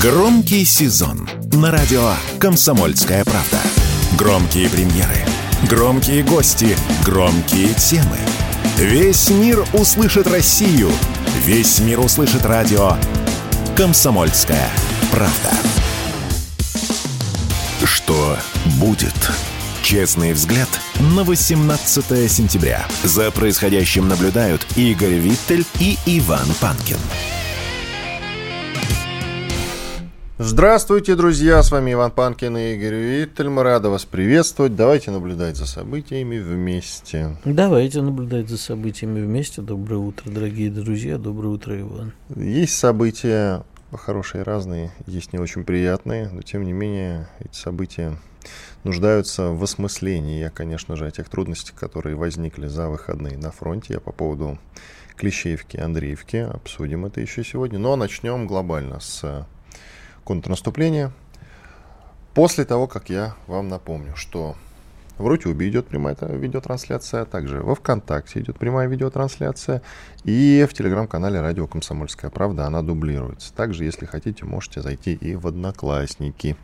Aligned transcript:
Громкий 0.00 0.64
сезон 0.64 1.28
на 1.54 1.72
радио 1.72 2.12
«Комсомольская 2.38 3.24
правда». 3.24 3.58
Громкие 4.16 4.70
премьеры, 4.70 5.16
громкие 5.68 6.22
гости, 6.22 6.76
громкие 7.04 7.74
темы. 7.74 8.16
Весь 8.76 9.28
мир 9.28 9.66
услышит 9.72 10.28
Россию. 10.28 10.88
Весь 11.44 11.80
мир 11.80 11.98
услышит 11.98 12.46
радио 12.46 12.92
«Комсомольская 13.76 14.70
правда». 15.10 15.50
Что 17.82 18.38
будет? 18.78 19.32
Честный 19.82 20.32
взгляд 20.32 20.68
на 21.00 21.24
18 21.24 22.30
сентября. 22.30 22.86
За 23.02 23.32
происходящим 23.32 24.06
наблюдают 24.06 24.64
Игорь 24.76 25.14
Виттель 25.14 25.66
и 25.80 25.98
Иван 26.06 26.46
Панкин. 26.60 26.98
Здравствуйте, 30.40 31.16
друзья! 31.16 31.64
С 31.64 31.72
вами 31.72 31.94
Иван 31.94 32.12
Панкин 32.12 32.56
и 32.56 32.74
Игорь. 32.74 33.48
Мы 33.48 33.64
рады 33.64 33.88
вас 33.88 34.04
приветствовать. 34.04 34.76
Давайте 34.76 35.10
наблюдать 35.10 35.56
за 35.56 35.66
событиями 35.66 36.38
вместе. 36.38 37.36
Давайте 37.44 38.02
наблюдать 38.02 38.48
за 38.48 38.56
событиями 38.56 39.20
вместе. 39.20 39.62
Доброе 39.62 39.96
утро, 39.96 40.30
дорогие 40.30 40.70
друзья. 40.70 41.18
Доброе 41.18 41.48
утро, 41.48 41.80
Иван. 41.80 42.12
Есть 42.36 42.78
события 42.78 43.64
хорошие, 43.92 44.44
разные, 44.44 44.92
есть 45.08 45.32
не 45.32 45.40
очень 45.40 45.64
приятные, 45.64 46.28
но 46.28 46.42
тем 46.42 46.62
не 46.62 46.72
менее 46.72 47.28
эти 47.40 47.56
события 47.56 48.16
нуждаются 48.84 49.50
в 49.50 49.60
осмыслении. 49.64 50.38
Я, 50.38 50.50
конечно 50.50 50.94
же, 50.94 51.08
о 51.08 51.10
тех 51.10 51.28
трудностях, 51.28 51.74
которые 51.74 52.14
возникли 52.14 52.68
за 52.68 52.88
выходные 52.88 53.36
на 53.36 53.50
фронте. 53.50 53.94
Я 53.94 54.00
по 54.00 54.12
поводу 54.12 54.56
Клещеевки, 55.16 55.78
Андреевки 55.78 56.36
обсудим 56.36 57.06
это 57.06 57.20
еще 57.20 57.42
сегодня. 57.42 57.80
Но 57.80 57.96
начнем 57.96 58.46
глобально 58.46 59.00
с 59.00 59.44
контрнаступления. 60.28 61.10
После 62.34 62.66
того, 62.66 62.86
как 62.86 63.08
я 63.08 63.34
вам 63.46 63.68
напомню, 63.68 64.14
что 64.14 64.56
в 65.16 65.26
Рутюбе 65.26 65.70
идет 65.70 65.86
прямая 65.86 66.14
видеотрансляция, 66.20 67.24
также 67.24 67.60
во 67.60 67.74
ВКонтакте 67.74 68.40
идет 68.40 68.58
прямая 68.58 68.88
видеотрансляция, 68.88 69.80
и 70.24 70.66
в 70.68 70.74
телеграм-канале 70.74 71.40
«Радио 71.40 71.66
Комсомольская 71.66 72.30
правда» 72.30 72.66
она 72.66 72.82
дублируется. 72.82 73.54
Также, 73.54 73.84
если 73.84 74.04
хотите, 74.04 74.44
можете 74.44 74.82
зайти 74.82 75.14
и 75.14 75.34
в 75.34 75.46
Одноклассники. 75.46 76.56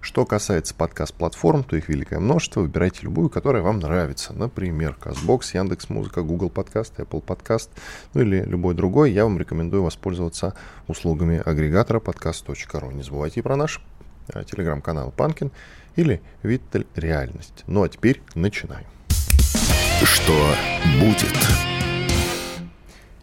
Что 0.00 0.24
касается 0.24 0.74
подкаст-платформ, 0.74 1.64
то 1.64 1.76
их 1.76 1.88
великое 1.88 2.20
множество. 2.20 2.60
Выбирайте 2.60 3.00
любую, 3.02 3.28
которая 3.28 3.62
вам 3.62 3.80
нравится. 3.80 4.32
Например, 4.32 4.94
Казбокс, 4.94 5.54
Яндекс 5.54 5.90
Музыка, 5.90 6.22
Google 6.22 6.50
Подкаст, 6.50 6.98
Apple 6.98 7.20
Подкаст, 7.20 7.70
ну 8.14 8.20
или 8.20 8.42
любой 8.42 8.74
другой. 8.74 9.12
Я 9.12 9.24
вам 9.24 9.38
рекомендую 9.38 9.82
воспользоваться 9.82 10.54
услугами 10.86 11.42
агрегатора 11.44 11.98
подкаст.ру. 11.98 12.90
Не 12.92 13.02
забывайте 13.02 13.42
про 13.42 13.56
наш 13.56 13.80
э, 14.32 14.44
телеграм-канал 14.44 15.12
Панкин 15.16 15.50
или 15.96 16.22
Виттель 16.42 16.86
Реальность. 16.94 17.64
Ну 17.66 17.82
а 17.82 17.88
теперь 17.88 18.22
начинаем. 18.34 18.86
Что 20.04 20.54
будет? 21.00 21.34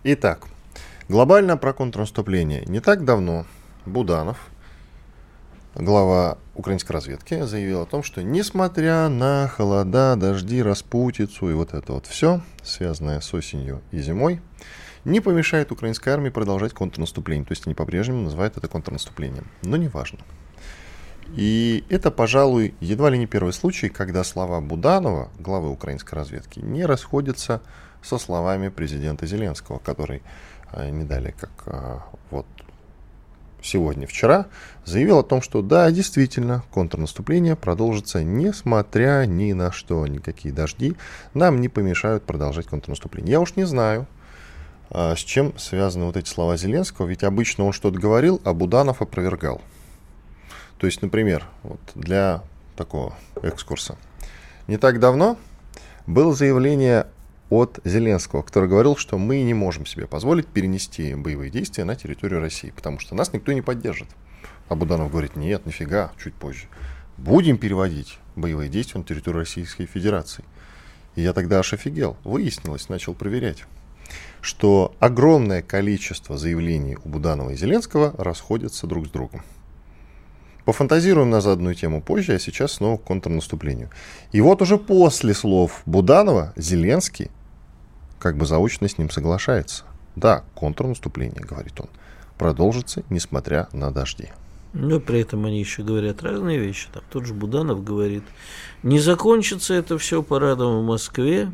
Итак, 0.04 0.46
глобально 1.08 1.56
про 1.56 1.72
контрнаступление. 1.72 2.66
Не 2.66 2.82
так 2.82 3.06
давно 3.06 3.46
Буданов, 3.86 4.50
глава 5.76 6.38
украинской 6.56 6.94
разведки, 6.94 7.42
заявил 7.42 7.82
о 7.82 7.86
том, 7.86 8.02
что 8.02 8.24
несмотря 8.24 9.10
на 9.10 9.48
холода, 9.48 10.16
дожди, 10.16 10.62
распутицу 10.64 11.50
и 11.50 11.54
вот 11.54 11.74
это 11.74 11.94
вот 11.94 12.06
все, 12.06 12.42
связанное 12.64 13.20
с 13.20 13.34
осенью 13.34 13.82
и 13.92 14.00
зимой, 14.00 14.42
не 15.04 15.20
помешает 15.20 15.72
украинской 15.72 16.10
армии 16.10 16.30
продолжать 16.30 16.74
контрнаступление. 16.74 17.46
То 17.46 17.52
есть 17.52 17.68
они 17.68 17.76
по-прежнему 17.76 18.22
называют 18.22 18.58
это 18.58 18.68
контрнаступлением. 18.68 19.48
Но 19.62 19.78
неважно. 19.78 20.20
И 21.36 21.84
это, 21.90 22.12
пожалуй, 22.12 22.74
едва 22.80 23.10
ли 23.10 23.18
не 23.18 23.28
первый 23.28 23.52
случай, 23.52 23.90
когда 23.90 24.24
слова 24.24 24.62
Буданова, 24.62 25.30
главы 25.40 25.70
украинской 25.70 26.16
разведки, 26.16 26.60
не 26.60 26.86
расходятся 26.86 27.62
со 28.02 28.18
словами 28.18 28.70
президента 28.70 29.26
Зеленского, 29.26 29.80
который 29.80 30.22
а, 30.72 30.90
не 30.90 31.04
далее, 31.04 31.34
как 31.38 31.52
а, 31.66 32.04
вот 33.66 33.70
сегодня-вчера, 33.70 34.46
заявил 34.86 35.20
о 35.20 35.24
том, 35.24 35.42
что 35.42 35.62
да, 35.62 35.90
действительно, 35.92 36.64
контрнаступление 36.72 37.56
продолжится, 37.56 38.24
несмотря 38.24 39.26
ни 39.26 39.54
на 39.54 39.72
что, 39.72 40.06
никакие 40.08 40.54
дожди 40.54 40.96
нам 41.34 41.62
не 41.62 41.70
помешают 41.70 42.24
продолжать 42.24 42.68
контрнаступление. 42.68 43.34
Я 43.34 43.42
уж 43.42 43.56
не 43.56 43.66
знаю, 43.66 44.08
а, 44.90 45.16
с 45.16 45.20
чем 45.20 45.58
связаны 45.58 46.06
вот 46.06 46.18
эти 46.18 46.30
слова 46.30 46.58
Зеленского, 46.58 47.08
ведь 47.08 47.24
обычно 47.24 47.66
он 47.66 47.74
что-то 47.74 48.00
говорил, 48.00 48.42
а 48.44 48.54
Буданов 48.54 49.02
опровергал. 49.02 49.62
То 50.78 50.88
есть, 50.88 51.02
например, 51.02 51.46
вот 51.64 51.80
для 51.96 52.44
такого 52.76 53.16
экскурса. 53.42 53.98
Не 54.68 54.78
так 54.78 55.00
давно 55.00 55.38
было 56.06 56.34
заявление 56.34 57.08
от 57.50 57.80
Зеленского, 57.84 58.42
который 58.42 58.70
говорил, 58.70 58.96
что 58.96 59.18
мы 59.18 59.42
не 59.44 59.54
можем 59.54 59.86
себе 59.86 60.08
позволить 60.08 60.48
перенести 60.48 61.16
боевые 61.16 61.52
действия 61.52 61.84
на 61.84 61.96
территорию 61.96 62.40
России, 62.40 62.74
потому 62.76 63.00
что 63.00 63.16
нас 63.16 63.34
никто 63.34 63.52
не 63.54 63.62
поддержит. 63.62 64.08
А 64.68 64.76
Буданов 64.76 65.12
говорит, 65.12 65.36
нет, 65.36 65.66
нифига, 65.66 66.12
чуть 66.22 66.34
позже. 66.34 66.68
Будем 67.18 67.58
переводить 67.58 68.20
боевые 68.36 68.70
действия 68.70 69.00
на 69.00 69.06
территорию 69.06 69.42
Российской 69.42 69.86
Федерации. 69.86 70.44
И 71.16 71.22
я 71.22 71.34
тогда 71.34 71.60
аж 71.60 71.74
офигел. 71.74 72.18
Выяснилось, 72.24 72.90
начал 72.90 73.14
проверять, 73.14 73.64
что 74.42 74.96
огромное 75.00 75.62
количество 75.62 76.38
заявлений 76.38 76.98
у 77.04 77.10
Буданова 77.10 77.52
и 77.52 77.56
Зеленского 77.56 78.14
расходятся 78.18 78.88
друг 78.88 79.08
с 79.08 79.10
другом. 79.10 79.44
Пофантазируем 80.66 81.30
на 81.30 81.42
заданную 81.42 81.76
тему 81.76 82.02
позже, 82.02 82.34
а 82.34 82.40
сейчас 82.40 82.74
снова 82.74 82.98
к 82.98 83.04
контрнаступлению. 83.04 83.92
И 84.32 84.42
вот 84.42 84.64
уже 84.64 84.80
после 84.80 85.36
слов 85.36 85.84
Буданова 85.86 86.54
Зеленский 86.56 87.30
как 88.26 88.38
бы 88.38 88.48
заочно 88.48 88.90
с 88.90 88.98
ним 88.98 89.12
соглашается. 89.12 89.84
Да, 90.16 90.44
контрнаступление, 90.56 91.44
говорит 91.44 91.80
он, 91.80 91.90
продолжится, 92.40 93.04
несмотря 93.12 93.68
на 93.72 93.92
дожди. 93.92 94.30
Но 94.74 95.00
при 95.00 95.20
этом 95.20 95.46
они 95.46 95.60
еще 95.60 95.84
говорят 95.84 96.24
разные 96.24 96.58
вещи. 96.58 96.88
Там 96.92 97.04
тот 97.12 97.28
же 97.28 97.36
Буданов 97.36 97.84
говорит, 97.84 98.24
не 98.82 98.98
закончится 98.98 99.76
это 99.76 100.00
все 100.00 100.24
парадом 100.24 100.80
в 100.80 100.88
Москве 100.88 101.52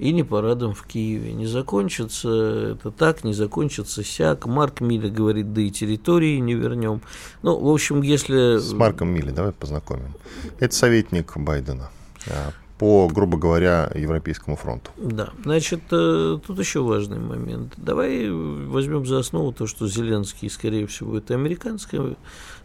и 0.00 0.12
не 0.12 0.24
парадом 0.24 0.74
в 0.74 0.84
Киеве. 0.88 1.34
Не 1.34 1.46
закончится 1.46 2.72
это 2.72 2.90
так, 2.90 3.22
не 3.22 3.32
закончится 3.32 4.02
сяк. 4.02 4.44
Марк 4.46 4.80
Миля 4.80 5.10
говорит, 5.10 5.52
да 5.52 5.60
и 5.60 5.70
территории 5.70 6.38
не 6.38 6.54
вернем. 6.54 7.00
Ну, 7.42 7.56
в 7.56 7.68
общем, 7.68 8.02
если... 8.02 8.58
С 8.58 8.72
Марком 8.72 9.10
Милли 9.10 9.30
давай 9.30 9.52
познакомим. 9.52 10.12
Это 10.58 10.74
советник 10.74 11.36
Байдена 11.36 11.90
а, 12.26 12.50
по, 12.78 13.08
грубо 13.08 13.36
говоря, 13.36 13.90
Европейскому 13.94 14.56
фронту. 14.56 14.90
Да, 14.96 15.30
значит, 15.44 15.80
э, 15.90 16.38
тут 16.46 16.58
еще 16.58 16.80
важный 16.80 17.18
момент. 17.18 17.74
Давай 17.76 18.30
возьмем 18.30 19.04
за 19.04 19.18
основу 19.18 19.52
то, 19.52 19.66
что 19.66 19.88
Зеленский, 19.88 20.48
скорее 20.48 20.86
всего, 20.86 21.18
это 21.18 21.34
американское 21.34 22.16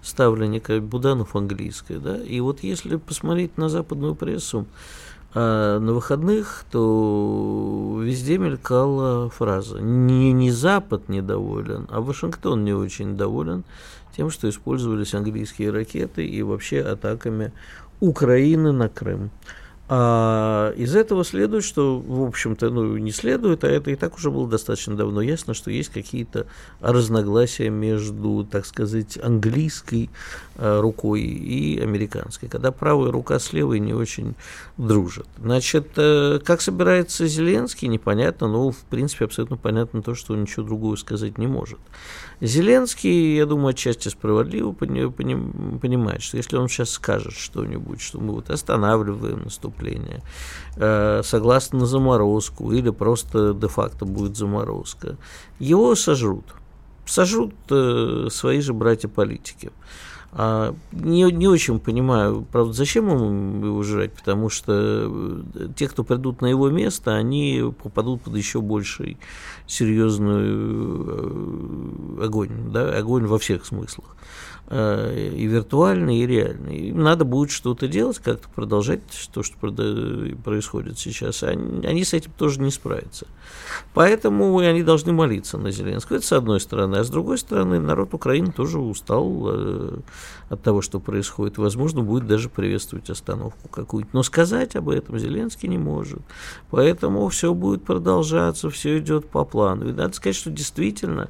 ставленник, 0.02 0.69
а 0.69 0.79
Буданов 0.79 1.35
английское, 1.35 1.97
да, 1.97 2.18
и 2.18 2.40
вот 2.40 2.62
если 2.62 2.97
посмотреть 2.97 3.57
на 3.57 3.69
западную 3.69 4.16
прессу, 4.16 4.68
а 5.35 5.79
на 5.79 5.94
выходных, 5.94 6.63
то 6.72 8.00
везде 8.03 8.38
мелькала 8.38 9.29
фраза 9.31 9.79
не, 9.79 10.31
не 10.31 10.52
Запад 10.52 11.09
недоволен, 11.09 11.88
а 11.90 12.02
Вашингтон 12.02 12.63
не 12.63 12.73
очень 12.73 13.18
доволен 13.18 13.63
тем, 14.16 14.29
что 14.29 14.47
использовались 14.47 15.16
английские 15.16 15.72
ракеты 15.72 16.25
и 16.25 16.44
вообще 16.44 16.81
атаками 16.81 17.52
Украины 18.00 18.72
на 18.72 18.90
Крым. 18.90 19.31
А 19.89 20.71
из 20.77 20.95
этого 20.95 21.25
следует, 21.25 21.66
что, 21.66 21.99
в 21.99 22.23
общем-то, 22.23 22.69
ну, 22.69 22.95
не 22.97 23.11
следует, 23.11 23.66
а 23.66 23.67
это 23.67 23.91
и 23.91 23.95
так 23.95 24.16
уже 24.16 24.31
было 24.31 24.47
достаточно 24.47 24.95
давно 24.95 25.21
ясно, 25.21 25.53
что 25.53 25.71
есть 25.71 25.89
какие-то 25.89 26.47
разногласия 26.79 27.69
между, 27.69 28.47
так 28.49 28.66
сказать, 28.66 29.19
английской 29.22 30.09
а, 30.55 30.81
рукой 30.81 31.22
и 31.22 31.81
американской, 31.81 32.47
когда 32.47 32.72
правая 32.72 33.11
рука 33.11 33.40
с 33.40 33.52
левой 33.52 33.79
не 33.79 33.93
очень 33.93 34.35
дружат. 34.78 35.28
Значит, 35.37 35.90
э, 35.97 36.40
как 36.46 36.61
собирается 36.61 37.28
Зеленский, 37.28 37.90
непонятно, 37.90 38.47
но, 38.47 38.72
в 38.72 38.84
принципе, 38.90 39.25
абсолютно 39.25 39.58
понятно 39.58 40.02
то, 40.02 40.16
что 40.16 40.34
он 40.34 40.43
ничего 40.43 40.66
другого 40.66 40.96
сказать 40.96 41.37
не 41.37 41.47
может. 41.47 41.79
Зеленский, 42.40 43.35
я 43.35 43.46
думаю, 43.46 43.69
отчасти 43.69 44.09
справедливо 44.09 44.72
понимает, 44.72 46.22
что 46.22 46.37
если 46.37 46.55
он 46.58 46.69
сейчас 46.69 46.91
скажет 46.91 47.34
что-нибудь, 47.34 48.02
что 48.02 48.19
мы 48.19 48.34
вот 48.34 48.49
останавливаем 48.49 49.43
наступление, 49.43 49.72
э, 49.81 51.22
согласно 51.23 51.79
на 51.79 51.85
заморозку, 51.85 52.72
или 52.72 52.90
просто 52.90 53.53
де-факто 53.53 54.05
будет 54.05 54.37
заморозка, 54.37 55.17
его 55.59 55.96
сожрут. 55.96 56.46
Сожрут 57.05 57.53
э, 57.70 58.28
свои 58.31 58.61
же 58.61 58.73
братья-политики. 58.73 59.72
А, 60.35 60.73
не, 60.91 61.31
не 61.31 61.47
очень 61.47 61.79
понимаю, 61.79 62.43
правда, 62.52 62.73
зачем 62.73 63.08
ему 63.08 63.66
его 63.66 63.84
жрать, 63.84 64.14
потому 64.14 64.49
что 64.49 64.73
э, 64.73 65.67
те, 65.75 65.87
кто 65.87 66.03
придут 66.03 66.41
на 66.41 66.47
его 66.47 66.72
место, 66.72 67.14
они 67.14 67.72
попадут 67.84 68.23
под 68.23 68.35
еще 68.35 68.59
больший 68.59 69.20
серьезный 69.67 70.49
огонь, 72.25 72.72
да, 72.72 72.97
огонь 72.97 73.28
во 73.28 73.37
всех 73.37 73.64
смыслах. 73.64 74.16
Э, 74.75 75.29
и 75.35 75.46
виртуальный, 75.46 76.17
и 76.17 76.25
реальный. 76.25 76.87
Им 76.87 77.03
надо 77.03 77.25
будет 77.25 77.52
что-то 77.52 77.87
делать, 77.87 78.17
как-то 78.17 78.49
продолжать 78.49 79.02
то, 79.31 79.43
что 79.43 79.55
происходит 80.43 80.97
сейчас. 80.97 81.43
Они, 81.43 81.85
они 81.85 82.03
с 82.03 82.16
этим 82.16 82.31
тоже 82.35 82.59
не 82.59 82.72
справятся. 82.72 83.28
Поэтому 83.93 84.58
они 84.58 84.81
должны 84.81 85.14
молиться 85.14 85.59
на 85.59 85.70
Зеленского. 85.70 86.17
Это 86.17 86.25
с 86.25 86.31
одной 86.31 86.59
стороны. 86.59 86.96
А 86.96 87.03
с 87.03 87.11
другой 87.11 87.37
стороны, 87.37 87.79
народ 87.79 88.16
Украины 88.16 88.52
тоже 88.52 88.79
устал 88.79 89.43
э, 89.46 89.99
от 90.49 90.64
того, 90.64 90.81
что 90.81 90.99
происходит. 90.99 91.59
Возможно, 91.59 92.02
будет 92.02 92.25
даже 92.25 92.49
приветствовать 92.49 93.11
остановку 93.11 93.67
какую-нибудь. 93.67 94.16
Но 94.16 94.23
сказать 94.23 94.75
об 94.75 94.90
этом 94.90 95.20
Зеленский 95.20 95.70
не 95.70 95.78
может. 95.78 96.22
Поэтому 96.72 97.28
все 97.28 97.53
будет 97.53 97.84
продолжаться, 97.84 98.72
все 98.72 98.97
идет 98.97 99.29
по 99.29 99.46
плану. 99.46 99.90
И 99.90 99.93
надо 99.93 100.16
сказать, 100.16 100.35
что 100.35 100.49
действительно 100.49 101.29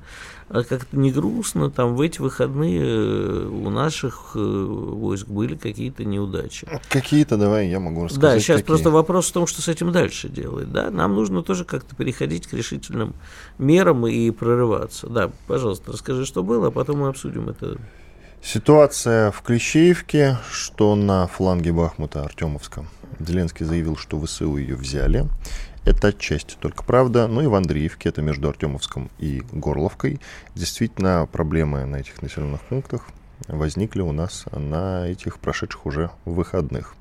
а 0.54 0.64
как-то 0.64 0.96
не 0.96 1.12
грустно, 1.12 1.72
там 1.72 1.96
в 1.96 2.02
эти 2.02 2.22
выходные 2.22 2.80
э, 2.80 3.48
у 3.48 3.72
наших 3.72 4.34
э, 4.36 4.40
войск 4.40 5.28
были 5.28 5.56
какие-то 5.56 6.06
неудачи. 6.06 6.68
Какие-то, 6.90 7.38
давай, 7.38 7.70
я 7.70 7.80
могу 7.80 8.04
рассказать. 8.04 8.22
Да, 8.22 8.40
сейчас 8.40 8.58
какие. 8.58 8.68
просто 8.68 8.92
вопрос 8.92 9.30
в 9.30 9.34
том, 9.34 9.48
что 9.48 9.64
с 9.64 9.68
этим 9.68 9.92
дальше 9.92 10.30
делать. 10.30 10.72
Да? 10.72 10.92
Нам 10.92 11.16
нужно 11.16 11.42
тоже 11.42 11.66
как-то 11.66 11.96
переходить 11.96 12.46
к 12.46 12.54
решительным 12.54 13.16
мерам 13.58 14.06
и 14.06 14.30
прорываться. 14.30 15.08
Да, 15.08 15.32
пожалуйста, 15.48 15.92
расскажи, 15.92 16.24
что 16.24 16.44
было, 16.44 16.68
а 16.68 16.72
потом 16.72 17.00
мы 17.00 17.08
обсудим 17.08 17.50
это. 17.50 17.78
Ситуация 18.44 19.32
в 19.32 19.42
Клещеевке, 19.42 20.38
что 20.52 20.96
на 20.96 21.26
фланге 21.26 21.72
Бахмута 21.72 22.22
Артемовска. 22.22 22.86
Зеленский 23.20 23.66
заявил, 23.66 23.98
что 23.98 24.24
ВСУ 24.24 24.58
ее 24.58 24.76
взяли. 24.76 25.28
Это 25.86 26.10
отчасти 26.10 26.56
только 26.60 26.84
правда. 26.84 27.28
Ну 27.28 27.42
и 27.42 27.48
в 27.48 27.56
Андреевке, 27.56 28.10
это 28.10 28.22
между 28.22 28.48
Артемовском 28.48 29.10
и 29.20 29.44
Горловкой, 29.52 30.22
действительно 30.56 31.28
проблемы 31.32 31.86
на 31.86 31.98
этих 31.98 32.22
населенных 32.22 32.62
пунктах 32.62 33.08
возникли 33.48 34.02
у 34.02 34.14
нас 34.14 34.46
на 34.52 35.08
этих 35.08 35.40
прошедших 35.40 35.86
уже 35.86 36.10
выходных. 36.26 36.96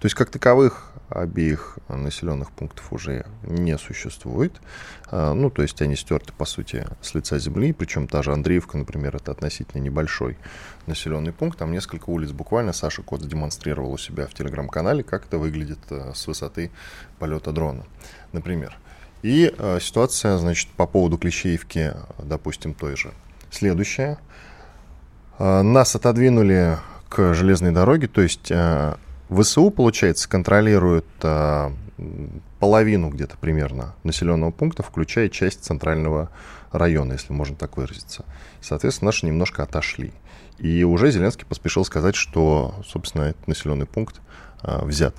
То 0.00 0.06
есть 0.06 0.16
как 0.16 0.30
таковых 0.30 0.90
обеих 1.10 1.78
населенных 1.88 2.50
пунктов 2.52 2.90
уже 2.90 3.26
не 3.42 3.76
существует. 3.76 4.60
А, 5.10 5.34
ну, 5.34 5.50
то 5.50 5.60
есть 5.60 5.80
они 5.82 5.94
стерты, 5.94 6.32
по 6.32 6.46
сути, 6.46 6.86
с 7.02 7.14
лица 7.14 7.38
земли. 7.38 7.74
Причем 7.74 8.08
та 8.08 8.22
же 8.22 8.32
Андреевка, 8.32 8.78
например, 8.78 9.16
это 9.16 9.32
относительно 9.32 9.82
небольшой 9.82 10.38
населенный 10.86 11.32
пункт. 11.32 11.58
Там 11.58 11.72
несколько 11.72 12.08
улиц 12.08 12.30
буквально. 12.30 12.72
Саша 12.72 13.02
Кот 13.02 13.26
демонстрировал 13.26 13.92
у 13.92 13.98
себя 13.98 14.26
в 14.26 14.32
телеграм-канале, 14.32 15.02
как 15.02 15.26
это 15.26 15.36
выглядит 15.36 15.80
э, 15.90 16.12
с 16.14 16.26
высоты 16.26 16.70
полета 17.18 17.52
дрона, 17.52 17.84
например. 18.32 18.78
И 19.22 19.52
э, 19.54 19.78
ситуация, 19.82 20.38
значит, 20.38 20.70
по 20.70 20.86
поводу 20.86 21.18
Клещеевки, 21.18 21.92
допустим, 22.18 22.72
той 22.72 22.96
же. 22.96 23.12
Следующая. 23.50 24.18
Э, 25.38 25.60
нас 25.60 25.94
отодвинули 25.94 26.78
к 27.10 27.34
железной 27.34 27.72
дороге, 27.72 28.06
то 28.06 28.22
есть 28.22 28.52
ВСУ, 29.30 29.70
получается, 29.70 30.28
контролирует 30.28 31.06
э, 31.22 31.70
половину 32.58 33.10
где-то 33.10 33.36
примерно 33.36 33.94
населенного 34.02 34.50
пункта, 34.50 34.82
включая 34.82 35.28
часть 35.28 35.64
центрального 35.64 36.30
района, 36.72 37.12
если 37.12 37.32
можно 37.32 37.56
так 37.56 37.76
выразиться. 37.76 38.24
Соответственно, 38.60 39.08
наши 39.08 39.26
немножко 39.26 39.62
отошли. 39.62 40.12
И 40.58 40.84
уже 40.84 41.10
Зеленский 41.10 41.46
поспешил 41.46 41.84
сказать, 41.84 42.14
что, 42.14 42.74
собственно, 42.86 43.22
этот 43.24 43.48
населенный 43.48 43.86
пункт 43.86 44.20
э, 44.62 44.84
взят. 44.84 45.14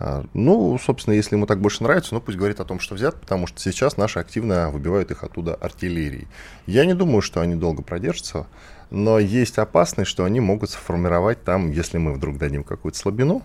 А, 0.00 0.24
ну, 0.32 0.78
собственно, 0.78 1.14
если 1.14 1.34
ему 1.34 1.46
так 1.46 1.60
больше 1.60 1.82
нравится, 1.82 2.14
ну 2.14 2.20
пусть 2.20 2.38
говорит 2.38 2.60
о 2.60 2.64
том, 2.64 2.78
что 2.78 2.94
взят, 2.94 3.20
потому 3.20 3.48
что 3.48 3.60
сейчас 3.60 3.96
наши 3.96 4.20
активно 4.20 4.70
выбивают 4.70 5.10
их 5.10 5.24
оттуда 5.24 5.54
артиллерией. 5.54 6.28
Я 6.66 6.84
не 6.84 6.94
думаю, 6.94 7.20
что 7.20 7.40
они 7.40 7.56
долго 7.56 7.82
продержатся 7.82 8.46
но 8.90 9.18
есть 9.18 9.58
опасность, 9.58 10.10
что 10.10 10.24
они 10.24 10.40
могут 10.40 10.70
сформировать 10.70 11.44
там, 11.44 11.70
если 11.70 11.98
мы 11.98 12.12
вдруг 12.12 12.38
дадим 12.38 12.64
какую-то 12.64 12.98
слабину, 12.98 13.42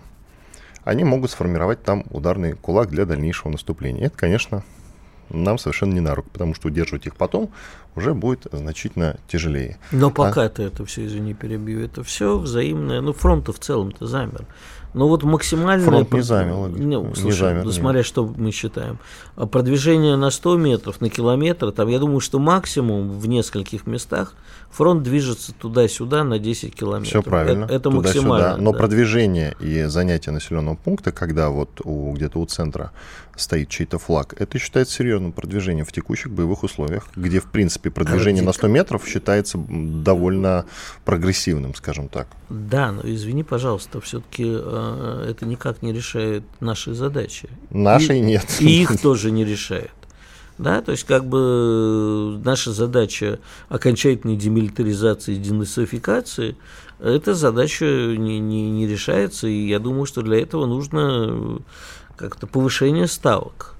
они 0.84 1.04
могут 1.04 1.30
сформировать 1.30 1.82
там 1.82 2.04
ударный 2.10 2.52
кулак 2.52 2.90
для 2.90 3.06
дальнейшего 3.06 3.50
наступления. 3.50 4.06
Это, 4.06 4.16
конечно, 4.16 4.62
нам 5.30 5.58
совершенно 5.58 5.92
не 5.92 6.00
на 6.00 6.14
руку, 6.14 6.30
потому 6.30 6.54
что 6.54 6.68
удерживать 6.68 7.06
их 7.06 7.16
потом 7.16 7.50
уже 7.96 8.14
будет 8.14 8.46
значительно 8.52 9.18
тяжелее. 9.28 9.78
Но 9.92 10.10
пока 10.10 10.44
а... 10.44 10.48
ты 10.48 10.62
это 10.62 10.84
все, 10.84 11.06
извини, 11.06 11.34
перебью, 11.34 11.80
это 11.80 12.02
все 12.02 12.38
взаимное, 12.38 13.00
ну 13.00 13.12
фронт 13.12 13.48
в 13.48 13.58
целом-то 13.58 14.06
замер. 14.06 14.46
Но 14.94 15.08
вот 15.08 15.24
максимальное... 15.24 15.86
Фронт 15.86 16.12
не 16.12 16.22
замер. 16.22 16.68
Не, 16.70 17.14
слушай, 17.14 17.26
не 17.26 17.32
замер, 17.32 17.72
смотря 17.72 17.98
нет. 17.98 18.06
что 18.06 18.24
мы 18.24 18.52
считаем. 18.52 18.98
А 19.34 19.46
продвижение 19.46 20.16
на 20.16 20.30
100 20.30 20.56
метров, 20.56 21.00
на 21.00 21.10
километр, 21.10 21.72
там, 21.72 21.88
я 21.88 21.98
думаю, 21.98 22.20
что 22.20 22.38
максимум 22.38 23.10
в 23.10 23.26
нескольких 23.26 23.88
местах 23.88 24.34
фронт 24.70 25.02
движется 25.02 25.52
туда-сюда 25.52 26.22
на 26.22 26.38
10 26.38 26.74
километров. 26.74 27.08
Все 27.08 27.22
правильно. 27.22 27.64
Это, 27.64 27.74
это 27.74 27.90
максимально. 27.90 28.56
Но 28.56 28.70
да. 28.70 28.78
продвижение 28.78 29.56
и 29.58 29.82
занятие 29.84 30.30
населенного 30.30 30.76
пункта, 30.76 31.10
когда 31.10 31.50
вот 31.50 31.80
у, 31.82 32.12
где-то 32.12 32.38
у 32.38 32.46
центра 32.46 32.92
стоит 33.36 33.68
чей-то 33.68 33.98
флаг, 33.98 34.34
это 34.38 34.58
считается 34.60 34.94
серьезным 34.94 35.32
продвижением 35.32 35.86
в 35.86 35.92
текущих 35.92 36.30
боевых 36.30 36.62
условиях, 36.62 37.08
где, 37.16 37.40
в 37.40 37.46
принципе, 37.46 37.83
продвижение 37.90 38.42
а, 38.42 38.46
на 38.46 38.52
100 38.52 38.68
метров 38.68 39.06
считается 39.06 39.58
довольно 39.68 40.66
прогрессивным, 41.04 41.74
скажем 41.74 42.08
так. 42.08 42.28
Да, 42.48 42.92
но 42.92 43.02
извини, 43.04 43.42
пожалуйста, 43.42 44.00
все-таки 44.00 44.44
э, 44.46 45.26
это 45.30 45.46
никак 45.46 45.82
не 45.82 45.92
решает 45.92 46.44
наши 46.60 46.94
задачи. 46.94 47.48
Наши 47.70 48.16
и, 48.16 48.20
нет. 48.20 48.46
И 48.60 48.82
их 48.82 49.00
тоже 49.00 49.30
не 49.30 49.44
решает. 49.44 49.90
Да, 50.56 50.80
то 50.82 50.92
есть 50.92 51.04
как 51.04 51.26
бы 51.26 52.40
наша 52.44 52.72
задача 52.72 53.40
окончательной 53.68 54.36
демилитаризации 54.36 55.34
и 55.34 55.38
денацификации, 55.38 56.56
эта 57.00 57.34
задача 57.34 57.84
не, 57.84 58.38
не, 58.38 58.70
не 58.70 58.86
решается, 58.86 59.48
и 59.48 59.66
я 59.66 59.80
думаю, 59.80 60.06
что 60.06 60.22
для 60.22 60.40
этого 60.40 60.66
нужно 60.66 61.60
как-то 62.16 62.46
повышение 62.46 63.08
ставок. 63.08 63.74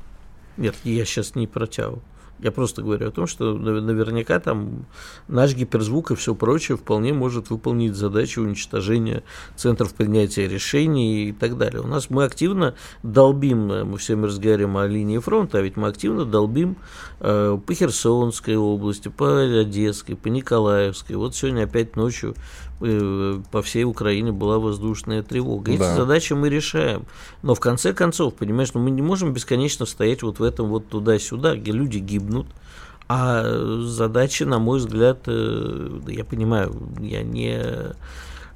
Нет, 0.56 0.74
я 0.82 1.04
сейчас 1.04 1.36
не 1.36 1.46
протягиваю. 1.46 2.02
Я 2.40 2.50
просто 2.50 2.82
говорю 2.82 3.08
о 3.08 3.10
том, 3.10 3.26
что 3.26 3.54
наверняка 3.54 4.40
там 4.40 4.86
наш 5.28 5.54
гиперзвук 5.54 6.10
и 6.10 6.14
все 6.14 6.34
прочее 6.34 6.76
вполне 6.76 7.12
может 7.12 7.50
выполнить 7.50 7.94
задачу 7.94 8.42
уничтожения 8.42 9.22
центров 9.56 9.94
принятия 9.94 10.48
решений 10.48 11.28
и 11.28 11.32
так 11.32 11.56
далее. 11.56 11.80
У 11.80 11.86
нас 11.86 12.10
мы 12.10 12.24
активно 12.24 12.74
долбим, 13.02 13.66
мы 13.66 13.96
все 13.98 14.16
мы 14.16 14.26
разговариваем 14.26 14.76
о 14.76 14.86
линии 14.86 15.18
фронта, 15.18 15.58
а 15.58 15.60
ведь 15.62 15.76
мы 15.76 15.88
активно 15.88 16.24
долбим 16.24 16.76
э, 17.20 17.58
по 17.64 17.74
Херсонской 17.74 18.56
области, 18.56 19.08
по 19.08 19.60
Одесской, 19.60 20.16
по 20.16 20.28
Николаевской. 20.28 21.16
Вот 21.16 21.34
сегодня 21.34 21.64
опять 21.64 21.96
ночью 21.96 22.34
Э, 22.73 22.73
по 22.78 23.62
всей 23.62 23.84
Украине 23.84 24.32
была 24.32 24.58
воздушная 24.58 25.22
тревога. 25.22 25.72
Эти 25.72 25.78
да. 25.78 25.94
задачи 25.94 26.32
мы 26.32 26.48
решаем. 26.48 27.04
Но 27.42 27.54
в 27.54 27.60
конце 27.60 27.92
концов, 27.92 28.34
понимаешь, 28.34 28.74
ну, 28.74 28.80
мы 28.80 28.90
не 28.90 29.02
можем 29.02 29.32
бесконечно 29.32 29.86
стоять 29.86 30.22
вот 30.22 30.38
в 30.38 30.42
этом 30.42 30.68
вот 30.68 30.88
туда-сюда, 30.88 31.56
где 31.56 31.72
люди 31.72 31.98
гибнут. 31.98 32.46
А 33.06 33.44
задачи, 33.82 34.44
на 34.44 34.58
мой 34.58 34.78
взгляд, 34.78 35.20
э, 35.26 36.00
я 36.08 36.24
понимаю, 36.24 36.74
я 37.00 37.22
не 37.22 37.94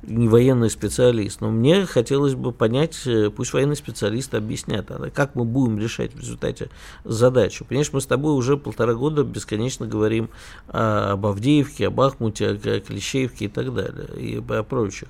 не 0.03 0.29
военный 0.29 0.71
специалист, 0.71 1.41
но 1.41 1.51
мне 1.51 1.85
хотелось 1.85 2.35
бы 2.35 2.53
понять, 2.53 3.01
э, 3.07 3.31
пусть 3.31 3.53
военный 3.53 3.77
специалист 3.77 4.35
объяснят, 4.35 4.89
а 4.91 5.11
как 5.11 5.35
мы 5.35 5.45
будем 5.45 5.79
решать 5.79 6.15
в 6.15 6.21
результате 6.21 6.69
задачу. 7.05 7.65
Понимаешь, 7.65 7.93
мы 7.93 8.01
с 8.01 8.07
тобой 8.07 8.35
уже 8.35 8.57
полтора 8.57 8.95
года 8.95 9.25
бесконечно 9.25 9.87
говорим 9.87 10.31
об 10.69 11.27
Авдеевке, 11.27 11.89
об 11.89 12.01
Ахмуте, 12.01 12.51
о 12.51 12.81
Клещеевке 12.81 13.47
и 13.47 13.49
так 13.49 13.75
далее, 13.75 14.09
и 14.17 14.37
о 14.37 14.63
прочих. 14.63 15.09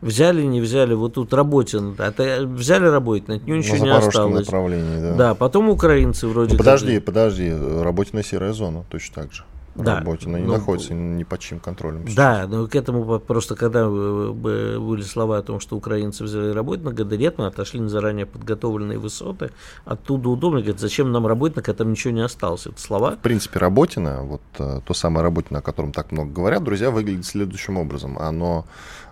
Взяли, 0.00 0.42
не 0.44 0.60
взяли, 0.60 0.94
вот 0.94 1.14
тут 1.14 1.34
Работин, 1.34 1.96
а 1.98 2.12
ты 2.12 2.46
взяли 2.46 2.86
Работина, 2.86 3.36
от 3.36 3.46
него 3.46 3.58
ничего 3.58 3.78
не 3.78 3.90
осталось. 3.92 4.46
направлении, 4.46 5.00
да. 5.00 5.14
Да, 5.16 5.34
потом 5.34 5.68
украинцы 5.68 6.28
вроде 6.28 6.52
ну, 6.52 6.58
Подожди, 6.58 6.96
как... 6.96 7.06
подожди, 7.06 7.52
Работина 7.52 8.22
серая 8.22 8.52
зона, 8.52 8.84
точно 8.88 9.22
так 9.22 9.32
же 9.32 9.42
да, 9.84 9.98
работе, 9.98 10.28
но 10.28 10.38
не 10.38 10.44
ну, 10.44 10.54
находится 10.54 10.94
ни 10.94 11.24
под 11.24 11.40
чьим 11.40 11.60
контролем. 11.60 12.04
Сейчас. 12.04 12.14
Да, 12.14 12.46
но 12.46 12.66
к 12.66 12.74
этому 12.74 13.18
просто, 13.18 13.54
когда 13.54 13.88
были 13.88 15.02
слова 15.02 15.38
о 15.38 15.42
том, 15.42 15.60
что 15.60 15.76
украинцы 15.76 16.24
взяли 16.24 16.52
работника, 16.52 17.04
да 17.04 17.16
нет, 17.16 17.38
мы 17.38 17.46
отошли 17.46 17.80
на 17.80 17.88
заранее 17.88 18.26
подготовленные 18.26 18.98
высоты, 18.98 19.50
оттуда 19.84 20.28
удобно, 20.28 20.60
говорят, 20.60 20.80
зачем 20.80 21.12
нам 21.12 21.26
работник, 21.26 21.68
а 21.68 21.74
там 21.74 21.90
ничего 21.90 22.12
не 22.12 22.20
осталось. 22.20 22.66
Это 22.66 22.80
слова. 22.80 23.12
В 23.12 23.18
принципе, 23.18 23.58
Работина, 23.58 24.22
вот 24.22 24.42
э, 24.58 24.80
то 24.84 24.94
самое 24.94 25.24
Работина, 25.24 25.60
о 25.60 25.62
котором 25.62 25.92
так 25.92 26.12
много 26.12 26.30
говорят, 26.30 26.62
друзья, 26.64 26.90
выглядит 26.90 27.24
следующим 27.24 27.76
образом. 27.76 28.18
Оно 28.18 28.66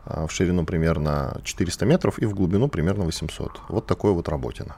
э, 0.06 0.26
в 0.26 0.32
ширину 0.32 0.64
примерно 0.64 1.40
400 1.44 1.86
метров 1.86 2.18
и 2.18 2.26
в 2.26 2.34
глубину 2.34 2.68
примерно 2.68 3.04
800. 3.04 3.60
Вот 3.68 3.86
такое 3.86 4.12
вот 4.12 4.28
Работина. 4.28 4.76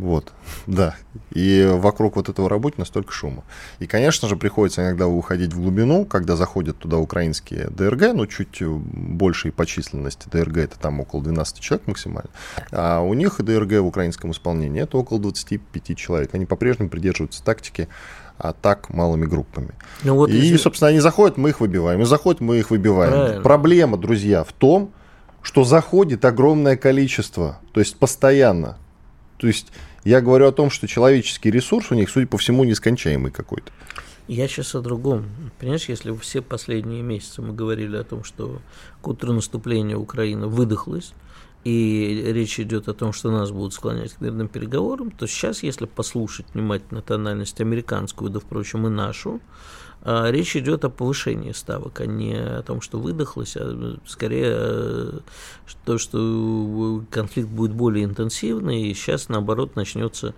Вот, 0.00 0.32
да. 0.66 0.96
И 1.30 1.68
вокруг 1.70 2.16
вот 2.16 2.28
этого 2.28 2.48
работы 2.48 2.76
настолько 2.78 3.12
шума. 3.12 3.44
И, 3.78 3.86
конечно 3.86 4.28
же, 4.28 4.36
приходится 4.36 4.82
иногда 4.82 5.06
уходить 5.06 5.52
в 5.52 5.60
глубину, 5.60 6.06
когда 6.06 6.36
заходят 6.36 6.78
туда 6.78 6.96
украинские 6.96 7.68
ДРГ, 7.68 8.14
ну, 8.14 8.26
чуть 8.26 8.62
большей 8.62 9.52
по 9.52 9.66
численности 9.66 10.26
ДРГ, 10.30 10.56
это 10.56 10.78
там 10.78 11.00
около 11.00 11.22
12 11.22 11.60
человек 11.60 11.86
максимально. 11.86 12.30
А 12.72 13.00
у 13.00 13.12
них 13.12 13.42
ДРГ 13.42 13.80
в 13.80 13.86
украинском 13.86 14.30
исполнении 14.30 14.82
это 14.82 14.96
около 14.96 15.20
25 15.20 15.96
человек. 15.96 16.34
Они 16.34 16.46
по-прежнему 16.46 16.88
придерживаются 16.88 17.44
тактики 17.44 17.88
атак 18.38 18.88
малыми 18.88 19.26
группами. 19.26 19.72
Ну, 20.02 20.14
вот 20.14 20.30
и, 20.30 20.36
если... 20.36 20.56
собственно, 20.56 20.88
они 20.88 21.00
заходят, 21.00 21.36
мы 21.36 21.50
их 21.50 21.60
выбиваем. 21.60 22.00
И 22.00 22.04
заходят, 22.06 22.40
мы 22.40 22.58
их 22.58 22.70
выбиваем. 22.70 23.12
Правильно. 23.12 23.42
Проблема, 23.42 23.98
друзья, 23.98 24.44
в 24.44 24.52
том, 24.54 24.92
что 25.42 25.64
заходит 25.64 26.24
огромное 26.24 26.76
количество, 26.76 27.58
то 27.72 27.80
есть 27.80 27.98
постоянно. 27.98 28.78
То 29.40 29.46
есть 29.46 29.68
я 30.04 30.20
говорю 30.20 30.46
о 30.46 30.52
том, 30.52 30.70
что 30.70 30.86
человеческий 30.86 31.50
ресурс 31.50 31.90
у 31.90 31.94
них, 31.94 32.10
судя 32.10 32.26
по 32.26 32.36
всему, 32.36 32.64
нескончаемый 32.64 33.32
какой-то. 33.32 33.72
Я 34.28 34.46
сейчас 34.46 34.74
о 34.74 34.80
другом. 34.80 35.26
Понимаешь, 35.58 35.88
если 35.88 36.14
все 36.18 36.42
последние 36.42 37.02
месяцы 37.02 37.42
мы 37.42 37.54
говорили 37.54 37.96
о 37.96 38.04
том, 38.04 38.22
что 38.22 38.60
к 39.00 39.08
утру 39.08 39.32
наступления 39.32 39.96
Украина 39.96 40.46
выдохлась, 40.46 41.14
и 41.64 42.22
речь 42.32 42.60
идет 42.60 42.88
о 42.88 42.94
том, 42.94 43.12
что 43.12 43.30
нас 43.30 43.50
будут 43.50 43.74
склонять 43.74 44.12
к 44.12 44.20
мирным 44.20 44.48
переговорам, 44.48 45.10
то 45.10 45.26
сейчас, 45.26 45.62
если 45.62 45.86
послушать 45.86 46.46
внимательно 46.54 47.02
тональность 47.02 47.60
американскую, 47.60 48.30
да, 48.30 48.40
впрочем, 48.40 48.86
и 48.86 48.90
нашу, 48.90 49.40
речь 50.04 50.56
идет 50.56 50.84
о 50.84 50.90
повышении 50.90 51.52
ставок, 51.52 52.00
а 52.00 52.06
не 52.06 52.34
о 52.34 52.62
том, 52.62 52.80
что 52.80 52.98
выдохлось, 52.98 53.56
а 53.56 53.98
скорее 54.06 54.52
э, 54.52 55.18
то, 55.84 55.98
что 55.98 57.04
конфликт 57.10 57.48
будет 57.48 57.72
более 57.72 58.04
интенсивный, 58.04 58.82
и 58.82 58.94
сейчас, 58.94 59.28
наоборот, 59.28 59.76
начнется 59.76 60.28
Э, 60.28 60.34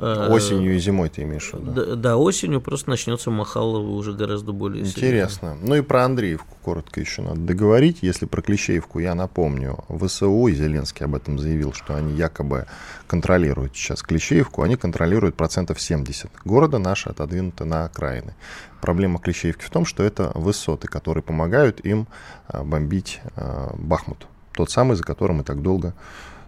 осенью 0.00 0.76
и 0.76 0.78
зимой 0.78 1.08
ты 1.10 1.22
имеешь 1.22 1.50
в 1.50 1.54
виду? 1.54 1.72
Да, 1.72 1.96
да 1.96 2.16
осенью 2.16 2.60
просто 2.60 2.90
начнется 2.90 3.30
Махалова 3.30 3.90
уже 3.90 4.12
гораздо 4.12 4.52
более 4.52 4.84
Интересно. 4.84 5.00
Серьезно. 5.00 5.56
Ну 5.60 5.74
и 5.76 5.82
про 5.82 6.04
Андреевку 6.04 6.56
коротко 6.62 7.00
еще 7.00 7.22
надо 7.22 7.40
договорить. 7.40 7.98
Если 8.02 8.26
про 8.26 8.42
Клещеевку 8.42 8.98
я 8.98 9.14
напомню, 9.14 9.84
ВСУ 9.88 10.46
и 10.48 10.54
Зеленский 10.54 11.04
об 11.04 11.14
этом 11.14 11.38
заявил, 11.38 11.72
что 11.72 11.94
они 11.94 12.14
якобы 12.14 12.66
контролируют 13.06 13.76
сейчас 13.76 14.02
Клещеевку, 14.02 14.62
они 14.62 14.76
контролируют 14.76 15.36
процентов 15.36 15.80
70. 15.80 16.30
Города 16.44 16.78
наши 16.78 17.08
отодвинуты 17.10 17.64
на 17.64 17.84
окраины. 17.84 18.34
Проблема 18.80 19.18
Клещеевки 19.18 19.64
в 19.64 19.70
том, 19.70 19.84
что 19.84 20.02
это 20.02 20.32
высоты, 20.34 20.88
которые 20.88 21.22
помогают 21.22 21.84
им 21.84 22.06
э, 22.48 22.62
бомбить 22.62 23.20
э, 23.36 23.70
Бахмут. 23.74 24.26
Тот 24.52 24.70
самый, 24.70 24.96
за 24.96 25.04
которым 25.04 25.38
мы 25.38 25.44
так 25.44 25.62
долго 25.62 25.94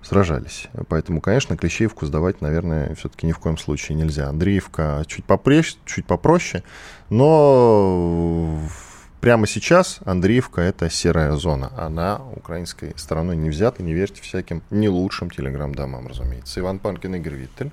сражались. 0.02 0.68
Поэтому, 0.88 1.20
конечно, 1.20 1.56
Клещеевку 1.56 2.06
сдавать, 2.06 2.40
наверное, 2.40 2.94
все-таки 2.94 3.26
ни 3.26 3.32
в 3.32 3.38
коем 3.38 3.56
случае 3.58 3.96
нельзя. 3.96 4.28
Андреевка 4.28 5.04
чуть, 5.06 5.24
попреще, 5.24 5.76
чуть 5.84 6.06
попроще, 6.06 6.62
но 7.08 8.58
прямо 9.20 9.46
сейчас 9.46 10.00
Андреевка— 10.04 10.60
это 10.62 10.90
серая 10.90 11.32
зона. 11.32 11.72
Она 11.76 12.20
украинской 12.34 12.92
стороной 12.96 13.36
не 13.36 13.50
взята, 13.50 13.82
не 13.82 13.94
верьте 13.94 14.20
всяким 14.22 14.62
не 14.70 14.88
лучшим 14.88 15.30
телеграм-домам, 15.30 16.08
разумеется. 16.08 16.60
Иван 16.60 16.78
Панкин, 16.78 17.14
Игорь 17.16 17.34
Виттель. 17.34 17.70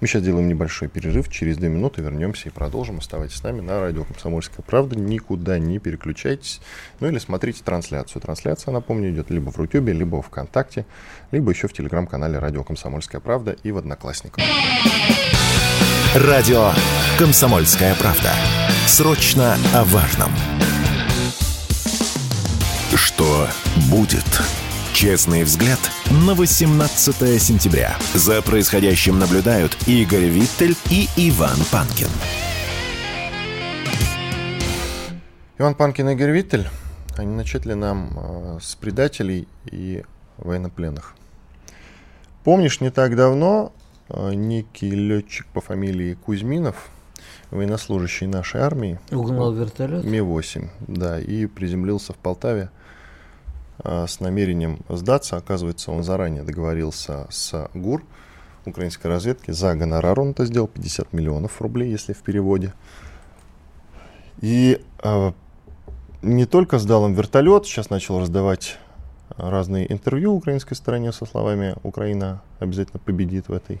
Мы 0.00 0.06
сейчас 0.06 0.22
делаем 0.22 0.46
небольшой 0.46 0.86
перерыв, 0.86 1.28
через 1.28 1.56
две 1.56 1.68
минуты 1.68 2.02
вернемся 2.02 2.48
и 2.48 2.52
продолжим. 2.52 2.98
Оставайтесь 2.98 3.38
с 3.38 3.42
нами 3.42 3.60
на 3.60 3.80
радио 3.80 4.04
«Комсомольская 4.04 4.64
правда». 4.64 4.96
Никуда 4.96 5.58
не 5.58 5.80
переключайтесь. 5.80 6.60
Ну 7.00 7.08
или 7.08 7.18
смотрите 7.18 7.62
трансляцию. 7.64 8.22
Трансляция, 8.22 8.72
напомню, 8.72 9.10
идет 9.10 9.30
либо 9.30 9.50
в 9.50 9.56
Рутюбе, 9.56 9.92
либо 9.92 10.22
в 10.22 10.26
ВКонтакте, 10.26 10.86
либо 11.32 11.50
еще 11.50 11.66
в 11.66 11.72
телеграм-канале 11.72 12.38
«Радио 12.38 12.62
Комсомольская 12.62 13.20
правда» 13.20 13.56
и 13.64 13.72
в 13.72 13.78
Одноклассниках. 13.78 14.44
Радио 16.14 16.70
«Комсомольская 17.18 17.96
правда». 17.96 18.32
Срочно 18.86 19.56
о 19.74 19.82
важном. 19.84 20.30
Что 22.94 23.48
будет? 23.90 24.24
Честный 25.00 25.44
взгляд 25.44 25.78
на 26.26 26.34
18 26.34 27.40
сентября. 27.40 27.96
За 28.14 28.42
происходящим 28.42 29.16
наблюдают 29.20 29.76
Игорь 29.86 30.24
Виттель 30.24 30.74
и 30.90 31.06
Иван 31.16 31.56
Панкин. 31.70 32.08
Иван 35.56 35.76
Панкин 35.76 36.08
и 36.08 36.14
Игорь 36.14 36.32
Виттель. 36.32 36.66
А 37.16 37.22
не 37.22 37.32
начать 37.32 37.64
ли 37.64 37.74
нам 37.74 38.10
э, 38.16 38.58
с 38.60 38.74
предателей 38.74 39.46
и 39.70 40.02
военнопленных? 40.36 41.14
Помнишь, 42.42 42.80
не 42.80 42.90
так 42.90 43.14
давно 43.14 43.72
э, 44.08 44.34
некий 44.34 44.90
летчик 44.90 45.46
по 45.52 45.60
фамилии 45.60 46.14
Кузьминов, 46.14 46.90
военнослужащий 47.52 48.26
нашей 48.26 48.62
армии, 48.62 48.98
угнал 49.12 49.52
вертолет 49.52 50.02
Ми-8, 50.02 50.68
да, 50.88 51.20
и 51.20 51.46
приземлился 51.46 52.14
в 52.14 52.16
Полтаве 52.16 52.70
с 53.84 54.20
намерением 54.20 54.80
сдаться. 54.88 55.36
Оказывается, 55.36 55.92
он 55.92 56.02
заранее 56.02 56.42
договорился 56.42 57.26
с 57.30 57.68
ГУР, 57.74 58.02
украинской 58.66 59.06
разведки, 59.06 59.50
за 59.50 59.74
гонорар 59.74 60.18
он 60.20 60.30
это 60.30 60.44
сделал, 60.44 60.68
50 60.68 61.12
миллионов 61.12 61.60
рублей, 61.60 61.90
если 61.90 62.12
в 62.12 62.18
переводе. 62.18 62.72
И 64.40 64.80
э, 65.02 65.32
не 66.22 66.46
только 66.46 66.78
сдал 66.78 67.06
им 67.06 67.14
вертолет, 67.14 67.66
сейчас 67.66 67.90
начал 67.90 68.20
раздавать 68.20 68.78
разные 69.36 69.90
интервью 69.92 70.34
украинской 70.34 70.74
стороне 70.74 71.12
со 71.12 71.26
словами 71.26 71.76
«Украина 71.82 72.42
обязательно 72.60 72.98
победит 72.98 73.48
в 73.48 73.52
этой», 73.52 73.80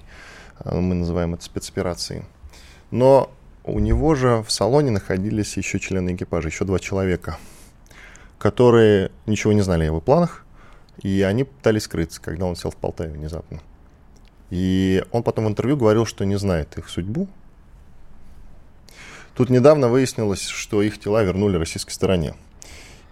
мы 0.64 0.94
называем 0.94 1.34
это 1.34 1.44
спецоперацией. 1.44 2.24
Но 2.90 3.30
у 3.64 3.78
него 3.78 4.14
же 4.14 4.42
в 4.42 4.50
салоне 4.50 4.90
находились 4.90 5.56
еще 5.56 5.78
члены 5.78 6.14
экипажа, 6.14 6.48
еще 6.48 6.64
два 6.64 6.78
человека– 6.78 7.38
которые 8.38 9.10
ничего 9.26 9.52
не 9.52 9.62
знали 9.62 9.82
о 9.82 9.86
его 9.86 10.00
планах, 10.00 10.44
и 11.02 11.22
они 11.22 11.44
пытались 11.44 11.84
скрыться, 11.84 12.20
когда 12.20 12.46
он 12.46 12.56
сел 12.56 12.70
в 12.70 12.76
Полтаве 12.76 13.12
внезапно. 13.12 13.60
И 14.50 15.04
он 15.12 15.22
потом 15.22 15.44
в 15.44 15.48
интервью 15.48 15.76
говорил, 15.76 16.06
что 16.06 16.24
не 16.24 16.36
знает 16.36 16.76
их 16.78 16.88
судьбу. 16.88 17.28
Тут 19.34 19.50
недавно 19.50 19.88
выяснилось, 19.88 20.46
что 20.46 20.82
их 20.82 20.98
тела 20.98 21.22
вернули 21.22 21.56
российской 21.56 21.92
стороне. 21.92 22.34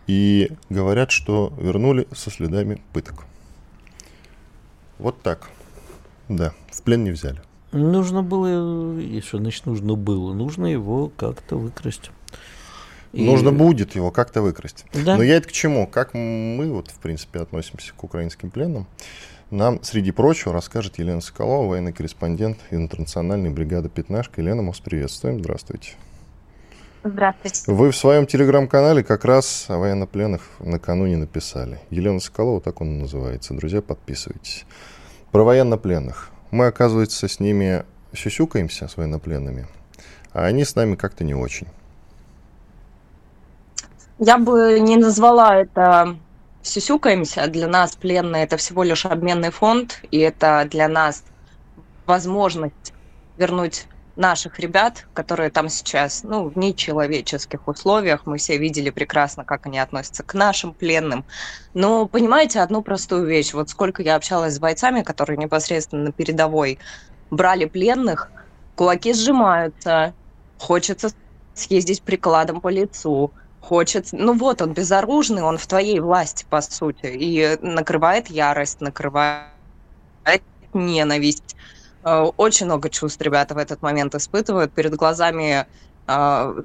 И 0.07 0.51
говорят, 0.71 1.11
что 1.11 1.53
вернули 1.59 2.09
со 2.13 2.31
следами 2.31 2.81
пыток. 2.93 3.27
Вот 4.99 5.21
так. 5.23 5.51
Да, 6.29 6.53
в 6.73 6.83
плен 6.83 7.05
не 7.05 7.11
взяли. 7.11 7.41
Нужно 7.73 8.23
было, 8.23 8.99
и 8.99 9.21
что 9.21 9.39
значит 9.39 9.67
нужно 9.67 9.95
было? 9.95 10.33
Нужно 10.33 10.67
его 10.67 11.13
как-то 11.17 11.57
выкрасть. 11.57 12.11
И... 13.13 13.25
Нужно 13.25 13.53
будет 13.53 13.95
его 13.95 14.11
как-то 14.11 14.43
выкрасть. 14.43 14.85
Да. 14.93 15.17
Но 15.17 15.23
я 15.23 15.37
это 15.37 15.49
к 15.49 15.53
чему? 15.53 15.87
Как 15.87 16.15
мы, 16.15 16.71
вот, 16.73 16.91
в 16.91 16.99
принципе, 16.99 17.41
относимся 17.41 17.93
к 17.95 18.05
украинским 18.05 18.51
пленным? 18.51 18.87
Нам, 19.51 19.83
среди 19.83 20.11
прочего, 20.11 20.53
расскажет 20.53 20.99
Елена 20.99 21.21
Соколова, 21.21 21.69
военный 21.69 21.93
корреспондент 21.93 22.59
интернациональной 22.71 23.51
бригады 23.51 23.89
«Пятнашка». 23.89 24.41
Елена, 24.41 24.63
мы 24.63 24.69
вас 24.69 24.81
приветствуем. 24.81 25.39
Здравствуйте. 25.39 25.93
Здравствуйте. 27.05 27.63
Вы 27.71 27.93
в 27.93 27.97
своем 27.97 28.27
телеграм-канале 28.27 29.05
как 29.05 29.25
раз 29.25 29.67
о 29.69 29.79
военнопленных 29.79 30.43
накануне 30.59 31.17
написали. 31.17 31.79
Елена 31.91 32.19
Соколова, 32.19 32.61
так 32.61 32.81
он 32.81 32.99
называется. 32.99 33.55
Друзья, 33.55 33.81
подписывайтесь. 33.81 34.65
Про 35.31 35.45
военнопленных. 35.45 36.31
Мы, 36.51 36.67
оказывается, 36.67 37.29
с 37.29 37.39
ними 37.39 37.85
сюсюкаемся, 38.13 38.89
с 38.89 38.97
военнопленными, 38.97 39.67
а 40.33 40.47
они 40.47 40.65
с 40.65 40.75
нами 40.75 40.97
как-то 40.97 41.23
не 41.23 41.35
очень. 41.35 41.69
Я 44.19 44.39
бы 44.39 44.81
не 44.81 44.97
назвала 44.97 45.57
это 45.57 46.17
сюсюкаемся. 46.63 47.47
Для 47.49 47.69
нас 47.69 47.97
пленные 47.97 48.45
это 48.45 48.57
всего 48.57 48.83
лишь 48.83 49.05
обменный 49.05 49.51
фонд, 49.51 50.01
и 50.11 50.19
это 50.19 50.67
для 50.71 50.89
нас 50.89 51.23
возможность 52.07 52.95
вернуть 53.37 53.87
наших 54.17 54.59
ребят, 54.59 55.07
которые 55.13 55.51
там 55.51 55.69
сейчас, 55.69 56.23
ну, 56.23 56.49
в 56.49 56.57
нечеловеческих 56.57 57.69
условиях. 57.69 58.25
Мы 58.25 58.39
все 58.39 58.57
видели 58.57 58.89
прекрасно, 58.89 59.45
как 59.45 59.67
они 59.67 59.79
относятся 59.79 60.23
к 60.23 60.33
нашим 60.33 60.73
пленным. 60.73 61.27
Но 61.75 62.07
понимаете 62.07 62.61
одну 62.61 62.81
простую 62.81 63.27
вещь. 63.27 63.53
Вот 63.53 63.69
сколько 63.69 64.03
я 64.03 64.17
общалась 64.17 64.55
с 64.55 64.59
бойцами, 64.59 65.03
которые 65.03 65.37
непосредственно 65.37 66.05
на 66.05 66.13
передовой 66.13 66.79
брали 67.31 67.67
пленных, 67.67 68.31
кулаки 68.77 69.13
сжимаются, 69.13 70.15
хочется 70.59 71.11
съездить 71.53 72.01
прикладом 72.01 72.63
по 72.63 72.69
лицу– 72.69 73.31
хочет, 73.67 74.09
ну 74.13 74.33
вот 74.35 74.63
он 74.63 74.73
безоружный, 74.73 75.43
он 75.43 75.59
в 75.59 75.67
твоей 75.67 76.01
власти, 76.01 76.47
по 76.49 76.61
сути, 76.61 77.07
и 77.07 77.59
накрывает 77.63 78.29
ярость, 78.29 78.81
накрывает 78.81 79.47
ненависть. 80.73 81.57
Э, 82.05 82.31
очень 82.37 82.67
много 82.67 82.89
чувств 82.91 83.21
ребята 83.23 83.55
в 83.55 83.59
этот 83.59 83.83
момент 83.83 84.15
испытывают. 84.15 84.73
Перед 84.73 84.95
глазами 84.95 85.67
э, 86.07 86.63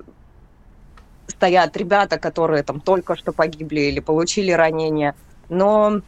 стоят 1.27 1.77
ребята, 1.77 2.19
которые 2.19 2.63
там 2.63 2.79
только 2.79 3.15
что 3.15 3.31
погибли 3.31 3.81
или 3.81 3.99
получили 3.99 4.51
ранения. 4.51 5.15
Но 5.49 6.01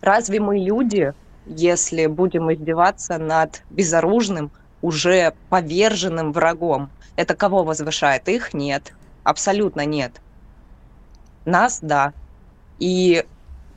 разве 0.00 0.40
мы 0.40 0.58
люди? 0.58 1.12
если 1.46 2.06
будем 2.06 2.52
издеваться 2.52 3.18
над 3.18 3.62
безоружным, 3.70 4.50
уже 4.80 5.34
поверженным 5.48 6.32
врагом. 6.32 6.90
Это 7.16 7.34
кого 7.34 7.62
возвышает? 7.62 8.28
Их 8.28 8.54
нет. 8.54 8.92
Абсолютно 9.24 9.84
нет. 9.84 10.20
Нас– 11.44 11.80
да. 11.82 12.12
И 12.78 13.24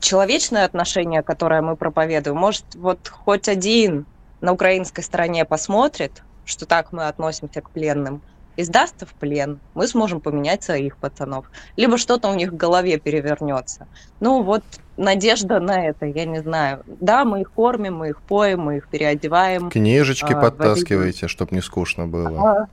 человечное 0.00 0.64
отношение, 0.64 1.22
которое 1.22 1.62
мы 1.62 1.76
проповедуем, 1.76 2.36
может, 2.36 2.64
вот 2.74 3.08
хоть 3.08 3.48
один 3.48 4.06
на 4.40 4.52
украинской 4.52 5.02
стороне 5.02 5.44
посмотрит, 5.44 6.22
что 6.44 6.66
так 6.66 6.92
мы 6.92 7.06
относимся 7.06 7.60
к 7.60 7.70
пленным, 7.70 8.20
и 8.56 8.62
сдастся 8.62 9.04
в 9.06 9.12
плен, 9.12 9.60
мы 9.74 9.86
сможем 9.86 10.20
поменять 10.20 10.62
своих 10.62 10.96
пацанов. 10.96 11.46
Либо 11.76 11.98
что-то 11.98 12.28
у 12.28 12.34
них 12.34 12.52
в 12.52 12.56
голове 12.56 12.98
перевернется. 12.98 13.86
Ну 14.20 14.42
вот 14.42 14.62
надежда 14.96 15.60
на 15.60 15.86
это, 15.86 16.06
я 16.06 16.24
не 16.24 16.40
знаю. 16.40 16.82
Да, 16.86 17.24
мы 17.24 17.42
их 17.42 17.50
кормим, 17.52 17.96
мы 17.96 18.08
их 18.10 18.20
поем, 18.22 18.60
мы 18.60 18.78
их 18.78 18.88
переодеваем. 18.88 19.70
Книжечки 19.70 20.32
а, 20.32 20.40
подтаскиваете, 20.40 21.28
чтобы 21.28 21.54
не 21.54 21.60
скучно 21.60 22.06
было. 22.06 22.40
А, 22.40 22.66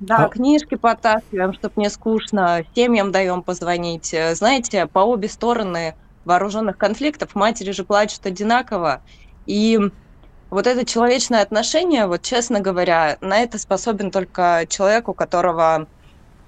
да, 0.00 0.24
а... 0.24 0.28
книжки 0.28 0.74
подтаскиваем, 0.74 1.52
чтобы 1.52 1.74
не 1.76 1.90
скучно. 1.90 2.64
Семьям 2.74 3.12
даем 3.12 3.42
позвонить. 3.42 4.14
Знаете, 4.32 4.86
по 4.86 5.00
обе 5.00 5.28
стороны 5.28 5.94
вооруженных 6.24 6.76
конфликтов 6.76 7.34
матери 7.34 7.70
же 7.70 7.84
плачут 7.84 8.26
одинаково. 8.26 9.02
И 9.46 9.78
вот 10.50 10.66
это 10.66 10.84
человечное 10.84 11.42
отношение, 11.42 12.06
вот 12.06 12.22
честно 12.22 12.60
говоря, 12.60 13.18
на 13.20 13.38
это 13.38 13.58
способен 13.58 14.10
только 14.10 14.66
человек, 14.68 15.08
у 15.08 15.14
которого 15.14 15.86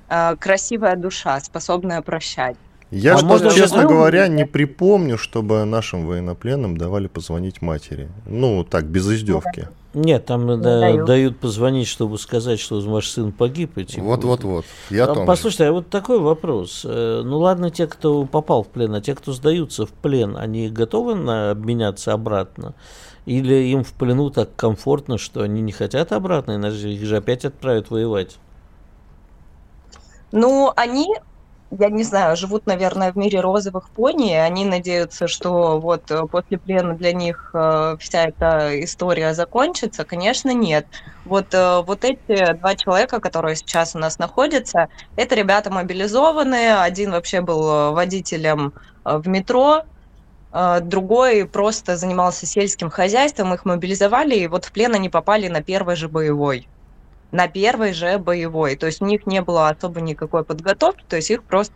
э, 0.08 0.36
красивая 0.36 0.96
душа, 0.96 1.40
способная 1.40 2.02
прощать. 2.02 2.56
Я, 2.90 3.14
а 3.14 3.18
что, 3.18 3.26
можно, 3.26 3.50
честно 3.50 3.84
говоря, 3.84 4.28
не 4.28 4.44
припомню, 4.44 5.16
чтобы 5.16 5.64
нашим 5.64 6.04
военнопленным 6.06 6.76
давали 6.76 7.06
позвонить 7.06 7.62
матери. 7.62 8.10
Ну, 8.26 8.64
так, 8.64 8.84
без 8.84 9.10
издевки. 9.10 9.68
Нет, 9.94 10.24
там 10.24 10.46
не 10.46 10.56
да, 10.56 10.80
дают. 10.80 11.06
дают 11.06 11.38
позвонить, 11.38 11.86
чтобы 11.86 12.18
сказать, 12.18 12.58
что 12.58 12.80
ваш 12.80 13.10
сын 13.10 13.30
погиб. 13.30 13.76
И, 13.76 13.84
типа, 13.84 14.04
вот, 14.04 14.24
вот, 14.24 14.44
вот. 14.44 14.64
Я 14.88 15.04
а, 15.04 15.26
Послушайте, 15.26 15.66
а 15.66 15.72
вот 15.72 15.90
такой 15.90 16.18
вопрос. 16.18 16.82
Э, 16.84 17.22
ну 17.22 17.38
ладно, 17.38 17.70
те, 17.70 17.86
кто 17.86 18.24
попал 18.24 18.62
в 18.62 18.68
плен, 18.68 18.94
а 18.94 19.02
те, 19.02 19.14
кто 19.14 19.32
сдаются 19.32 19.84
в 19.84 19.90
плен, 19.90 20.36
они 20.36 20.70
готовы 20.70 21.14
на 21.14 21.50
обменяться 21.50 22.14
обратно? 22.14 22.74
Или 23.26 23.54
им 23.70 23.84
в 23.84 23.92
плену 23.92 24.30
так 24.30 24.56
комфортно, 24.56 25.18
что 25.18 25.42
они 25.42 25.60
не 25.60 25.72
хотят 25.72 26.12
обратно, 26.12 26.56
иначе 26.56 26.88
их 26.88 27.04
же 27.04 27.18
опять 27.18 27.44
отправят 27.44 27.90
воевать? 27.90 28.38
Ну, 30.32 30.72
они 30.74 31.06
я 31.78 31.88
не 31.88 32.04
знаю, 32.04 32.36
живут, 32.36 32.66
наверное, 32.66 33.12
в 33.12 33.16
мире 33.16 33.40
розовых 33.40 33.90
пони, 33.90 34.32
они 34.34 34.64
надеются, 34.66 35.26
что 35.26 35.80
вот 35.80 36.10
э, 36.10 36.22
после 36.30 36.58
плена 36.58 36.94
для 36.94 37.12
них 37.12 37.50
э, 37.54 37.96
вся 37.98 38.24
эта 38.26 38.84
история 38.84 39.32
закончится. 39.32 40.04
Конечно, 40.04 40.52
нет. 40.52 40.86
Вот, 41.24 41.54
э, 41.54 41.82
вот 41.82 42.04
эти 42.04 42.52
два 42.54 42.76
человека, 42.76 43.20
которые 43.20 43.56
сейчас 43.56 43.94
у 43.94 43.98
нас 43.98 44.18
находятся, 44.18 44.88
это 45.16 45.34
ребята 45.34 45.70
мобилизованные. 45.70 46.74
Один 46.76 47.12
вообще 47.12 47.40
был 47.40 47.92
водителем 47.92 48.74
в 49.04 49.26
метро, 49.28 49.82
другой 50.52 51.46
просто 51.48 51.96
занимался 51.96 52.46
сельским 52.46 52.90
хозяйством, 52.90 53.54
их 53.54 53.64
мобилизовали, 53.64 54.36
и 54.36 54.46
вот 54.46 54.66
в 54.66 54.72
плен 54.72 54.94
они 54.94 55.08
попали 55.08 55.48
на 55.48 55.62
первый 55.62 55.96
же 55.96 56.08
боевой 56.08 56.68
на 57.32 57.48
первой 57.48 57.94
же 57.94 58.18
боевой. 58.18 58.76
То 58.76 58.86
есть 58.86 59.00
у 59.00 59.06
них 59.06 59.26
не 59.26 59.40
было 59.40 59.70
особо 59.70 60.00
никакой 60.00 60.44
подготовки, 60.44 61.04
то 61.08 61.16
есть 61.16 61.30
их 61.30 61.44
просто 61.44 61.74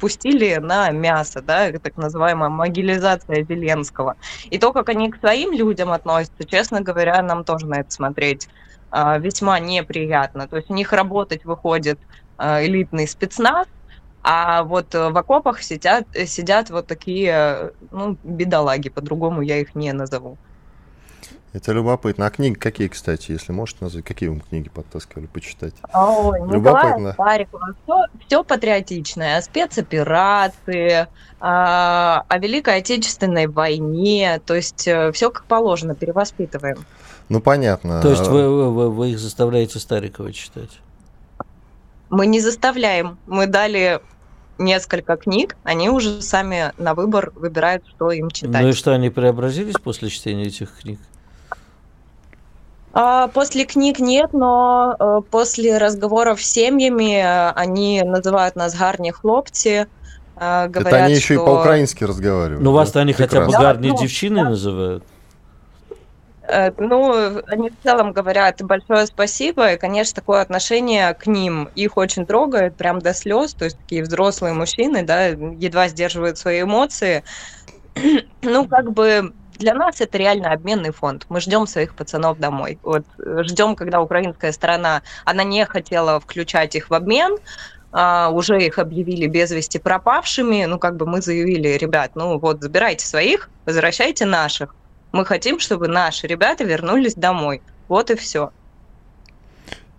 пустили 0.00 0.56
на 0.56 0.90
мясо, 0.90 1.42
да, 1.42 1.70
так 1.72 1.96
называемая 1.96 2.48
могилизация 2.48 3.44
Зеленского. 3.44 4.16
И 4.50 4.58
то, 4.58 4.72
как 4.72 4.88
они 4.88 5.10
к 5.10 5.18
своим 5.18 5.52
людям 5.52 5.92
относятся, 5.92 6.44
честно 6.44 6.80
говоря, 6.80 7.22
нам 7.22 7.44
тоже 7.44 7.66
на 7.66 7.80
это 7.80 7.90
смотреть 7.90 8.48
а, 8.90 9.18
весьма 9.18 9.60
неприятно. 9.60 10.48
То 10.48 10.56
есть 10.56 10.70
у 10.70 10.74
них 10.74 10.92
работать 10.92 11.44
выходит 11.44 12.00
а, 12.38 12.64
элитный 12.64 13.06
спецназ, 13.06 13.66
а 14.22 14.64
вот 14.64 14.94
в 14.94 15.16
окопах 15.16 15.62
сидят, 15.62 16.06
сидят 16.26 16.70
вот 16.70 16.86
такие, 16.86 17.72
ну, 17.90 18.18
бедолаги, 18.24 18.88
по-другому 18.88 19.42
я 19.42 19.58
их 19.58 19.74
не 19.74 19.92
назову. 19.92 20.38
Это 21.56 21.72
любопытно. 21.72 22.26
А 22.26 22.30
книги 22.30 22.52
какие, 22.52 22.88
кстати, 22.88 23.32
если 23.32 23.50
можете 23.50 23.78
назвать? 23.80 24.04
Какие 24.04 24.28
вам 24.28 24.42
книги 24.42 24.68
подтаскивали 24.68 25.24
почитать? 25.24 25.72
О, 25.90 26.36
любопытно. 26.36 27.14
Парикова. 27.16 27.74
Все, 27.82 28.02
все 28.26 28.44
патриотичное. 28.44 29.38
О 29.38 29.42
спецоперации, 29.42 31.06
о, 31.40 32.20
о 32.28 32.38
Великой 32.38 32.76
Отечественной 32.76 33.46
войне. 33.46 34.38
То 34.44 34.54
есть 34.54 34.86
э, 34.86 35.10
все 35.12 35.30
как 35.30 35.46
положено, 35.46 35.94
перевоспитываем. 35.94 36.84
Ну, 37.30 37.40
понятно. 37.40 38.02
То 38.02 38.10
есть 38.10 38.26
вы, 38.28 38.70
вы, 38.70 38.90
вы 38.90 39.12
их 39.12 39.18
заставляете 39.18 39.78
Старикова 39.78 40.34
читать? 40.34 40.82
Мы 42.10 42.26
не 42.26 42.40
заставляем. 42.40 43.16
Мы 43.26 43.46
дали 43.46 44.02
несколько 44.58 45.16
книг, 45.16 45.56
они 45.64 45.88
уже 45.88 46.20
сами 46.20 46.72
на 46.76 46.94
выбор 46.94 47.32
выбирают, 47.34 47.82
что 47.88 48.10
им 48.10 48.30
читать. 48.30 48.60
Ну 48.60 48.68
и 48.68 48.72
что, 48.72 48.92
они 48.92 49.08
преобразились 49.08 49.76
после 49.82 50.10
чтения 50.10 50.44
этих 50.44 50.80
книг? 50.80 51.00
А, 52.98 53.28
после 53.28 53.66
книг 53.66 53.98
нет, 53.98 54.32
но 54.32 54.96
э, 54.98 55.20
после 55.30 55.76
разговоров 55.76 56.42
с 56.42 56.50
семьями 56.50 57.20
э, 57.20 57.50
они 57.50 58.02
называют 58.02 58.56
нас 58.56 58.74
гарни 58.74 59.10
хлопцы. 59.10 59.86
Э, 60.36 60.66
говорят, 60.66 60.94
Это 60.94 61.04
они 61.04 61.14
еще 61.14 61.34
что... 61.34 61.42
и 61.42 61.46
по-украински 61.46 62.04
разговаривают. 62.04 62.62
Ну 62.62 62.72
вас-то 62.72 63.00
они 63.00 63.12
хотя 63.12 63.44
бы 63.44 63.52
гарни 63.52 63.90
да, 63.90 63.98
девчины 63.98 64.44
да. 64.44 64.48
называют. 64.48 65.04
Ну, 66.78 67.42
они 67.48 67.68
в 67.68 67.74
целом 67.82 68.12
говорят 68.12 68.62
большое 68.62 69.06
спасибо, 69.06 69.72
и, 69.72 69.76
конечно, 69.76 70.14
такое 70.14 70.40
отношение 70.40 71.12
к 71.12 71.26
ним 71.26 71.68
их 71.74 71.98
очень 71.98 72.24
трогает, 72.24 72.76
прям 72.76 73.00
до 73.00 73.12
слез, 73.12 73.52
то 73.52 73.64
есть 73.64 73.76
такие 73.76 74.04
взрослые 74.04 74.54
мужчины, 74.54 75.02
да, 75.02 75.26
едва 75.26 75.88
сдерживают 75.88 76.38
свои 76.38 76.62
эмоции. 76.62 77.24
Ну, 78.42 78.68
как 78.68 78.92
бы 78.92 79.32
для 79.58 79.74
нас 79.74 80.00
это 80.00 80.18
реально 80.18 80.52
обменный 80.52 80.92
фонд. 80.92 81.26
Мы 81.28 81.40
ждем 81.40 81.66
своих 81.66 81.94
пацанов 81.94 82.38
домой. 82.38 82.78
Вот 82.82 83.04
э, 83.18 83.42
ждем, 83.44 83.76
когда 83.76 84.00
украинская 84.00 84.52
сторона, 84.52 85.02
она 85.24 85.44
не 85.44 85.64
хотела 85.66 86.20
включать 86.20 86.74
их 86.74 86.90
в 86.90 86.94
обмен, 86.94 87.38
а, 87.92 88.30
уже 88.30 88.58
их 88.60 88.78
объявили 88.78 89.26
без 89.26 89.50
вести 89.50 89.78
пропавшими. 89.78 90.64
Ну, 90.66 90.78
как 90.78 90.96
бы 90.96 91.06
мы 91.06 91.22
заявили, 91.22 91.68
ребят, 91.68 92.12
ну 92.14 92.38
вот 92.38 92.60
забирайте 92.62 93.06
своих, 93.06 93.50
возвращайте 93.64 94.26
наших. 94.26 94.74
Мы 95.12 95.24
хотим, 95.24 95.58
чтобы 95.60 95.88
наши 95.88 96.26
ребята 96.26 96.64
вернулись 96.64 97.14
домой. 97.14 97.62
Вот 97.88 98.10
и 98.10 98.16
все. 98.16 98.52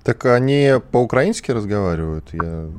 Так 0.07 0.23
они 0.23 0.75
по-украински 0.93 1.51
разговаривают? 1.51 2.29
Я 2.31 2.69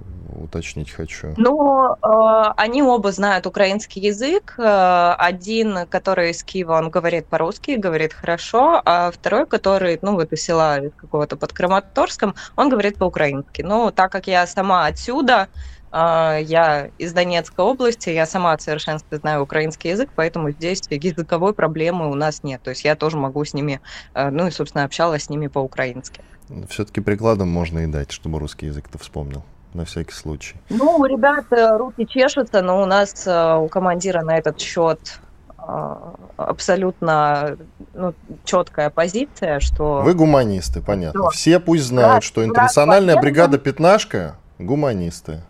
уточнить 0.42 0.90
хочу. 0.90 1.34
Ну, 1.36 1.92
э, 1.92 2.52
они 2.56 2.82
оба 2.82 3.12
знают 3.12 3.46
украинский 3.46 4.00
язык. 4.00 4.54
Э, 4.56 5.12
один, 5.18 5.86
который 5.90 6.30
из 6.30 6.42
Киева, 6.42 6.78
он 6.78 6.88
говорит 6.88 7.26
по-русски, 7.26 7.72
говорит 7.72 8.14
хорошо, 8.14 8.80
а 8.82 9.10
второй, 9.10 9.44
который, 9.44 9.98
ну, 10.00 10.14
вот 10.14 10.32
из 10.32 10.40
села 10.40 10.80
какого-то 10.96 11.36
под 11.36 11.52
Краматорском, 11.52 12.34
он 12.56 12.70
говорит 12.70 12.96
по-украински. 12.96 13.60
Ну, 13.60 13.90
так 13.90 14.10
как 14.10 14.26
я 14.26 14.46
сама 14.46 14.86
отсюда, 14.86 15.48
э, 15.92 16.38
я 16.40 16.88
из 16.96 17.12
Донецкой 17.12 17.66
области, 17.66 18.08
я 18.08 18.24
сама 18.24 18.56
в 18.56 18.62
совершенстве 18.62 19.18
знаю 19.18 19.42
украинский 19.42 19.90
язык, 19.90 20.08
поэтому 20.16 20.52
здесь 20.52 20.80
языковой 20.88 21.52
проблемы 21.52 22.10
у 22.10 22.14
нас 22.14 22.42
нет. 22.42 22.62
То 22.62 22.70
есть 22.70 22.84
я 22.84 22.96
тоже 22.96 23.18
могу 23.18 23.44
с 23.44 23.52
ними, 23.52 23.82
э, 24.14 24.30
ну 24.30 24.46
и, 24.46 24.50
собственно, 24.50 24.84
общалась 24.84 25.24
с 25.24 25.28
ними 25.28 25.48
по-украински. 25.48 26.22
Все-таки 26.68 27.00
прикладом 27.00 27.48
можно 27.48 27.80
и 27.80 27.86
дать, 27.86 28.10
чтобы 28.10 28.38
русский 28.38 28.66
язык-то 28.66 28.98
вспомнил 28.98 29.44
на 29.74 29.84
всякий 29.84 30.12
случай? 30.12 30.56
Ну, 30.70 30.96
у 30.96 31.04
ребят 31.04 31.46
э, 31.50 31.76
руки 31.76 32.06
чешутся, 32.06 32.62
но 32.62 32.82
у 32.82 32.86
нас 32.86 33.26
э, 33.26 33.56
у 33.56 33.68
командира 33.68 34.22
на 34.22 34.36
этот 34.38 34.58
счет 34.60 35.20
э, 35.58 35.94
абсолютно 36.36 37.56
ну, 37.94 38.14
четкая 38.44 38.90
позиция, 38.90 39.60
что... 39.60 40.00
Вы 40.02 40.14
гуманисты, 40.14 40.80
понятно. 40.80 41.20
Что? 41.20 41.30
Все 41.30 41.60
пусть 41.60 41.84
знают, 41.84 42.14
да, 42.14 42.20
что 42.22 42.44
интернациональная 42.44 43.20
бригада 43.20 43.58
«Пятнашка»— 43.58 44.36
гуманисты. 44.58 45.42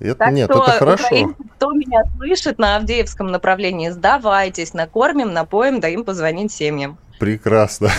Это, 0.00 0.14
так 0.14 0.32
нет, 0.32 0.48
что, 0.50 0.62
это 0.62 0.72
хорошо. 0.72 1.34
Кто 1.56 1.72
меня 1.72 2.02
слышит 2.16 2.58
на 2.58 2.76
Авдеевском 2.76 3.26
направлении, 3.32 3.88
сдавайтесь, 3.88 4.72
накормим, 4.72 5.32
напоим, 5.32 5.80
даем 5.80 6.04
позвонить 6.04 6.52
семьям. 6.52 6.98
Прекрасно. 7.18 7.90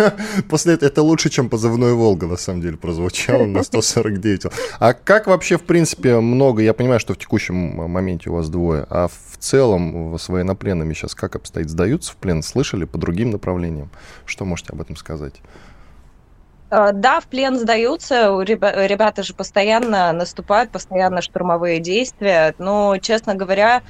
После 0.48 0.74
этого 0.74 0.88
это 0.88 1.02
лучше, 1.02 1.30
чем 1.30 1.48
позывной 1.48 1.94
Волга, 1.94 2.26
на 2.26 2.36
самом 2.36 2.60
деле, 2.60 2.76
прозвучало 2.76 3.44
на 3.44 3.62
149. 3.62 4.46
А 4.78 4.92
как 4.94 5.26
вообще, 5.26 5.58
в 5.58 5.62
принципе, 5.62 6.20
много, 6.20 6.62
я 6.62 6.72
понимаю, 6.74 7.00
что 7.00 7.14
в 7.14 7.18
текущем 7.18 7.56
моменте 7.56 8.30
у 8.30 8.34
вас 8.34 8.48
двое, 8.48 8.86
а 8.88 9.08
в 9.08 9.38
целом 9.38 10.16
с 10.18 10.28
военнопленными 10.28 10.94
сейчас 10.94 11.14
как 11.14 11.34
обстоит? 11.34 11.68
Сдаются 11.70 12.12
в 12.12 12.16
плен? 12.16 12.42
Слышали 12.42 12.84
по 12.84 12.98
другим 12.98 13.30
направлениям? 13.30 13.90
Что 14.24 14.44
можете 14.44 14.72
об 14.72 14.80
этом 14.80 14.96
сказать? 14.96 15.34
Э, 16.70 16.92
да, 16.92 17.20
в 17.20 17.26
плен 17.26 17.58
сдаются, 17.58 18.40
ребята 18.42 19.22
же 19.22 19.34
постоянно 19.34 20.12
наступают, 20.12 20.70
постоянно 20.70 21.22
штурмовые 21.22 21.80
действия, 21.80 22.54
но, 22.58 22.96
честно 22.98 23.34
говоря, 23.34 23.82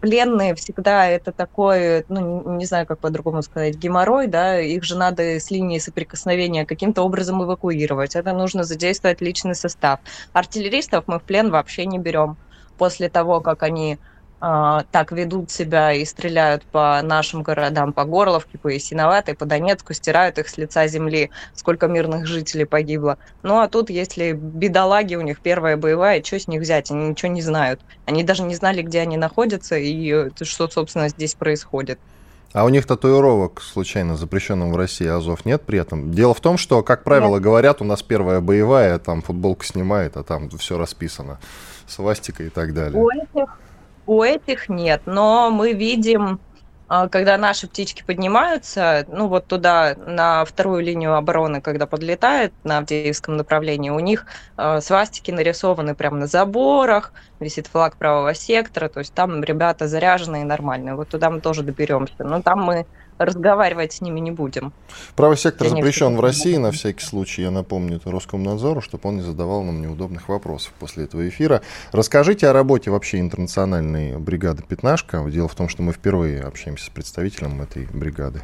пленные 0.00 0.54
всегда 0.54 1.08
это 1.08 1.32
такой, 1.32 2.04
ну, 2.08 2.56
не 2.56 2.64
знаю, 2.64 2.86
как 2.86 3.00
по-другому 3.00 3.42
сказать, 3.42 3.74
геморрой, 3.76 4.28
да, 4.28 4.60
их 4.60 4.84
же 4.84 4.96
надо 4.96 5.22
с 5.40 5.50
линии 5.50 5.80
соприкосновения 5.80 6.64
каким-то 6.64 7.02
образом 7.02 7.42
эвакуировать. 7.42 8.14
Это 8.14 8.32
нужно 8.32 8.62
задействовать 8.62 9.20
личный 9.20 9.56
состав. 9.56 10.00
Артиллеристов 10.32 11.04
мы 11.08 11.18
в 11.18 11.24
плен 11.24 11.50
вообще 11.50 11.86
не 11.86 11.98
берем. 11.98 12.36
После 12.78 13.08
того, 13.08 13.40
как 13.40 13.62
они 13.62 13.98
а, 14.38 14.84
так 14.92 15.12
ведут 15.12 15.50
себя 15.50 15.92
и 15.92 16.04
стреляют 16.04 16.62
по 16.64 17.00
нашим 17.02 17.42
городам, 17.42 17.92
по 17.92 18.04
Горловке, 18.04 18.58
по 18.58 18.68
Ясиноватой, 18.68 19.34
по 19.34 19.46
Донецку, 19.46 19.94
стирают 19.94 20.38
их 20.38 20.48
с 20.48 20.58
лица 20.58 20.86
земли, 20.88 21.30
сколько 21.54 21.88
мирных 21.88 22.26
жителей 22.26 22.66
погибло. 22.66 23.16
Ну 23.42 23.60
а 23.60 23.68
тут, 23.68 23.88
если 23.88 24.32
бедолаги, 24.32 25.14
у 25.14 25.22
них 25.22 25.40
первая 25.40 25.78
боевая, 25.78 26.22
что 26.22 26.38
с 26.38 26.48
них 26.48 26.60
взять? 26.60 26.90
Они 26.90 27.08
ничего 27.08 27.32
не 27.32 27.40
знают. 27.40 27.80
Они 28.04 28.22
даже 28.24 28.42
не 28.42 28.54
знали, 28.54 28.82
где 28.82 29.00
они 29.00 29.16
находятся 29.16 29.76
и 29.76 30.12
э, 30.12 30.30
что, 30.42 30.68
собственно, 30.68 31.08
здесь 31.08 31.34
происходит. 31.34 31.98
А 32.52 32.64
у 32.64 32.68
них 32.68 32.86
татуировок, 32.86 33.60
случайно 33.62 34.16
запрещенным 34.16 34.72
в 34.72 34.76
России, 34.76 35.06
Азов 35.06 35.44
нет 35.44 35.62
при 35.62 35.78
этом? 35.78 36.12
Дело 36.12 36.34
в 36.34 36.40
том, 36.40 36.58
что, 36.58 36.82
как 36.82 37.04
правило, 37.04 37.34
нет. 37.34 37.42
говорят, 37.42 37.80
у 37.80 37.84
нас 37.84 38.02
первая 38.02 38.40
боевая, 38.40 38.98
там 38.98 39.22
футболка 39.22 39.64
снимает, 39.66 40.16
а 40.16 40.22
там 40.22 40.50
все 40.50 40.78
расписано. 40.78 41.38
Свастика 41.86 42.42
и 42.44 42.48
так 42.48 42.74
далее. 42.74 43.00
У 43.00 43.10
этих 43.10 43.58
у 44.06 44.22
этих 44.22 44.68
нет, 44.68 45.02
но 45.06 45.50
мы 45.50 45.72
видим, 45.72 46.40
а, 46.88 47.08
когда 47.08 47.36
наши 47.36 47.66
птички 47.66 48.04
поднимаются, 48.06 49.04
ну 49.08 49.26
вот 49.26 49.46
туда, 49.48 49.96
на 49.96 50.44
вторую 50.44 50.82
линию 50.84 51.14
обороны, 51.14 51.60
когда 51.60 51.86
подлетает 51.86 52.54
на 52.62 52.78
Авдеевском 52.78 53.36
направлении, 53.36 53.90
у 53.90 53.98
них 53.98 54.26
а, 54.56 54.80
свастики 54.80 55.32
нарисованы 55.32 55.94
прямо 55.96 56.18
на 56.18 56.26
заборах, 56.28 57.12
висит 57.40 57.66
флаг 57.66 57.96
правого 57.96 58.34
сектора, 58.34 58.88
то 58.88 59.00
есть 59.00 59.14
там 59.14 59.42
ребята 59.42 59.88
заряженные 59.88 60.44
нормальные. 60.44 60.94
Вот 60.94 61.08
туда 61.08 61.30
мы 61.30 61.40
тоже 61.40 61.62
доберемся. 61.62 62.14
Но 62.20 62.40
там 62.42 62.62
мы 62.62 62.86
разговаривать 63.18 63.92
с 63.92 64.00
ними 64.00 64.20
не 64.20 64.30
будем. 64.30 64.72
Правый 65.14 65.36
сектор 65.36 65.68
запрещен 65.68 66.16
в 66.16 66.20
России, 66.20 66.56
на 66.56 66.70
всякий 66.70 67.04
случай, 67.04 67.42
я 67.42 67.50
напомню 67.50 67.96
это 67.96 68.10
Роскомнадзору, 68.10 68.80
чтобы 68.80 69.08
он 69.08 69.16
не 69.16 69.22
задавал 69.22 69.62
нам 69.62 69.80
неудобных 69.80 70.28
вопросов 70.28 70.72
после 70.78 71.04
этого 71.04 71.28
эфира. 71.28 71.62
Расскажите 71.92 72.48
о 72.48 72.52
работе 72.52 72.90
вообще 72.90 73.20
интернациональной 73.20 74.18
бригады 74.18 74.62
«Пятнашка». 74.62 75.24
Дело 75.30 75.48
в 75.48 75.54
том, 75.54 75.68
что 75.68 75.82
мы 75.82 75.92
впервые 75.92 76.42
общаемся 76.42 76.86
с 76.86 76.88
представителем 76.88 77.60
этой 77.62 77.86
бригады. 77.86 78.42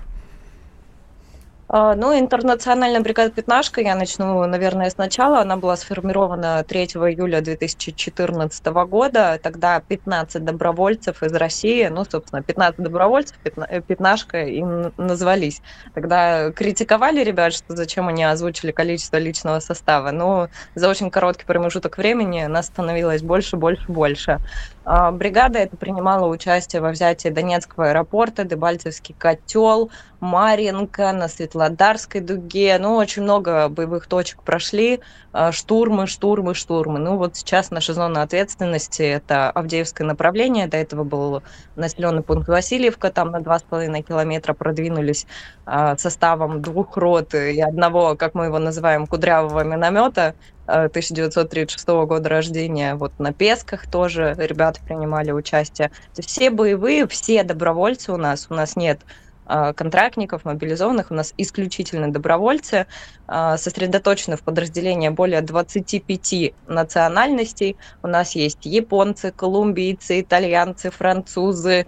А, 1.74 1.94
ну, 1.94 2.12
интернациональная 2.18 3.00
бригада 3.00 3.30
«Пятнашка», 3.30 3.80
я 3.80 3.94
начну, 3.94 4.44
наверное, 4.44 4.90
сначала. 4.90 5.40
Она 5.40 5.56
была 5.56 5.74
сформирована 5.78 6.62
3 6.68 6.84
июля 6.84 7.40
2014 7.40 8.66
года. 8.66 9.40
Тогда 9.42 9.80
15 9.80 10.44
добровольцев 10.44 11.22
из 11.22 11.32
России, 11.32 11.86
ну, 11.86 12.04
собственно, 12.04 12.42
15 12.42 12.78
добровольцев, 12.80 13.38
«Пятнашка» 13.38 14.44
и 14.44 14.62
назвались. 14.98 15.62
Тогда 15.94 16.52
критиковали 16.52 17.24
ребят, 17.24 17.54
что 17.54 17.74
зачем 17.74 18.06
они 18.08 18.22
озвучили 18.22 18.70
количество 18.70 19.16
личного 19.16 19.60
состава. 19.60 20.10
Но 20.10 20.50
за 20.74 20.90
очень 20.90 21.10
короткий 21.10 21.46
промежуток 21.46 21.96
времени 21.96 22.44
нас 22.44 22.66
становилось 22.66 23.22
больше, 23.22 23.56
больше, 23.56 23.90
больше. 23.90 24.40
А, 24.84 25.10
бригада 25.10 25.60
это 25.60 25.78
принимала 25.78 26.26
участие 26.26 26.82
во 26.82 26.90
взятии 26.90 27.28
Донецкого 27.28 27.88
аэропорта, 27.88 28.44
Дебальцевский 28.44 29.14
котел, 29.16 29.90
Маринка, 30.22 31.12
на 31.12 31.26
Светлодарской 31.26 32.20
дуге. 32.20 32.78
Ну, 32.78 32.94
очень 32.94 33.22
много 33.22 33.68
боевых 33.68 34.06
точек 34.06 34.44
прошли. 34.44 35.00
А, 35.32 35.50
штурмы, 35.50 36.06
штурмы, 36.06 36.54
штурмы. 36.54 37.00
Ну, 37.00 37.16
вот 37.16 37.34
сейчас 37.34 37.72
наша 37.72 37.92
зона 37.92 38.22
ответственности– 38.22 39.02
это 39.02 39.50
Авдеевское 39.50 40.06
направление. 40.06 40.68
До 40.68 40.76
этого 40.76 41.02
был 41.02 41.42
населенный 41.74 42.22
пункт 42.22 42.48
Васильевка. 42.48 43.10
Там 43.10 43.32
на 43.32 43.38
2,5 43.40 44.02
километра 44.02 44.54
продвинулись 44.54 45.26
а, 45.66 45.96
составом 45.98 46.62
двух 46.62 46.96
рот 46.96 47.34
и 47.34 47.60
одного, 47.60 48.14
как 48.14 48.34
мы 48.34 48.44
его 48.44 48.60
называем, 48.60 49.08
кудрявого 49.08 49.64
миномета. 49.64 50.36
1936 50.66 51.88
года 52.06 52.28
рождения. 52.28 52.94
Вот 52.94 53.18
на 53.18 53.32
Песках 53.32 53.90
тоже 53.90 54.36
ребята 54.38 54.80
принимали 54.86 55.32
участие. 55.32 55.90
все 56.16 56.50
боевые, 56.50 57.08
все 57.08 57.42
добровольцы 57.42 58.12
у 58.12 58.16
нас. 58.16 58.46
У 58.48 58.54
нас 58.54 58.76
нет 58.76 59.00
а, 59.02 59.06
контрактников, 59.46 60.44
мобилизованных, 60.44 61.10
у 61.10 61.14
нас 61.14 61.34
исключительно 61.36 62.12
добровольцы, 62.12 62.86
а, 63.26 63.56
сосредоточены 63.56 64.36
в 64.36 64.42
подразделении 64.42 65.08
более 65.08 65.40
25 65.40 66.54
национальностей. 66.68 67.76
У 68.02 68.06
нас 68.06 68.34
есть 68.34 68.64
японцы, 68.64 69.32
колумбийцы, 69.32 70.20
итальянцы, 70.20 70.90
французы, 70.90 71.86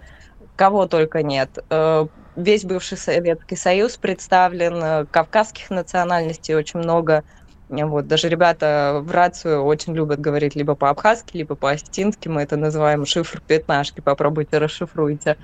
кого 0.55 0.87
только 0.87 1.23
нет. 1.23 1.59
Э, 1.69 2.07
весь 2.35 2.63
бывший 2.63 2.97
Советский 2.97 3.55
Союз 3.55 3.97
представлен, 3.97 4.83
э, 4.83 5.05
кавказских 5.05 5.69
национальностей 5.69 6.55
очень 6.55 6.79
много, 6.79 7.23
вот, 7.69 8.07
даже 8.07 8.29
ребята 8.29 8.99
в 9.01 9.11
рацию 9.11 9.63
очень 9.63 9.95
любят 9.95 10.19
говорить 10.19 10.55
либо 10.55 10.75
по-абхазски, 10.75 11.37
либо 11.37 11.55
по-остински. 11.55 12.27
Мы 12.27 12.43
это 12.43 12.57
называем 12.57 13.05
шифр 13.05 13.41
пятнашки. 13.41 14.01
Попробуйте, 14.01 14.59
расшифруйте. 14.59 15.37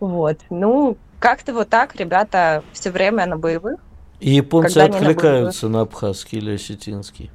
Вот. 0.00 0.38
Ну, 0.48 0.96
как-то 1.24 1.54
вот 1.54 1.70
так 1.70 1.96
ребята 1.96 2.62
все 2.74 2.90
время 2.90 3.24
на 3.24 3.38
боевых. 3.38 3.80
И 4.20 4.32
японцы 4.32 4.76
откликаются 4.76 5.68
на, 5.68 5.78
на 5.78 5.80
абхазский 5.80 6.36
или 6.36 6.52
осетинский. 6.56 7.30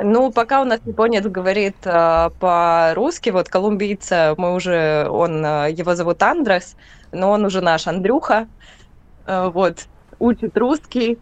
Ну, 0.00 0.32
пока 0.32 0.60
у 0.60 0.64
нас 0.64 0.80
японец 0.84 1.24
говорит 1.24 1.76
э, 1.84 2.30
по-русски, 2.40 3.30
вот 3.30 3.48
колумбийца, 3.48 4.34
мы 4.38 4.54
уже, 4.54 5.06
он, 5.08 5.46
э, 5.46 5.70
его 5.70 5.94
зовут 5.94 6.20
Андрес, 6.20 6.74
но 7.12 7.30
он 7.30 7.44
уже 7.44 7.60
наш 7.60 7.86
Андрюха, 7.86 8.48
э, 9.26 9.50
вот, 9.54 9.86
учит 10.18 10.58
русский, 10.58 11.18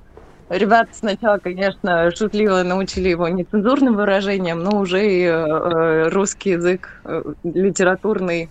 Ребята 0.49 0.91
сначала, 0.93 1.39
конечно, 1.39 2.11
шутливо 2.15 2.63
научили 2.63 3.09
его 3.09 3.27
нецензурным 3.27 3.97
выражениям, 3.97 4.63
но 4.63 4.81
уже 4.81 5.01
и 5.07 5.23
э, 5.23 6.09
русский 6.11 6.51
язык 6.51 7.01
э, 7.05 7.23
литературный 7.43 8.51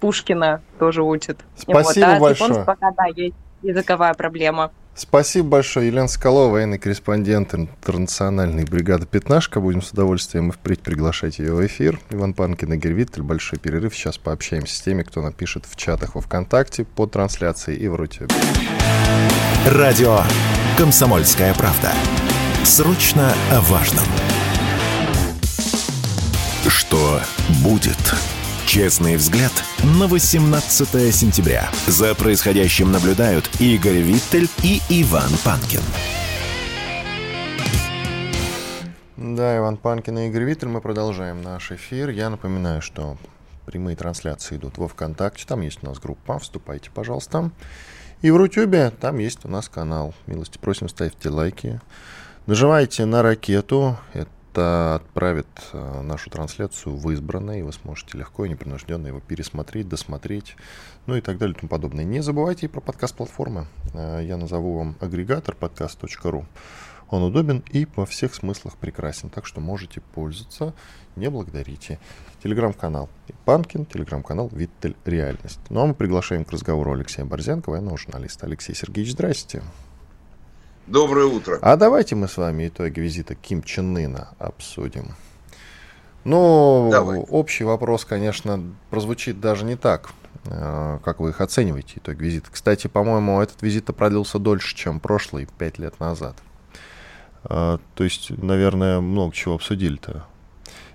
Пушкина 0.00 0.62
тоже 0.78 1.02
учат. 1.02 1.38
Спасибо 1.56 2.06
вот, 2.06 2.16
а 2.16 2.20
большое. 2.20 2.64
пока, 2.64 2.90
да, 2.92 3.06
есть 3.14 3.36
языковая 3.62 4.14
проблема. 4.14 4.72
Спасибо 4.94 5.48
большое. 5.48 5.86
Елена 5.86 6.08
Соколова, 6.08 6.50
военный 6.50 6.78
корреспондент 6.78 7.54
интернациональной 7.54 8.64
бригады 8.64 9.06
«Пятнашка». 9.06 9.60
Будем 9.60 9.82
с 9.82 9.92
удовольствием 9.92 10.50
и 10.50 10.52
впредь 10.52 10.80
приглашать 10.80 11.38
ее 11.38 11.54
в 11.54 11.64
эфир. 11.64 11.98
Иван 12.10 12.34
Панкин, 12.34 12.72
Игорь 12.74 12.92
Виттель. 12.92 13.22
Большой 13.22 13.58
перерыв. 13.58 13.94
Сейчас 13.94 14.18
пообщаемся 14.18 14.76
с 14.76 14.80
теми, 14.80 15.02
кто 15.02 15.22
напишет 15.22 15.64
в 15.66 15.76
чатах 15.76 16.16
во 16.16 16.20
ВКонтакте, 16.20 16.84
по 16.84 17.06
трансляции 17.06 17.76
и 17.76 17.88
в 17.88 17.94
Рутюбе. 17.94 18.34
Радио 19.66 20.18
«Комсомольская 20.76 21.54
правда». 21.54 21.92
Срочно 22.64 23.32
о 23.52 23.60
важном. 23.60 24.04
Что 26.68 27.20
будет? 27.64 27.96
Честный 28.66 29.16
взгляд 29.16 29.52
на 29.98 30.06
18 30.06 31.14
сентября. 31.14 31.68
За 31.86 32.14
происходящим 32.14 32.92
наблюдают 32.92 33.50
Игорь 33.60 33.98
Виттель 33.98 34.48
и 34.62 34.80
Иван 34.88 35.30
Панкин. 35.44 35.80
Да, 39.16 39.58
Иван 39.58 39.76
Панкин 39.76 40.18
и 40.18 40.28
Игорь 40.28 40.44
Виттель. 40.44 40.68
Мы 40.68 40.80
продолжаем 40.80 41.42
наш 41.42 41.72
эфир. 41.72 42.10
Я 42.10 42.30
напоминаю, 42.30 42.80
что 42.80 43.16
прямые 43.66 43.96
трансляции 43.96 44.56
идут 44.56 44.78
во 44.78 44.88
ВКонтакте. 44.88 45.44
Там 45.46 45.60
есть 45.62 45.80
у 45.82 45.86
нас 45.86 45.98
группа. 45.98 46.38
Вступайте, 46.38 46.90
пожалуйста. 46.90 47.50
И 48.22 48.30
в 48.30 48.36
Рутюбе 48.36 48.90
там 48.90 49.18
есть 49.18 49.44
у 49.44 49.48
нас 49.48 49.68
канал. 49.68 50.14
Милости 50.26 50.58
просим, 50.58 50.88
ставьте 50.88 51.28
лайки. 51.28 51.80
Нажимайте 52.46 53.04
на 53.04 53.22
ракету. 53.22 53.98
Это 54.12 54.30
это 54.50 54.96
отправит 54.96 55.46
э, 55.72 56.02
нашу 56.02 56.28
трансляцию 56.28 56.96
в 56.96 57.10
избранное, 57.12 57.60
и 57.60 57.62
вы 57.62 57.72
сможете 57.72 58.18
легко 58.18 58.44
и 58.44 58.48
непринужденно 58.48 59.06
его 59.06 59.20
пересмотреть, 59.20 59.88
досмотреть, 59.88 60.56
ну 61.06 61.16
и 61.16 61.20
так 61.20 61.38
далее 61.38 61.56
и 61.56 61.60
тому 61.60 61.68
подобное. 61.68 62.04
Не 62.04 62.20
забывайте 62.20 62.66
и 62.66 62.68
про 62.68 62.80
подкаст-платформы. 62.80 63.66
Э, 63.94 64.20
я 64.22 64.36
назову 64.36 64.76
вам 64.78 64.96
агрегатор 65.00 65.54
подкаст.ру. 65.54 66.46
Он 67.10 67.22
удобен 67.22 67.62
и 67.70 67.86
во 67.96 68.06
всех 68.06 68.34
смыслах 68.34 68.76
прекрасен, 68.76 69.30
так 69.30 69.46
что 69.46 69.60
можете 69.60 70.00
пользоваться, 70.00 70.74
не 71.16 71.28
благодарите. 71.28 71.98
Телеграм-канал 72.42 73.08
Панкин, 73.44 73.86
телеграм-канал 73.86 74.48
Виттель 74.52 74.96
Реальность. 75.04 75.60
Ну 75.70 75.80
а 75.80 75.86
мы 75.86 75.94
приглашаем 75.94 76.44
к 76.44 76.52
разговору 76.52 76.92
Алексея 76.92 77.24
Борзенко, 77.24 77.70
военного 77.70 77.98
журналиста. 77.98 78.46
Алексей 78.46 78.74
Сергеевич, 78.74 79.12
здрасте. 79.12 79.62
Доброе 80.90 81.26
утро. 81.26 81.56
А 81.62 81.76
давайте 81.76 82.16
мы 82.16 82.26
с 82.26 82.36
вами 82.36 82.66
итоги 82.66 82.98
визита 82.98 83.36
Ким 83.36 83.62
Чен 83.62 83.96
Ына 83.96 84.30
обсудим. 84.40 85.14
Ну, 86.24 86.88
Давай. 86.90 87.20
общий 87.20 87.62
вопрос, 87.62 88.04
конечно, 88.04 88.60
прозвучит 88.90 89.40
даже 89.40 89.64
не 89.64 89.76
так. 89.76 90.10
Э, 90.46 90.98
как 91.04 91.20
вы 91.20 91.30
их 91.30 91.40
оцениваете, 91.40 91.92
итог 91.98 92.16
визита? 92.16 92.48
Кстати, 92.50 92.88
по-моему, 92.88 93.40
этот 93.40 93.62
визит 93.62 93.84
продлился 93.96 94.40
дольше, 94.40 94.74
чем 94.74 94.98
прошлый, 94.98 95.46
пять 95.58 95.78
лет 95.78 96.00
назад. 96.00 96.34
Э, 97.44 97.78
то 97.94 98.04
есть, 98.04 98.30
наверное, 98.30 98.98
много 98.98 99.32
чего 99.32 99.54
обсудили-то. 99.54 100.26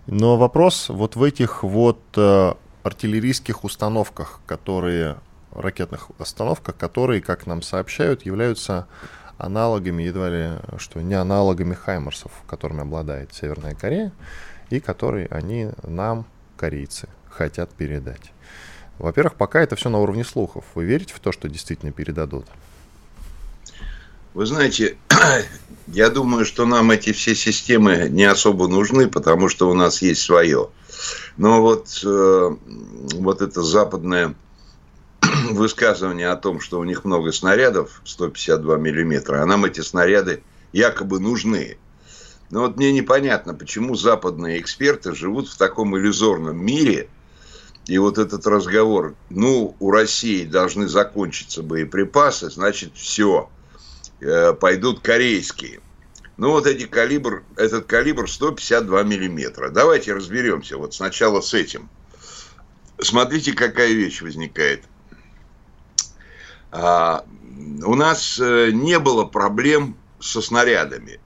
Но 0.07 0.35
вопрос 0.35 0.89
вот 0.89 1.15
в 1.15 1.23
этих 1.23 1.63
вот 1.63 2.01
э, 2.17 2.53
артиллерийских 2.83 3.63
установках, 3.63 4.41
которые 4.45 5.15
ракетных 5.53 6.09
установках, 6.19 6.75
которые, 6.75 7.21
как 7.21 7.47
нам 7.47 7.61
сообщают, 7.61 8.25
являются 8.25 8.87
аналогами, 9.37 10.03
едва 10.03 10.29
ли 10.29 10.49
что 10.77 11.01
не 11.01 11.13
аналогами 11.13 11.73
Хаймерсов, 11.73 12.31
которыми 12.47 12.81
обладает 12.81 13.33
Северная 13.33 13.75
Корея, 13.75 14.11
и 14.69 14.79
которые 14.79 15.27
они 15.27 15.69
нам, 15.83 16.25
корейцы, 16.57 17.07
хотят 17.29 17.69
передать. 17.71 18.31
Во-первых, 18.97 19.35
пока 19.35 19.61
это 19.61 19.75
все 19.75 19.89
на 19.89 19.99
уровне 19.99 20.23
слухов. 20.23 20.63
Вы 20.73 20.85
верите 20.85 21.13
в 21.13 21.19
то, 21.19 21.31
что 21.31 21.49
действительно 21.49 21.91
передадут? 21.91 22.45
Вы 24.33 24.45
знаете, 24.45 24.97
я 25.87 26.09
думаю, 26.09 26.45
что 26.45 26.65
нам 26.65 26.91
эти 26.91 27.11
все 27.13 27.35
системы 27.35 28.07
не 28.09 28.25
особо 28.25 28.67
нужны, 28.67 29.07
потому 29.07 29.49
что 29.49 29.69
у 29.69 29.73
нас 29.73 30.01
есть 30.01 30.21
свое. 30.21 30.69
Но 31.37 31.61
вот, 31.61 32.01
э, 32.05 32.55
вот 33.15 33.41
это 33.41 33.61
западное 33.61 34.35
высказывание 35.53 36.29
о 36.29 36.35
том, 36.35 36.59
что 36.59 36.79
у 36.79 36.83
них 36.83 37.05
много 37.05 37.31
снарядов, 37.31 38.01
152 38.05 38.77
миллиметра, 38.77 39.41
а 39.41 39.45
нам 39.45 39.65
эти 39.65 39.81
снаряды 39.81 40.43
якобы 40.71 41.19
нужны. 41.19 41.77
Но 42.49 42.61
вот 42.61 42.77
мне 42.77 42.91
непонятно, 42.91 43.53
почему 43.53 43.95
западные 43.95 44.59
эксперты 44.59 45.15
живут 45.15 45.49
в 45.49 45.57
таком 45.57 45.97
иллюзорном 45.97 46.57
мире, 46.57 47.09
и 47.87 47.97
вот 47.97 48.17
этот 48.17 48.45
разговор, 48.47 49.15
ну, 49.29 49.75
у 49.79 49.91
России 49.91 50.45
должны 50.45 50.87
закончиться 50.87 51.61
боеприпасы, 51.61 52.49
значит, 52.49 52.91
все, 52.95 53.49
э, 54.21 54.53
пойдут 54.53 55.01
корейские. 55.01 55.81
Ну, 56.37 56.51
вот 56.51 56.67
эти 56.67 56.85
калибр, 56.85 57.43
этот 57.55 57.85
калибр 57.85 58.29
152 58.29 59.03
миллиметра. 59.03 59.69
Давайте 59.69 60.13
разберемся 60.13 60.77
вот 60.77 60.93
сначала 60.93 61.41
с 61.41 61.53
этим. 61.53 61.89
Смотрите, 62.99 63.53
какая 63.53 63.91
вещь 63.93 64.21
возникает. 64.21 64.83
А, 66.71 67.25
у 67.83 67.95
нас 67.95 68.39
э, 68.39 68.71
не 68.71 68.99
было 68.99 69.25
проблем 69.25 69.97
со 70.19 70.41
снарядами. 70.41 71.19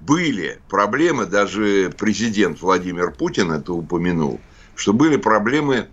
Были 0.00 0.60
проблемы, 0.68 1.26
даже 1.26 1.92
президент 1.98 2.60
Владимир 2.62 3.12
Путин 3.12 3.52
это 3.52 3.72
упомянул, 3.72 4.40
что 4.74 4.92
были 4.92 5.16
проблемы 5.16 5.88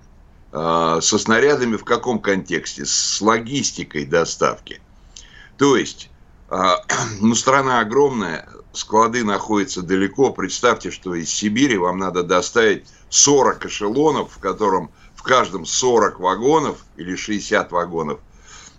Э, 0.57 0.99
со 1.01 1.17
снарядами 1.17 1.75
в 1.75 1.83
каком 1.83 2.19
контексте? 2.19 2.85
С 2.85 3.21
логистикой 3.21 4.05
доставки. 4.05 4.81
То 5.57 5.75
есть, 5.75 6.09
э, 6.49 6.55
ну, 7.19 7.35
страна 7.35 7.81
огромная, 7.81 8.47
склады 8.71 9.25
находятся 9.25 9.81
далеко. 9.81 10.31
Представьте, 10.31 10.91
что 10.91 11.13
из 11.13 11.29
Сибири 11.29 11.77
вам 11.77 11.97
надо 11.97 12.23
доставить 12.23 12.85
40 13.09 13.65
эшелонов, 13.65 14.31
в 14.31 14.39
котором 14.39 14.91
в 15.13 15.23
каждом 15.23 15.65
40 15.65 16.21
вагонов 16.21 16.85
или 16.95 17.17
60 17.17 17.69
вагонов. 17.73 18.19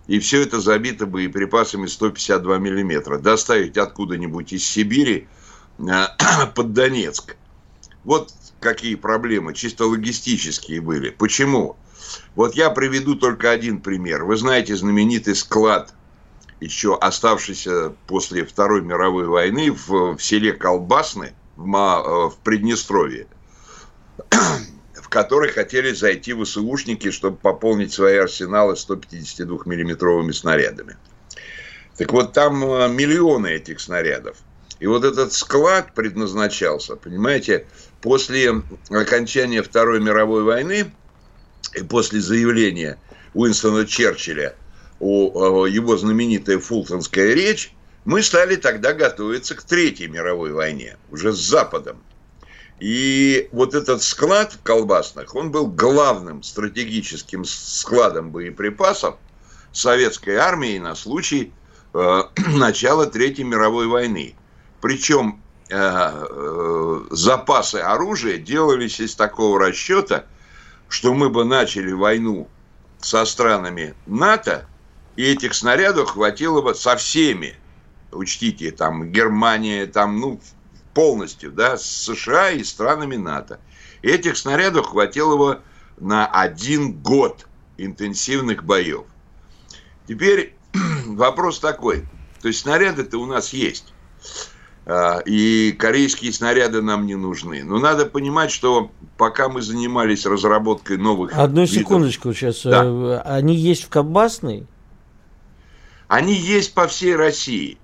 И 0.06 0.20
все 0.20 0.42
это 0.42 0.60
забито 0.60 1.06
боеприпасами 1.06 1.86
152 1.86 2.58
миллиметра. 2.58 3.18
Доставить 3.18 3.76
откуда-нибудь 3.76 4.52
из 4.52 4.64
Сибири 4.64 5.26
э, 5.78 5.82
под 6.54 6.72
Донецк. 6.72 7.36
Вот 8.04 8.32
какие 8.60 8.94
проблемы 8.94 9.52
чисто 9.52 9.86
логистические 9.86 10.80
были. 10.80 11.10
Почему? 11.10 11.76
Вот 12.36 12.54
я 12.54 12.70
приведу 12.70 13.16
только 13.16 13.50
один 13.50 13.80
пример. 13.80 14.24
Вы 14.24 14.36
знаете 14.36 14.76
знаменитый 14.76 15.34
склад, 15.34 15.92
еще 16.60 16.96
оставшийся 16.96 17.92
после 18.06 18.44
Второй 18.44 18.82
мировой 18.82 19.26
войны 19.26 19.72
в, 19.72 20.16
в 20.16 20.22
селе 20.22 20.52
Колбасны 20.52 21.34
в, 21.56 21.66
э, 21.66 22.30
в 22.30 22.36
Приднестровье, 22.44 23.26
который 25.16 25.50
хотели 25.50 25.94
зайти 25.94 26.34
ВСУшники, 26.34 27.10
чтобы 27.10 27.38
пополнить 27.38 27.90
свои 27.90 28.16
арсеналы 28.16 28.74
152-миллиметровыми 28.74 30.32
снарядами. 30.32 30.98
Так 31.96 32.12
вот, 32.12 32.34
там 32.34 32.62
э, 32.62 32.88
миллионы 32.88 33.46
этих 33.46 33.80
снарядов. 33.80 34.36
И 34.78 34.86
вот 34.86 35.04
этот 35.04 35.32
склад 35.32 35.94
предназначался, 35.94 36.96
понимаете, 36.96 37.64
после 38.02 38.60
окончания 38.90 39.62
Второй 39.62 40.00
мировой 40.00 40.42
войны 40.42 40.92
и 41.74 41.82
после 41.82 42.20
заявления 42.20 42.98
Уинстона 43.32 43.86
Черчилля 43.86 44.54
о, 45.00 45.64
его 45.64 45.96
знаменитой 45.96 46.58
фултонская 46.58 47.32
речь, 47.32 47.72
мы 48.04 48.22
стали 48.22 48.56
тогда 48.56 48.92
готовиться 48.92 49.54
к 49.54 49.62
Третьей 49.62 50.08
мировой 50.08 50.52
войне, 50.52 50.98
уже 51.10 51.32
с 51.32 51.38
Западом. 51.38 52.02
И 52.78 53.48
вот 53.52 53.74
этот 53.74 54.02
склад 54.02 54.52
в 54.52 54.62
колбасных, 54.62 55.34
он 55.34 55.50
был 55.50 55.66
главным 55.66 56.42
стратегическим 56.42 57.44
складом 57.44 58.30
боеприпасов 58.30 59.16
советской 59.72 60.36
армии 60.36 60.78
на 60.78 60.94
случай 60.94 61.52
э, 61.94 62.22
начала 62.48 63.06
Третьей 63.06 63.44
мировой 63.44 63.86
войны. 63.86 64.34
Причем 64.82 65.40
э, 65.70 65.74
э, 65.74 67.00
запасы 67.10 67.76
оружия 67.76 68.36
делались 68.36 69.00
из 69.00 69.14
такого 69.14 69.58
расчета, 69.58 70.26
что 70.88 71.14
мы 71.14 71.30
бы 71.30 71.44
начали 71.44 71.92
войну 71.92 72.48
со 72.98 73.24
странами 73.24 73.94
НАТО, 74.06 74.66
и 75.16 75.24
этих 75.24 75.54
снарядов 75.54 76.10
хватило 76.10 76.60
бы 76.60 76.74
со 76.74 76.96
всеми. 76.96 77.56
Учтите, 78.12 78.70
там 78.70 79.10
Германия, 79.10 79.86
там, 79.86 80.20
ну, 80.20 80.40
полностью, 80.96 81.52
да, 81.52 81.76
с 81.76 81.84
США 81.84 82.52
и 82.52 82.64
странами 82.64 83.16
НАТО. 83.16 83.60
И 84.00 84.08
этих 84.08 84.38
снарядов 84.38 84.86
хватило 84.86 85.36
бы 85.36 85.60
на 85.98 86.26
один 86.26 86.94
год 86.94 87.46
интенсивных 87.76 88.64
боев. 88.64 89.04
Теперь 90.08 90.54
вопрос 91.06 91.60
такой. 91.60 92.06
То 92.40 92.48
есть 92.48 92.60
снаряды-то 92.60 93.18
у 93.18 93.26
нас 93.26 93.52
есть. 93.52 93.92
А, 94.86 95.18
и 95.26 95.72
корейские 95.72 96.32
снаряды 96.32 96.80
нам 96.80 97.04
не 97.04 97.14
нужны. 97.14 97.62
Но 97.62 97.78
надо 97.78 98.06
понимать, 98.06 98.50
что 98.50 98.90
пока 99.18 99.50
мы 99.50 99.60
занимались 99.60 100.24
разработкой 100.24 100.96
новых 100.96 101.36
Одну 101.36 101.62
видов, 101.62 101.76
секундочку 101.76 102.32
сейчас. 102.32 102.62
Да. 102.62 102.84
Э, 102.86 103.18
они 103.26 103.54
есть 103.54 103.84
в 103.84 103.90
Кабасной? 103.90 104.66
Они 106.08 106.32
есть 106.32 106.72
по 106.72 106.86
всей 106.86 107.16
России. 107.16 107.76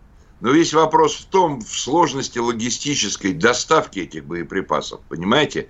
Но 0.42 0.50
весь 0.50 0.74
вопрос 0.74 1.14
в 1.14 1.24
том, 1.24 1.62
в 1.62 1.78
сложности 1.78 2.38
логистической 2.38 3.33
доставки 3.33 4.00
этих 4.00 4.26
боеприпасов. 4.26 5.00
Понимаете? 5.09 5.68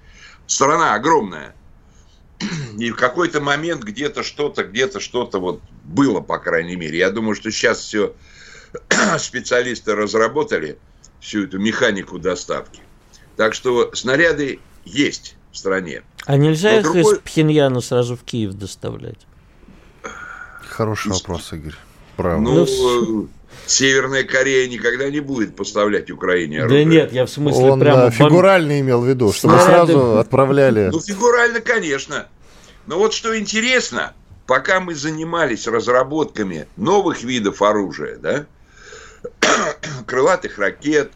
Страна 0.48 0.94
огромная. 0.94 1.54
И 2.76 2.90
в 2.90 2.96
какой-то 2.96 3.40
момент 3.40 3.84
где-то 3.84 4.24
что-то, 4.24 4.64
где-то 4.64 4.98
что-то 4.98 5.38
вот 5.38 5.60
было, 5.84 6.20
по 6.20 6.40
крайней 6.40 6.74
мере. 6.74 6.98
Я 6.98 7.10
думаю, 7.10 7.36
что 7.36 7.52
сейчас 7.52 7.78
все 7.78 8.16
специалисты 9.18 9.94
разработали– 9.94 10.76
всю 11.22 11.44
эту 11.44 11.58
механику 11.58 12.18
доставки. 12.18 12.82
Так 13.36 13.54
что 13.54 13.94
снаряды 13.94 14.58
есть 14.84 15.36
в 15.52 15.56
стране. 15.56 16.02
А 16.26 16.36
нельзя 16.36 16.72
Но 16.72 16.76
их 16.78 16.82
другой... 16.82 17.14
из 17.14 17.18
Пхеньяна 17.20 17.80
сразу 17.80 18.16
в 18.16 18.22
Киев 18.24 18.54
доставлять? 18.54 19.26
Хороший 20.68 21.12
из... 21.12 21.20
вопрос, 21.20 21.52
Игорь. 21.52 21.74
Правда. 22.16 22.42
Ну, 22.42 22.66
ну 22.66 23.28
Северная 23.66 24.24
Корея 24.24 24.68
никогда 24.68 25.08
не 25.08 25.20
будет 25.20 25.56
поставлять 25.56 26.10
Украине 26.10 26.62
оружие. 26.62 26.84
Да 26.84 26.90
нет, 26.90 27.12
я 27.12 27.26
в 27.26 27.30
смысле 27.30 27.70
Он 27.70 27.80
прямо... 27.80 28.10
фигурально 28.10 28.80
имел 28.80 29.00
в 29.02 29.08
виду, 29.08 29.32
чтобы 29.32 29.54
Снаряды... 29.58 29.92
сразу 29.92 30.18
отправляли... 30.18 30.90
Ну, 30.92 31.00
фигурально, 31.00 31.60
конечно. 31.60 32.28
Но 32.86 32.98
вот 32.98 33.14
что 33.14 33.38
интересно, 33.38 34.14
пока 34.46 34.80
мы 34.80 34.94
занимались 34.94 35.66
разработками 35.66 36.66
новых 36.76 37.22
видов 37.22 37.62
оружия, 37.62 38.16
да, 38.16 38.46
крылатых 40.06 40.58
ракет, 40.58 41.12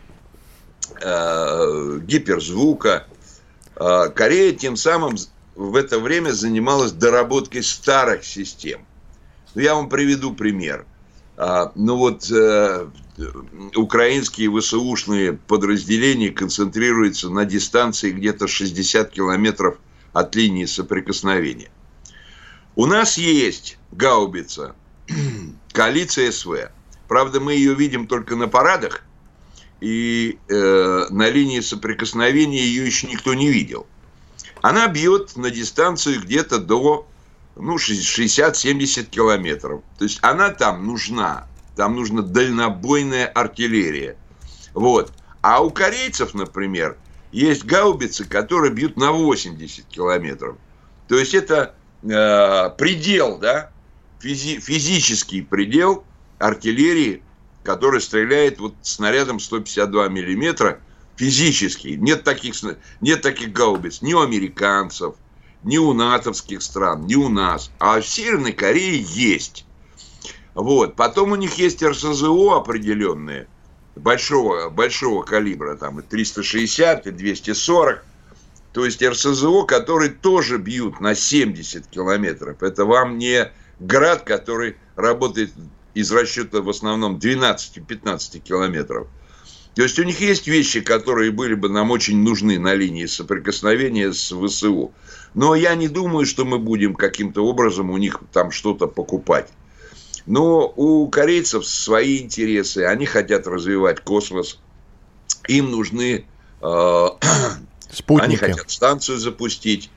э, 1.03 1.99
гиперзвука. 2.03 3.07
Э, 3.77 4.09
Корея 4.15 4.53
тем 4.53 4.77
самым 4.77 5.17
в 5.55 5.75
это 5.75 5.99
время 5.99 6.31
занималась 6.31 6.93
доработкой 6.93 7.63
старых 7.63 8.25
систем. 8.25 8.81
Ну, 9.55 9.63
я 9.63 9.75
вам 9.75 9.89
приведу 9.89 10.33
пример. 10.35 10.87
А, 11.38 11.70
ну 11.75 11.96
вот 11.96 12.31
э, 12.31 12.88
украинские 13.75 14.51
ВСУшные 14.51 15.35
подразделения 15.35 16.31
концентрируются 16.31 17.29
на 17.29 17.44
дистанции 17.44 18.11
где-то 18.11 18.49
60 18.49 19.11
километров 19.11 19.77
от 20.14 20.35
линии 20.35 20.64
соприкосновения. 20.64 21.70
У 22.75 22.87
нас 22.87 23.18
есть 23.18 23.79
гаубица, 23.92 24.75
коалиция 25.72 26.33
СВ. 26.33 26.70
Правда, 27.07 27.38
мы 27.38 27.53
ее 27.53 27.75
видим 27.75 28.07
только 28.07 28.35
на 28.35 28.49
парадах, 28.49 29.03
и 29.81 30.38
э, 30.49 31.07
на 31.11 31.29
линии 31.29 31.61
соприкосновения 31.61 32.64
ее 32.64 32.87
еще 32.87 33.09
никто 33.09 33.35
не 33.35 33.51
видел. 33.51 33.87
Она 34.62 34.88
бьет 34.88 35.37
на 35.37 35.51
дистанцию 35.51 36.22
где-то 36.22 36.59
до 36.59 37.07
ну, 37.57 37.77
60-70 37.77 39.05
километров. 39.05 39.83
То 39.99 40.05
есть 40.05 40.19
она 40.23 40.51
там 40.51 40.87
нужна. 40.87 41.47
Там 41.75 41.97
нужна 41.97 42.23
дальнобойная 42.23 43.27
артиллерия. 43.27 44.16
Вот. 44.75 45.12
А 45.42 45.62
у 45.62 45.71
корейцев, 45.71 46.35
например, 46.35 46.97
есть 47.33 47.64
гаубицы, 47.64 48.25
которые 48.25 48.73
бьют 48.73 48.97
на 48.97 49.12
80 49.12 49.87
километров. 49.87 50.57
То 51.09 51.19
есть 51.19 51.35
это 51.35 51.75
э, 52.03 52.71
предел, 52.77 53.38
да, 53.38 53.71
физи- 54.21 54.61
физический 54.61 55.42
предел 55.42 56.05
артиллерии, 56.38 57.23
который 57.62 58.01
стреляет 58.01 58.59
вот 58.59 58.75
снарядом 58.83 59.40
152 59.40 60.09
миллиметра 60.09 60.81
физический. 61.16 61.97
Нет 61.97 62.25
таких, 62.25 62.55
нет 63.01 63.23
таких 63.23 63.53
гаубиц 63.53 64.03
ни 64.03 64.14
у 64.14 64.21
американцев, 64.21 65.14
ни 65.67 65.79
у 65.79 65.93
натовских 65.93 66.63
стран, 66.63 67.07
ни 67.07 67.17
у 67.17 67.29
нас. 67.29 67.71
А 67.79 68.01
в 68.01 68.07
Северной 68.07 68.53
Корее 68.53 69.03
есть. 69.03 69.67
Вот. 70.55 70.95
Потом 70.95 71.33
у 71.33 71.37
них 71.37 71.55
есть 71.59 71.83
РСЗО 71.83 72.57
определенные, 72.57 73.49
большого, 73.97 74.71
большого 74.71 75.23
калибра, 75.23 75.77
там 75.77 76.01
и 76.01 76.03
360, 76.03 77.09
и 77.09 77.11
240. 77.11 78.05
То 78.73 78.85
есть 78.85 79.03
РСЗО, 79.03 79.65
которые 79.65 80.11
тоже 80.11 80.59
бьют 80.59 81.01
на 81.01 81.15
70 81.15 81.89
километров. 81.89 82.63
Это 82.63 82.85
вам 82.85 83.19
не 83.19 83.51
град, 83.81 84.23
который 84.23 84.77
работает 84.95 85.53
из 85.95 86.13
расчета 86.13 86.63
в 86.63 86.69
основном 86.71 87.17
12-15 87.17 88.39
километров. 88.39 89.09
То 89.77 89.83
есть 89.83 89.99
у 89.99 90.05
них 90.05 90.21
есть 90.21 90.47
вещи, 90.47 90.81
которые 90.81 91.31
были 91.31 91.53
бы 91.53 91.69
нам 91.69 91.91
очень 91.91 92.23
нужны 92.23 92.59
на 92.59 92.75
линии 92.75 93.05
соприкосновения 93.05 94.11
с 94.11 94.35
ВСУ. 94.35 94.95
Но 95.35 95.55
я 95.55 95.75
не 95.75 95.87
думаю, 95.89 96.25
что 96.25 96.47
мы 96.47 96.59
будем 96.59 96.95
каким-то 96.95 97.43
образом 97.43 97.91
у 97.91 97.99
них 97.99 98.23
там 98.33 98.51
что-то 98.51 98.87
покупать. 98.87 99.51
Но 100.25 100.73
у 100.75 101.07
корейцев 101.11 101.67
свои 101.67 102.23
интересы. 102.23 102.87
Они 102.87 103.05
хотят 103.05 103.47
развивать 103.47 104.01
космос. 104.01 104.59
Им 105.47 105.71
нужны... 105.71 106.25
Э, 106.62 107.09
Спутники. 107.93 108.25
Они 108.25 108.37
хотят 108.37 108.71
станцию 108.71 109.19
запустить. 109.19 109.91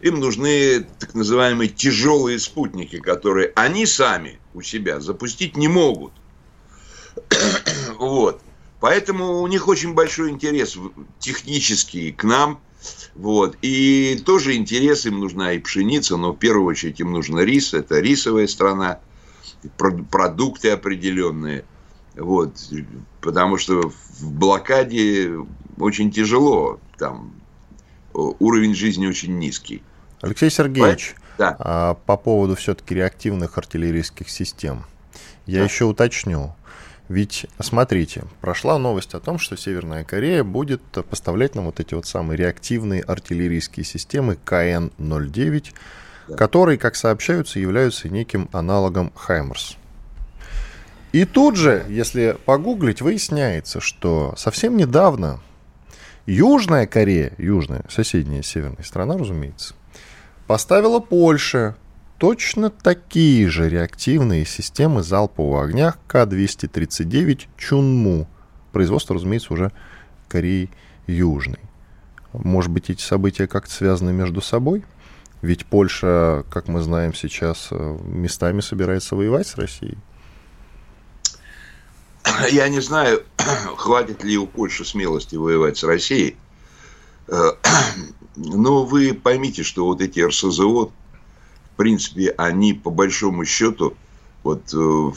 Им 0.00 0.18
нужны 0.18 0.86
так 0.98 1.12
называемые 1.12 1.68
тяжелые 1.68 2.38
спутники, 2.38 3.00
которые 3.00 3.52
они 3.54 3.84
сами 3.84 4.40
у 4.54 4.62
себя 4.62 4.98
запустить 4.98 5.58
не 5.58 5.68
могут. 5.68 6.14
вот. 7.98 8.40
Поэтому 8.80 9.40
у 9.40 9.46
них 9.46 9.68
очень 9.68 9.94
большой 9.94 10.30
интерес 10.30 10.78
технический 11.18 12.12
к 12.12 12.24
нам. 12.24 12.60
Вот. 13.14 13.56
И 13.62 14.20
тоже 14.24 14.54
интерес 14.56 15.06
им 15.06 15.20
нужна 15.20 15.52
и 15.52 15.58
пшеница, 15.58 16.16
но 16.16 16.32
в 16.32 16.36
первую 16.36 16.66
очередь 16.66 17.00
им 17.00 17.12
нужен 17.12 17.38
рис. 17.38 17.74
Это 17.74 18.00
рисовая 18.00 18.46
страна, 18.46 19.00
продукты 20.10 20.70
определенные. 20.70 21.64
Вот. 22.14 22.52
Потому 23.20 23.58
что 23.58 23.90
в 24.20 24.32
блокаде 24.32 25.32
очень 25.78 26.10
тяжело. 26.10 26.80
Там 26.98 27.32
уровень 28.12 28.74
жизни 28.74 29.06
очень 29.06 29.38
низкий. 29.38 29.82
Алексей 30.20 30.50
Сергеевич, 30.50 31.14
да. 31.38 31.56
а, 31.58 31.94
по 31.94 32.16
поводу 32.16 32.56
все-таки 32.56 32.94
реактивных 32.94 33.58
артиллерийских 33.58 34.30
систем. 34.30 34.84
Я 35.44 35.60
да. 35.60 35.64
еще 35.64 35.84
уточню. 35.84 36.54
Ведь, 37.08 37.46
смотрите, 37.60 38.24
прошла 38.40 38.78
новость 38.78 39.14
о 39.14 39.20
том, 39.20 39.38
что 39.38 39.56
Северная 39.56 40.04
Корея 40.04 40.42
будет 40.42 40.82
поставлять 41.08 41.54
нам 41.54 41.66
вот 41.66 41.78
эти 41.78 41.94
вот 41.94 42.06
самые 42.06 42.36
реактивные 42.36 43.02
артиллерийские 43.02 43.84
системы 43.84 44.36
КН-09, 44.44 45.64
да. 46.28 46.36
которые, 46.36 46.78
как 46.78 46.96
сообщаются, 46.96 47.60
являются 47.60 48.08
неким 48.08 48.48
аналогом 48.52 49.12
Хаймерс. 49.14 49.76
И 51.12 51.24
тут 51.24 51.56
же, 51.56 51.86
если 51.88 52.36
погуглить, 52.44 53.00
выясняется, 53.00 53.80
что 53.80 54.34
совсем 54.36 54.76
недавно 54.76 55.40
Южная 56.26 56.88
Корея, 56.88 57.32
южная, 57.38 57.84
соседняя 57.88 58.42
северная 58.42 58.82
страна, 58.82 59.16
разумеется, 59.16 59.74
поставила 60.48 60.98
Польше 60.98 61.76
точно 62.18 62.70
такие 62.70 63.48
же 63.48 63.68
реактивные 63.68 64.44
системы 64.44 65.02
залпового 65.02 65.64
огня 65.64 65.94
К-239 66.06 67.46
Чунму. 67.56 68.28
Производство, 68.72 69.14
разумеется, 69.14 69.52
уже 69.52 69.72
Кореи 70.28 70.70
Южной. 71.06 71.60
Может 72.32 72.70
быть, 72.70 72.90
эти 72.90 73.02
события 73.02 73.46
как-то 73.46 73.72
связаны 73.72 74.12
между 74.12 74.40
собой? 74.40 74.84
Ведь 75.42 75.66
Польша, 75.66 76.44
как 76.50 76.68
мы 76.68 76.80
знаем 76.80 77.14
сейчас, 77.14 77.68
э, 77.70 77.98
местами 78.04 78.60
собирается 78.60 79.16
воевать 79.16 79.46
с 79.46 79.56
Россией. 79.56 79.98
Я 82.50 82.68
не 82.68 82.80
знаю, 82.80 83.22
хватит 83.76 84.24
ли 84.24 84.36
у 84.38 84.46
Польши 84.46 84.84
смелости 84.84 85.36
воевать 85.36 85.76
с 85.76 85.84
Россией. 85.84 86.36
Э, 87.28 87.52
но 88.36 88.84
вы 88.84 89.14
поймите, 89.14 89.62
что 89.62 89.86
вот 89.86 90.00
эти 90.00 90.20
РСЗО, 90.20 90.90
в 91.76 91.78
принципе, 91.78 92.30
они 92.38 92.72
по 92.72 92.88
большому 92.88 93.44
счету 93.44 93.94
вот, 94.42 94.72
э, 94.72 95.10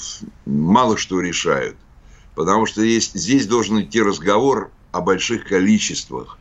мало 0.46 0.98
что 0.98 1.22
решают. 1.22 1.78
Потому 2.36 2.66
что 2.66 2.82
есть, 2.82 3.14
здесь 3.14 3.48
должен 3.48 3.82
идти 3.82 4.02
разговор 4.02 4.70
о 4.92 5.00
больших 5.00 5.48
количествах. 5.48 6.38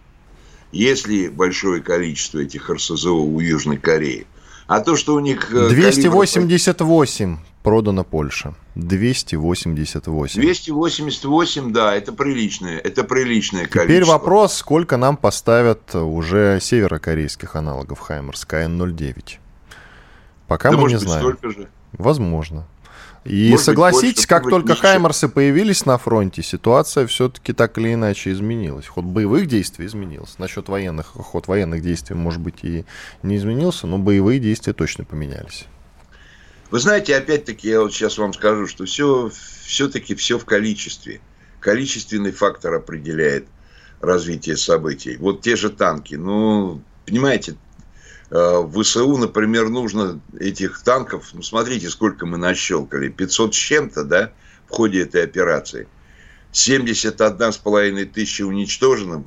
Если 0.73 1.29
большое 1.29 1.81
количество 1.83 2.41
этих 2.41 2.69
РСЗО 2.69 3.13
у 3.13 3.39
Южной 3.39 3.79
Кореи, 3.79 4.27
а 4.67 4.81
то, 4.81 4.97
что 4.97 5.15
у 5.15 5.21
них... 5.21 5.51
288 5.51 7.25
калибр... 7.25 7.41
продано 7.63 8.03
Польша. 8.03 8.57
288. 8.75 10.41
288, 10.43 11.73
да, 11.73 11.95
это 11.95 12.13
приличное, 12.13 12.79
это 12.79 13.05
приличное 13.05 13.67
количество. 13.67 13.87
Теперь 13.87 14.05
вопрос, 14.05 14.55
сколько 14.55 14.97
нам 14.97 15.17
поставят 15.17 15.95
уже 15.95 16.59
северокорейских 16.61 17.55
аналогов 17.55 18.01
Хаймерс 18.01 18.45
КН-09. 18.47 19.39
Пока 20.49 20.71
да 20.71 20.77
мы 20.79 20.89
не 20.89 20.99
знаем. 20.99 21.39
Же. 21.43 21.69
Возможно. 21.93 22.67
И 23.25 23.51
Может 23.51 23.67
согласитесь, 23.67 24.23
быть, 24.23 24.27
как 24.27 24.49
только 24.49 24.75
Хаймерсы 24.75 25.29
появились 25.29 25.85
на 25.85 25.99
фронте, 25.99 26.43
ситуация 26.43 27.07
все-таки 27.07 27.53
так 27.53 27.77
или 27.77 27.93
иначе 27.93 28.33
изменилась. 28.33 28.87
Ход 28.87 29.05
боевых 29.05 29.47
действий 29.47 29.87
изменился. 29.87 30.35
Насчет 30.39 30.69
военных, 30.69 31.09
ход 31.09 31.47
военных 31.47 31.83
действий, 31.83 32.17
может 32.17 32.41
быть, 32.41 32.65
и 32.65 32.87
не 33.23 33.37
изменился, 33.37 33.87
но 33.87 33.99
боевые 33.99 34.41
действия 34.41 34.73
точно 34.73 35.05
поменялись. 35.05 35.67
Вы 36.71 36.79
знаете, 36.81 37.17
опять-таки, 37.17 37.69
я 37.69 37.83
вот 37.83 37.93
сейчас 37.93 38.17
вам 38.17 38.33
скажу, 38.33 38.67
что 38.67 38.87
все, 38.87 39.31
все-таки 39.65 40.15
все 40.15 40.39
в 40.39 40.47
количестве. 40.47 41.21
Количественный 41.61 42.33
фактор 42.33 42.75
определяет 42.75 43.47
развитие 44.01 44.57
событий. 44.57 45.17
Вот 45.19 45.43
те 45.43 45.57
же 45.57 45.71
танки. 45.71 46.15
Ну, 46.15 46.81
понимаете, 47.05 47.57
в 48.31 48.83
ВСУ, 48.83 49.17
например, 49.17 49.69
нужно 49.69 50.21
этих 50.38 50.83
танков, 50.83 51.31
ну, 51.33 51.43
смотрите, 51.43 51.88
сколько 51.88 52.27
мы 52.27 52.37
нащелкали, 52.37 53.09
500 53.09 53.55
с 53.55 53.57
чем-то, 53.57 54.05
да, 54.05 54.33
в 54.67 54.71
ходе 54.71 55.03
этой 55.03 55.25
операции. 55.25 55.88
71,5 56.53 58.05
тысячи 58.07 58.43
уничтоженным 58.43 59.27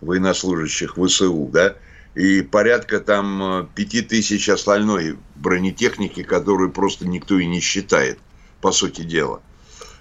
военнослужащих 0.00 0.96
ВСУ, 0.96 1.48
да, 1.52 1.76
и 2.14 2.42
порядка 2.42 3.00
там 3.00 3.68
5 3.74 3.94
э, 3.94 4.02
тысяч 4.02 4.48
остальной 4.48 5.18
бронетехники, 5.34 6.22
которую 6.22 6.70
просто 6.70 7.08
никто 7.08 7.38
и 7.38 7.46
не 7.46 7.60
считает, 7.60 8.18
по 8.60 8.72
сути 8.72 9.02
дела. 9.02 9.42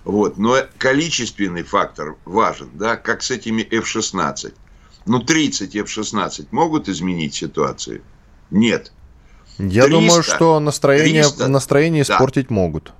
Вот. 0.03 0.37
Но 0.37 0.57
количественный 0.77 1.63
фактор 1.63 2.17
важен, 2.25 2.69
да, 2.73 2.97
как 2.97 3.23
с 3.23 3.31
этими 3.31 3.61
F-16. 3.61 4.53
Ну, 5.05 5.21
30 5.21 5.75
F-16 5.75 6.47
могут 6.51 6.87
изменить 6.87 7.33
ситуацию? 7.33 8.03
Нет. 8.53 8.91
Я 9.57 9.83
300, 9.83 9.89
думаю, 9.89 10.23
что 10.23 10.59
настроение, 10.59 11.23
300, 11.23 11.47
настроение 11.47 12.03
испортить 12.03 12.47
да. 12.47 12.55
могут. 12.55 12.93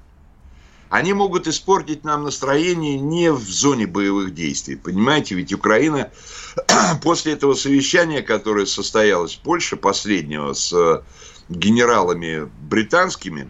Они 0.89 1.13
могут 1.13 1.47
испортить 1.47 2.03
нам 2.03 2.23
настроение 2.23 2.99
не 2.99 3.31
в 3.31 3.41
зоне 3.41 3.87
боевых 3.87 4.33
действий. 4.33 4.75
Понимаете, 4.75 5.35
ведь 5.35 5.53
Украина 5.53 6.11
после 7.03 7.33
этого 7.33 7.53
совещания, 7.53 8.21
которое 8.21 8.65
состоялось 8.65 9.35
в 9.35 9.39
Польше, 9.39 9.75
последнего 9.75 10.53
с 10.53 10.73
э, 10.73 11.01
генералами 11.49 12.49
британскими, 12.61 13.49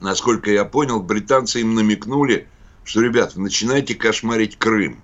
насколько 0.00 0.50
я 0.50 0.64
понял, 0.64 1.00
британцы 1.00 1.60
им 1.60 1.74
намекнули, 1.74 2.48
что, 2.84 3.00
ребята, 3.00 3.40
начинайте 3.40 3.94
кошмарить 3.94 4.56
Крым. 4.56 5.02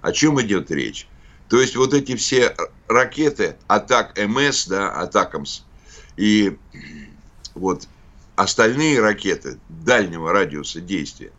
О 0.00 0.12
чем 0.12 0.40
идет 0.40 0.70
речь? 0.70 1.06
То 1.48 1.60
есть 1.60 1.76
вот 1.76 1.94
эти 1.94 2.14
все 2.16 2.54
ракеты, 2.88 3.56
атак 3.66 4.18
МС, 4.18 4.66
да, 4.66 4.90
атакамс, 4.90 5.62
и 6.16 6.56
вот 7.54 7.86
остальные 8.36 9.00
ракеты 9.00 9.58
дальнего 9.68 10.32
радиуса 10.32 10.80
действия 10.80 11.32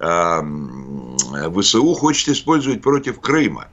ВСУ 0.00 1.94
хочет 1.94 2.28
использовать 2.30 2.80
против 2.80 3.20
Крыма. 3.20 3.68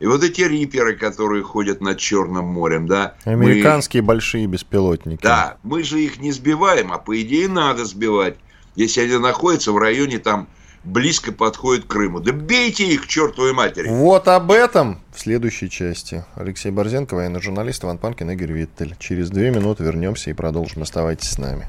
И 0.00 0.06
вот 0.06 0.24
эти 0.24 0.40
риперы, 0.40 0.96
которые 0.96 1.42
ходят 1.44 1.80
над 1.80 1.98
Черным 1.98 2.46
морем, 2.46 2.86
да. 2.88 3.14
Американские 3.24 4.02
мы, 4.02 4.08
большие 4.08 4.46
беспилотники. 4.46 5.22
Да, 5.22 5.58
мы 5.62 5.82
же 5.84 6.00
их 6.00 6.18
не 6.18 6.32
сбиваем, 6.32 6.90
а 6.90 6.98
по 6.98 7.20
идее 7.20 7.48
надо 7.48 7.84
сбивать. 7.84 8.36
Если 8.76 9.02
они 9.02 9.18
находятся 9.18 9.72
в 9.72 9.78
районе 9.78 10.18
там 10.18 10.48
близко 10.84 11.32
подходит 11.32 11.84
к 11.84 11.88
Крыму. 11.88 12.20
Да 12.20 12.32
бейте 12.32 12.86
их 12.86 13.04
к 13.04 13.06
чертовой 13.06 13.52
матери. 13.52 13.88
Вот 13.88 14.28
об 14.28 14.50
этом 14.50 15.00
в 15.12 15.20
следующей 15.20 15.68
части. 15.68 16.24
Алексей 16.34 16.70
Борзенко, 16.70 17.14
военный 17.14 17.40
журналист, 17.40 17.84
Иван 17.84 17.98
Панкин, 17.98 18.30
Игорь 18.30 18.52
Виттель. 18.52 18.96
Через 18.98 19.30
две 19.30 19.50
минуты 19.50 19.84
вернемся 19.84 20.30
и 20.30 20.32
продолжим. 20.32 20.82
Оставайтесь 20.82 21.30
с 21.30 21.38
нами. 21.38 21.66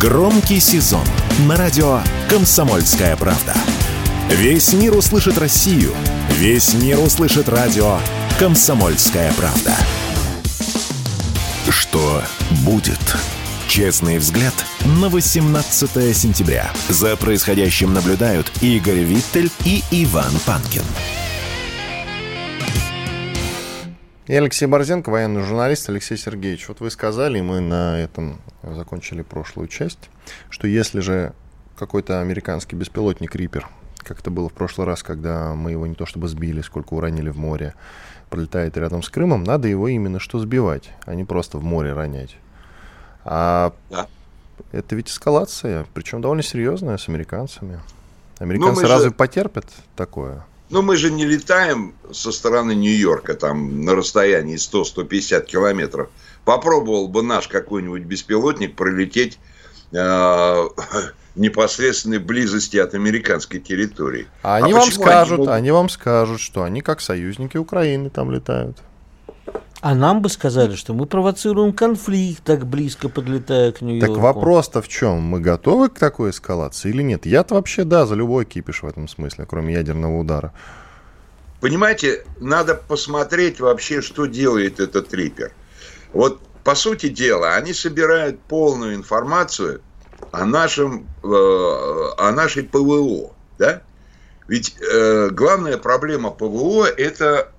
Громкий 0.00 0.60
сезон 0.60 1.04
на 1.48 1.56
радио 1.56 2.00
«Комсомольская 2.28 3.16
правда». 3.16 3.54
Весь 4.28 4.72
мир 4.72 4.94
услышит 4.96 5.38
Россию. 5.38 5.92
Весь 6.30 6.74
мир 6.74 6.98
услышит 6.98 7.48
радио 7.48 7.98
«Комсомольская 8.38 9.32
правда». 9.32 9.74
Что 11.70 12.22
будет? 12.64 13.16
Честный 13.68 14.18
взгляд 14.18 14.54
на 15.02 15.08
18 15.08 16.16
сентября. 16.16 16.70
За 16.88 17.16
происходящим 17.16 17.92
наблюдают 17.92 18.50
Игорь 18.62 19.00
Виттель 19.00 19.50
и 19.64 19.82
Иван 19.90 20.32
Панкин. 20.46 20.82
И 24.28 24.34
Алексей 24.34 24.66
Борзенко, 24.66 25.10
военный 25.10 25.42
журналист. 25.42 25.88
Алексей 25.88 26.16
Сергеевич, 26.16 26.68
вот 26.68 26.80
вы 26.80 26.90
сказали, 26.90 27.40
мы 27.40 27.60
на 27.60 27.98
этом 27.98 28.40
закончили 28.62 29.22
прошлую 29.22 29.68
часть, 29.68 30.10
что 30.48 30.68
если 30.68 31.00
же 31.00 31.34
какой-то 31.76 32.20
американский 32.20 32.76
беспилотник 32.76 33.34
Рипер 33.34 33.68
как 34.06 34.20
это 34.20 34.30
было 34.30 34.48
в 34.48 34.52
прошлый 34.52 34.86
раз, 34.86 35.02
когда 35.02 35.52
мы 35.56 35.72
его 35.72 35.84
не 35.84 35.96
то 35.96 36.06
чтобы 36.06 36.28
сбили, 36.28 36.60
сколько 36.60 36.94
уронили 36.94 37.28
в 37.28 37.38
море, 37.38 37.74
пролетает 38.30 38.76
рядом 38.76 39.02
с 39.02 39.08
Крымом, 39.08 39.42
надо 39.42 39.66
его 39.66 39.88
именно 39.88 40.20
что 40.20 40.38
сбивать, 40.38 40.90
а 41.06 41.16
не 41.16 41.24
просто 41.24 41.58
в 41.58 41.64
море 41.64 41.92
ронять. 41.92 42.36
А 43.28 43.72
да. 43.90 44.06
это 44.70 44.94
ведь 44.94 45.10
эскалация, 45.10 45.84
причем 45.92 46.20
довольно 46.20 46.44
серьезная 46.44 46.96
с 46.96 47.08
американцами. 47.08 47.80
Американцы 48.38 48.86
разве 48.86 49.08
же... 49.08 49.14
потерпят 49.14 49.66
такое? 49.96 50.46
Ну, 50.70 50.82
мы 50.82 50.96
же 50.96 51.10
не 51.10 51.24
летаем 51.24 51.94
со 52.12 52.30
стороны 52.32 52.74
Нью-Йорка, 52.74 53.34
там, 53.34 53.84
на 53.84 53.94
расстоянии 53.94 54.56
100-150 54.56 55.44
километров. 55.44 56.08
Попробовал 56.44 57.08
бы 57.08 57.22
наш 57.22 57.48
какой-нибудь 57.48 58.02
беспилотник 58.02 58.76
пролететь 58.76 59.38
э, 59.92 60.68
непосредственной 61.36 62.18
близости 62.18 62.76
от 62.76 62.94
американской 62.94 63.60
территории. 63.60 64.26
А 64.42 64.56
они 64.56 64.72
а 64.72 64.76
вам 64.76 64.90
скажут, 64.92 65.38
они, 65.38 65.38
могут... 65.38 65.54
они 65.54 65.70
вам 65.72 65.88
скажут, 65.88 66.40
что 66.40 66.62
они 66.62 66.80
как 66.80 67.00
союзники 67.00 67.56
Украины 67.56 68.10
там 68.10 68.30
летают. 68.30 68.78
А 69.82 69.94
нам 69.94 70.22
бы 70.22 70.28
сказали, 70.28 70.74
что 70.74 70.94
мы 70.94 71.06
провоцируем 71.06 71.72
конфликт, 71.72 72.42
так 72.42 72.66
близко 72.66 73.08
подлетая 73.08 73.72
к 73.72 73.82
Нью-Йорку. 73.82 74.14
Так 74.14 74.22
вопрос-то 74.22 74.80
в 74.80 74.88
чем? 74.88 75.20
Мы 75.20 75.40
готовы 75.40 75.90
к 75.90 75.98
такой 75.98 76.30
эскалации 76.30 76.88
или 76.88 77.02
нет? 77.02 77.26
Я-то 77.26 77.54
вообще, 77.54 77.84
да, 77.84 78.06
за 78.06 78.14
любой 78.14 78.46
кипиш 78.46 78.82
в 78.82 78.86
этом 78.86 79.06
смысле, 79.06 79.44
кроме 79.46 79.74
ядерного 79.74 80.18
удара. 80.18 80.52
Понимаете, 81.60 82.24
надо 82.40 82.74
посмотреть 82.74 83.60
вообще, 83.60 84.00
что 84.00 84.26
делает 84.26 84.80
этот 84.80 85.08
трипер. 85.08 85.52
Вот, 86.12 86.40
по 86.64 86.74
сути 86.74 87.08
дела, 87.08 87.54
они 87.54 87.72
собирают 87.72 88.40
полную 88.40 88.94
информацию 88.94 89.82
о, 90.32 90.44
нашем, 90.44 91.06
э, 91.22 91.26
о 91.26 92.32
нашей 92.32 92.64
ПВО. 92.64 93.32
Да? 93.58 93.82
Ведь 94.48 94.76
э, 94.80 95.30
главная 95.30 95.76
проблема 95.76 96.30
ПВО– 96.30 96.86
это 96.96 97.52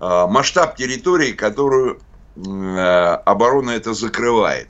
масштаб 0.00 0.76
территории, 0.76 1.32
которую 1.32 2.00
оборона 2.36 3.70
это 3.70 3.94
закрывает. 3.94 4.68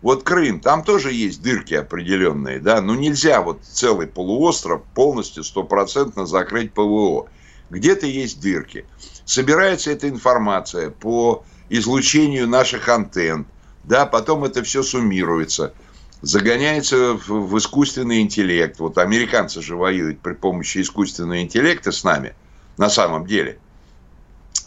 Вот 0.00 0.22
Крым, 0.22 0.60
там 0.60 0.84
тоже 0.84 1.12
есть 1.12 1.42
дырки 1.42 1.74
определенные, 1.74 2.60
да, 2.60 2.80
но 2.80 2.94
нельзя 2.94 3.42
вот 3.42 3.62
целый 3.64 4.06
полуостров 4.06 4.82
полностью 4.94 5.42
стопроцентно 5.42 6.24
закрыть 6.24 6.72
ПВО. 6.72 7.28
Где-то 7.68 8.06
есть 8.06 8.40
дырки. 8.40 8.86
Собирается 9.24 9.90
эта 9.90 10.08
информация 10.08 10.90
по 10.90 11.44
излучению 11.68 12.48
наших 12.48 12.88
антенн, 12.88 13.46
да, 13.84 14.06
потом 14.06 14.44
это 14.44 14.62
все 14.62 14.82
суммируется– 14.82 15.74
загоняется 16.22 17.14
в, 17.14 17.28
в 17.28 17.58
искусственный 17.58 18.20
интеллект. 18.20 18.78
Вот 18.78 18.98
американцы 18.98 19.62
же 19.62 19.76
воюют 19.76 20.20
при 20.20 20.34
помощи 20.34 20.80
искусственного 20.80 21.40
интеллекта 21.40 21.92
с 21.92 22.04
нами, 22.04 22.34
на 22.76 22.88
самом 22.88 23.26
деле. 23.26 23.58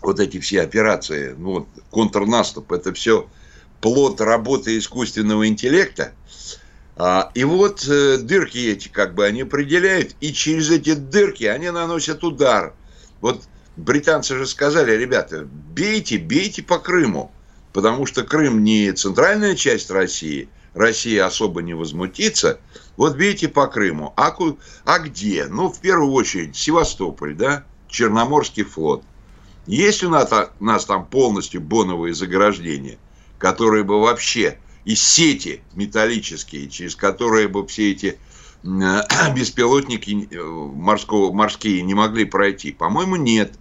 Вот 0.01 0.19
эти 0.19 0.39
все 0.39 0.61
операции, 0.61 1.35
ну 1.37 1.51
вот 1.51 1.67
контрнаступ, 1.89 2.71
это 2.71 2.93
все 2.93 3.27
плод 3.81 4.21
работы 4.21 4.77
искусственного 4.77 5.47
интеллекта. 5.47 6.13
А, 6.97 7.31
и 7.33 7.43
вот 7.43 7.87
э, 7.87 8.17
дырки 8.17 8.57
эти, 8.57 8.87
как 8.87 9.15
бы, 9.15 9.25
они 9.25 9.41
определяют, 9.41 10.15
и 10.19 10.33
через 10.33 10.69
эти 10.69 10.93
дырки 10.93 11.45
они 11.45 11.69
наносят 11.69 12.23
удар. 12.23 12.73
Вот 13.21 13.43
британцы 13.77 14.37
же 14.37 14.45
сказали, 14.45 14.91
ребята, 14.91 15.45
бейте, 15.45 16.17
бейте 16.17 16.63
по 16.63 16.79
Крыму, 16.79 17.31
потому 17.73 18.05
что 18.05 18.23
Крым 18.23 18.63
не 18.63 18.91
центральная 18.91 19.55
часть 19.55 19.89
России– 19.91 20.49
Россия 20.73 21.25
особо 21.25 21.61
не 21.61 21.73
возмутится. 21.73 22.59
Вот 22.97 23.15
видите 23.15 23.49
по 23.49 23.67
Крыму. 23.67 24.13
А, 24.15 24.35
а 24.85 24.99
где? 24.99 25.47
Ну, 25.47 25.69
в 25.69 25.79
первую 25.79 26.11
очередь, 26.11 26.55
Севастополь, 26.55 27.35
да? 27.35 27.65
Черноморский 27.87 28.63
флот. 28.63 29.03
Есть 29.67 30.03
у 30.03 30.09
нас, 30.09 30.31
нас 30.59 30.85
там 30.85 31.05
полностью 31.05 31.61
боновые 31.61 32.13
заграждения, 32.13 32.97
которые 33.37 33.83
бы 33.83 34.01
вообще 34.01 34.57
из 34.85 35.01
сети 35.01 35.61
металлические, 35.73 36.69
через 36.69 36.95
которые 36.95 37.47
бы 37.47 37.65
все 37.67 37.91
эти 37.91 38.17
беспилотники 38.63 40.27
э, 40.31 40.43
морского, 40.43 41.31
морские 41.31 41.81
не 41.83 41.93
могли 41.93 42.25
пройти? 42.25 42.71
По-моему, 42.71 43.15
нет. 43.15 43.53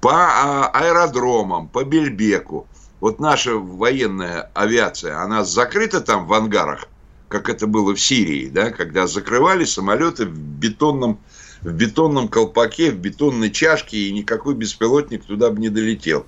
По 0.00 0.12
а, 0.12 0.70
аэродромам, 0.72 1.68
по 1.68 1.84
Бельбеку 1.84 2.68
вот 3.00 3.20
наша 3.20 3.56
военная 3.56 4.50
авиация, 4.54 5.20
она 5.20 5.44
закрыта 5.44 6.00
там 6.00 6.26
в 6.26 6.32
ангарах, 6.32 6.88
как 7.28 7.48
это 7.48 7.66
было 7.66 7.94
в 7.94 8.00
Сирии, 8.00 8.48
да, 8.48 8.70
когда 8.70 9.06
закрывали 9.06 9.64
самолеты 9.64 10.26
в 10.26 10.38
бетонном, 10.38 11.18
в 11.62 11.72
бетонном 11.72 12.28
колпаке, 12.28 12.90
в 12.90 12.98
бетонной 12.98 13.50
чашке, 13.50 13.96
и 13.98 14.12
никакой 14.12 14.54
беспилотник 14.54 15.24
туда 15.24 15.50
бы 15.50 15.60
не 15.60 15.68
долетел. 15.68 16.26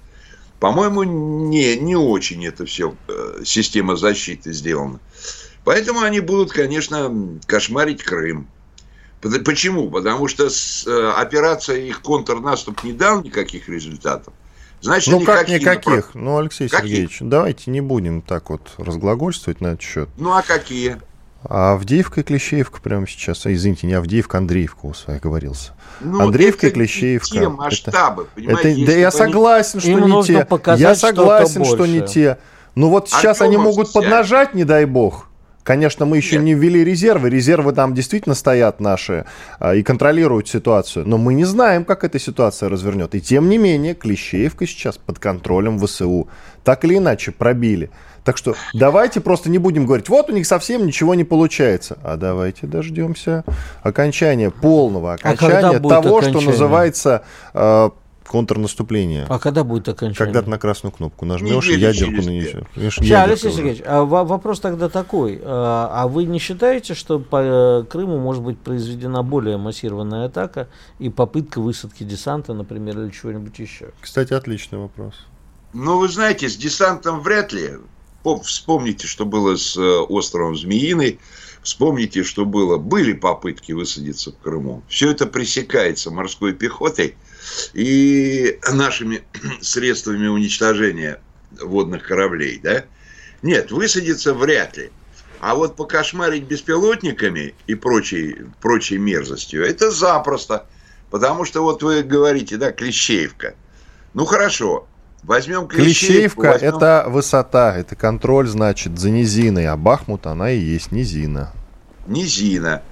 По-моему, 0.61 1.05
не, 1.05 1.77
не 1.77 1.97
очень 1.97 2.45
это 2.45 2.67
все 2.67 2.95
э, 3.07 3.43
система 3.45 3.97
защиты 3.97 4.53
сделана. 4.53 4.99
Поэтому 5.65 6.01
они 6.01 6.21
будут, 6.21 6.53
конечно, 6.53 7.39
кошмарить 7.47 8.03
Крым. 8.03 8.49
Почему? 9.21 9.91
Потому 9.91 10.29
что 10.29 10.47
э, 10.47 11.13
операция 11.17 11.79
их 11.79 12.03
контрнаступ 12.03 12.83
не 12.85 12.93
дал 12.93 13.23
никаких 13.23 13.69
результатов. 13.69 14.33
Значит, 14.81 15.13
ну 15.13 15.21
как 15.25 15.49
никаких? 15.49 16.15
Ну, 16.15 16.39
Алексей 16.39 16.69
какие? 16.69 16.89
Сергеевич, 16.89 17.19
давайте 17.21 17.71
не 17.71 17.81
будем 17.81 18.23
так 18.23 18.51
вот 18.51 18.75
разглагольствовать 18.79 19.61
на 19.61 19.69
этот 19.69 19.83
счет. 19.83 20.09
Ну 20.17 20.33
а 20.33 20.43
какие? 20.43 20.99
А 21.45 21.75
Авдеевка 21.75 22.21
и 22.21 22.25
Клещеевка 22.25 22.81
прямо 22.81 23.07
сейчас, 23.07 23.47
а, 23.47 23.53
извините, 23.53 23.87
не 23.87 23.95
Авдеевка, 23.95 24.39
Андреевка 24.39 24.87
у 24.87 24.95
своих 24.95 25.21
говорился. 25.21 25.73
Ну, 26.01 26.21
Андреевка 26.21 26.67
и 26.67 26.71
Клещеевка. 26.71 27.29
Те 27.29 27.49
масштабы, 27.49 28.23
это, 28.25 28.31
понимаете? 28.35 28.83
Это, 28.83 28.87
да 28.87 28.99
я 28.99 29.11
согласен, 29.11 29.81
что 29.81 29.99
не 30.01 30.23
те. 30.25 30.47
Я 30.77 30.95
согласен, 30.95 31.65
что 31.65 31.87
не 31.87 32.01
те. 32.01 32.39
Ну 32.75 32.91
вот 32.91 33.09
а 33.11 33.19
сейчас 33.19 33.41
они 33.41 33.57
могут 33.57 33.93
поднажать, 33.93 34.55
не 34.55 34.65
дай 34.65 34.85
бог. 34.85 35.29
Конечно, 35.69 36.07
мы 36.07 36.17
еще 36.17 36.37
Нет. 36.37 36.45
не 36.45 36.55
ввели 36.55 36.83
резервы. 36.83 37.29
Резервы 37.29 37.75
там 37.75 37.93
действительно 37.93 38.35
стоят 38.35 38.81
наши 38.81 39.27
а, 39.59 39.75
и 39.75 39.83
контролируют 39.83 40.49
ситуацию. 40.49 41.07
Но 41.07 41.19
мы 41.19 41.35
не 41.35 41.45
знаем, 41.45 41.85
как 41.85 42.05
эта 42.05 42.19
ситуация 42.19 42.71
развернет. 42.71 43.15
И 43.15 43.21
тем 43.21 43.51
не 43.51 43.59
менее, 43.59 43.95
Клещеевка 43.95 44.67
сейчас 44.67 44.97
под 44.97 45.19
контролем 45.19 45.79
ВСУ. 45.79 46.29
Так 46.65 46.87
или 46.87 46.97
иначе, 46.97 47.33
пробили. 47.33 47.91
Так 48.29 48.37
что 48.37 48.57
давайте 48.75 49.23
просто 49.23 49.49
не 49.49 49.57
будем 49.57 49.87
говорить, 49.87 50.11
вот 50.11 50.29
у 50.29 50.35
них 50.35 50.47
совсем 50.47 50.85
ничего 50.85 51.15
не 51.15 51.25
получается. 51.25 51.97
А 52.05 52.19
давайте 52.19 52.67
дождемся 52.67 53.43
окончания, 53.83 54.51
полного 54.51 55.13
а 55.13 55.15
окончания 55.15 55.79
а 55.79 55.81
того, 55.81 56.19
окончание? 56.19 56.41
что 56.41 56.51
называется 56.51 57.23
э, 57.55 57.89
контрнаступление. 58.27 59.25
А 59.31 59.39
когда 59.39 59.65
будет 59.65 59.89
окончание? 59.89 60.19
Когда 60.19 60.43
ты 60.43 60.51
на 60.51 60.59
красную 60.59 60.93
кнопку 60.93 61.25
нажмешь 61.25 61.71
и 61.71 61.79
ядерку 61.79 62.17
нанесешь. 62.17 62.65
Сейчас, 62.75 63.27
Алексей 63.27 63.51
Сергеевич, 63.51 63.83
а 63.87 64.05
вопрос 64.05 64.61
тогда 64.61 64.91
такой. 64.91 65.41
А, 65.43 65.91
а 65.91 66.07
вы 66.07 66.25
не 66.25 66.39
считаете, 66.39 66.93
что 66.93 67.19
по 67.19 67.41
э, 67.81 67.85
Крыму 67.85 68.19
может 68.19 68.43
быть 68.43 68.59
произведена 68.59 69.23
более 69.23 69.57
массированная 69.57 70.27
атака 70.27 70.69
и 70.99 71.09
попытка 71.09 71.63
высадки 71.63 72.05
десанта, 72.05 72.53
например, 72.53 73.01
или 73.01 73.11
чего-нибудь 73.11 73.59
еще? 73.59 73.89
Кстати, 74.03 74.35
отличный 74.35 74.79
вопрос. 74.79 75.15
Ну, 75.73 75.99
вы 75.99 76.09
знаете, 76.09 76.51
с 76.51 76.59
десантом 76.59 77.23
вряд 77.23 77.55
ли. 77.55 77.71
Вспомните, 78.37 79.07
что 79.07 79.25
было 79.25 79.57
с 79.57 79.77
э, 79.77 79.81
островом 79.81 80.57
Змеиный, 80.57 81.19
вспомните, 81.63 82.23
что 82.25 82.45
было. 82.45 82.77
Были 82.77 83.13
попытки 83.13 83.73
высадиться 83.73 84.33
в 84.33 84.39
Крыму. 84.39 84.83
Все 84.89 85.11
это 85.11 85.27
пресекается 85.27 86.11
морской 86.11 86.53
пехотой 86.53 87.17
и 87.75 88.59
нашими 88.73 89.23
средствами 89.61 90.27
уничтожения 90.27 91.21
водных 91.61 92.07
кораблей, 92.07 92.61
да? 92.63 92.85
Нет, 93.43 93.71
высадиться 93.71 94.35
вряд 94.35 94.77
ли. 94.77 94.91
А 95.41 95.55
вот 95.55 95.77
покошмарить 95.77 96.45
беспилотниками 96.45 97.55
и 97.69 97.75
прочей, 97.77 98.39
прочей 98.61 98.99
мерзостью, 98.99 99.65
это 99.65 99.91
запросто. 99.91 100.67
Потому 101.11 101.45
что 101.45 101.63
вот 101.63 101.83
вы 101.83 102.03
говорите, 102.03 102.57
да, 102.57 102.73
Клещеевка. 102.73 103.55
Ну 104.15 104.25
хорошо, 104.25 104.88
возьмем 105.23 105.67
Клещеевку. 105.67 106.43
Клещеевка 106.43 106.53
возьмем... 106.53 106.77
это 106.77 107.05
высота, 107.09 107.77
это 107.77 107.97
контроль, 107.97 108.49
значит, 108.49 108.99
за 108.99 109.11
низиной, 109.11 109.67
а 109.69 109.77
Бахмут 109.77 110.27
она 110.27 110.51
и 110.51 110.59
есть 110.59 110.93
низина. 110.93 111.53
Низина. 112.07 112.83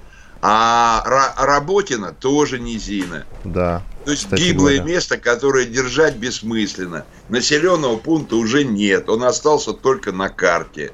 А 0.41 1.33
Работина 1.37 2.13
тоже 2.13 2.59
низина. 2.59 3.25
Да. 3.43 3.81
То 4.05 4.11
есть 4.11 4.31
гиблое 4.31 4.77
говоря. 4.77 4.93
место, 4.93 5.17
которое 5.17 5.65
держать 5.65 6.15
бессмысленно. 6.15 7.05
Населенного 7.29 7.97
пункта 7.97 8.35
уже 8.35 8.63
нет, 8.63 9.09
он 9.09 9.23
остался 9.23 9.73
только 9.73 10.11
на 10.11 10.29
карте. 10.29 10.91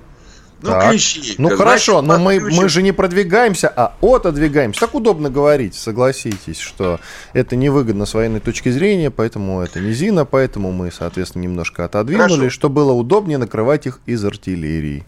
Ну, 0.63 0.69
так. 0.69 0.91
клещи. 0.91 1.35
Ну, 1.37 1.49
хорошо, 1.57 2.01
но 2.01 2.17
мы, 2.17 2.39
мы 2.39 2.69
же 2.69 2.81
не 2.81 2.93
продвигаемся, 2.93 3.67
а 3.67 3.95
отодвигаемся. 4.01 4.79
Так 4.79 4.95
удобно 4.95 5.29
говорить, 5.29 5.75
согласитесь, 5.75 6.57
что 6.57 7.01
это 7.33 7.57
невыгодно 7.57 8.05
с 8.05 8.13
военной 8.13 8.39
точки 8.39 8.69
зрения, 8.69 9.11
поэтому 9.11 9.61
это 9.61 9.81
низина, 9.81 10.23
поэтому 10.23 10.71
мы, 10.71 10.89
соответственно, 10.89 11.43
немножко 11.43 11.83
отодвинули, 11.83 12.35
хорошо. 12.35 12.49
что 12.49 12.69
было 12.69 12.93
удобнее 12.93 13.37
накрывать 13.37 13.87
их 13.87 13.99
из 14.05 14.23
артиллерии. 14.23 15.05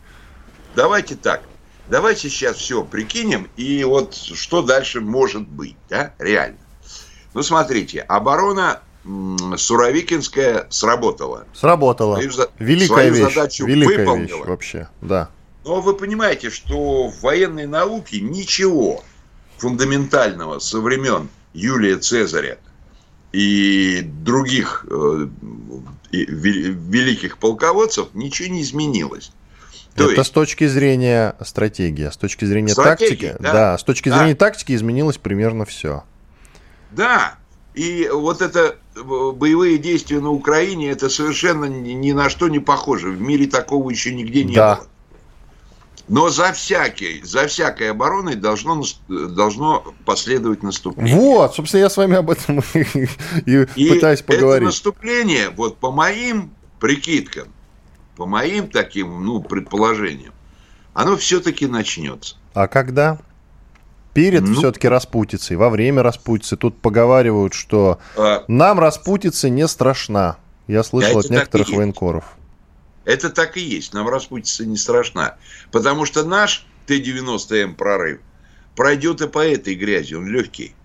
Давайте 0.75 1.15
так. 1.15 1.41
Давайте 1.87 2.29
сейчас 2.29 2.57
все 2.57 2.83
прикинем, 2.83 3.47
и 3.55 3.83
вот 3.85 4.13
что 4.15 4.61
дальше 4.61 4.99
может 4.99 5.47
быть, 5.47 5.77
да, 5.89 6.13
реально. 6.19 6.57
Ну, 7.33 7.43
смотрите, 7.43 8.01
оборона 8.01 8.81
Суровикинская 9.55 10.65
сработала. 10.69 11.45
Сработала. 11.53 12.15
Свою, 12.15 12.31
Великая 12.57 12.87
свою 12.87 13.13
вещь. 13.13 13.33
задачу 13.33 13.65
Великая 13.65 13.97
выполнила. 13.99 14.37
Вещь 14.37 14.47
вообще, 14.47 14.89
да. 15.01 15.29
Но 15.65 15.81
вы 15.81 15.95
понимаете, 15.95 16.51
что 16.51 17.09
в 17.09 17.21
военной 17.21 17.65
науке 17.65 18.21
ничего 18.21 19.03
фундаментального 19.57 20.59
со 20.59 20.79
времен 20.79 21.27
Юлия 21.53 21.97
Цезаря 21.97 22.59
и 23.31 24.01
других 24.03 24.85
э, 24.87 25.27
великих 26.11 27.39
полководцев 27.39 28.09
ничего 28.13 28.49
не 28.49 28.61
изменилось. 28.61 29.31
То 29.95 30.03
Это 30.03 30.19
есть, 30.19 30.27
с 30.27 30.29
точки 30.29 30.67
зрения 30.67 31.35
стратегии, 31.43 32.09
с 32.11 32.17
точки 32.17 32.45
зрения 32.45 32.75
тактики, 32.75 33.35
да? 33.39 33.53
да, 33.53 33.77
с 33.79 33.83
точки 33.83 34.09
да. 34.09 34.19
зрения 34.19 34.35
тактики 34.35 34.75
изменилось 34.75 35.17
примерно 35.17 35.65
все. 35.65 36.03
Да, 36.91 37.39
и 37.73 38.07
вот 38.13 38.43
это 38.43 38.75
э, 38.95 39.01
боевые 39.01 39.79
действия 39.79 40.19
на 40.19 40.29
Украине, 40.29 40.91
это 40.91 41.09
совершенно 41.09 41.65
ни 41.65 42.11
на 42.11 42.29
что 42.29 42.49
не 42.49 42.59
похоже. 42.59 43.09
В 43.09 43.19
мире 43.19 43.47
такого 43.47 43.89
еще 43.89 44.13
нигде 44.13 44.43
не 44.43 44.53
да. 44.53 44.75
было. 44.75 44.87
Но 46.07 46.29
за 46.29 46.53
всякой, 46.53 47.21
за 47.23 47.47
всякой 47.47 47.91
обороной 47.91 48.35
должно, 48.35 48.83
должно 49.07 49.83
последовать 50.05 50.61
наступление. 50.61 51.15
Вот, 51.15 51.55
собственно, 51.55 51.81
я 51.81 51.89
с 51.89 51.97
вами 51.97 52.15
об 52.15 52.29
этом 52.29 52.61
и, 53.45 53.65
и 53.75 53.89
пытаюсь 53.89 54.21
поговорить. 54.21 54.57
Это 54.57 54.65
наступление, 54.65 55.49
вот 55.49 55.77
по 55.77 55.91
моим 55.91 56.51
прикидкам, 56.79 57.47
по 58.15 58.27
моим 58.27 58.69
таким, 58.69 59.23
ну, 59.25 59.41
предположениям, 59.41 60.33
оно 60.93 61.17
все-таки 61.17 61.65
начнется. 61.65 62.35
А 62.53 62.67
когда? 62.67 63.19
Перед 64.13 64.43
ну, 64.43 64.55
все-таки 64.55 64.87
распутицей, 64.87 65.57
во 65.57 65.69
время 65.69 66.03
распутицы. 66.03 66.55
Тут 66.55 66.79
поговаривают, 66.79 67.53
что 67.53 67.99
а, 68.15 68.45
нам 68.47 68.79
распутица 68.79 69.49
не 69.49 69.67
страшна. 69.67 70.37
Я 70.67 70.83
слышал 70.83 71.19
от 71.19 71.29
некоторых 71.29 71.69
военкоров. 71.69 72.23
Это 73.05 73.29
так 73.29 73.55
и 73.55 73.61
есть. 73.61 73.93
Нам 73.93 74.09
распутица 74.09 74.65
не 74.65 74.77
страшна. 74.77 75.37
Потому 75.71 76.05
что 76.05 76.25
наш 76.25 76.65
Т-90М 76.87 77.75
прорыв 77.75 78.19
пройдет 78.75 79.21
и 79.21 79.27
по 79.27 79.45
этой 79.45 79.75
грязи. 79.75 80.15
Он 80.15 80.27
легкий. 80.27 80.75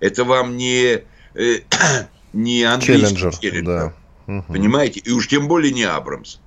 Это 0.00 0.24
вам 0.24 0.56
не, 0.56 1.04
э, 1.34 1.60
не 2.32 2.64
английский 2.64 3.16
Челленджер. 3.16 3.38
Челленджер 3.38 3.64
да. 3.64 4.42
Понимаете? 4.48 5.00
И 5.00 5.10
уж 5.12 5.28
тем 5.28 5.48
более 5.48 5.72
не 5.72 5.84
Абрамс. 5.84 6.38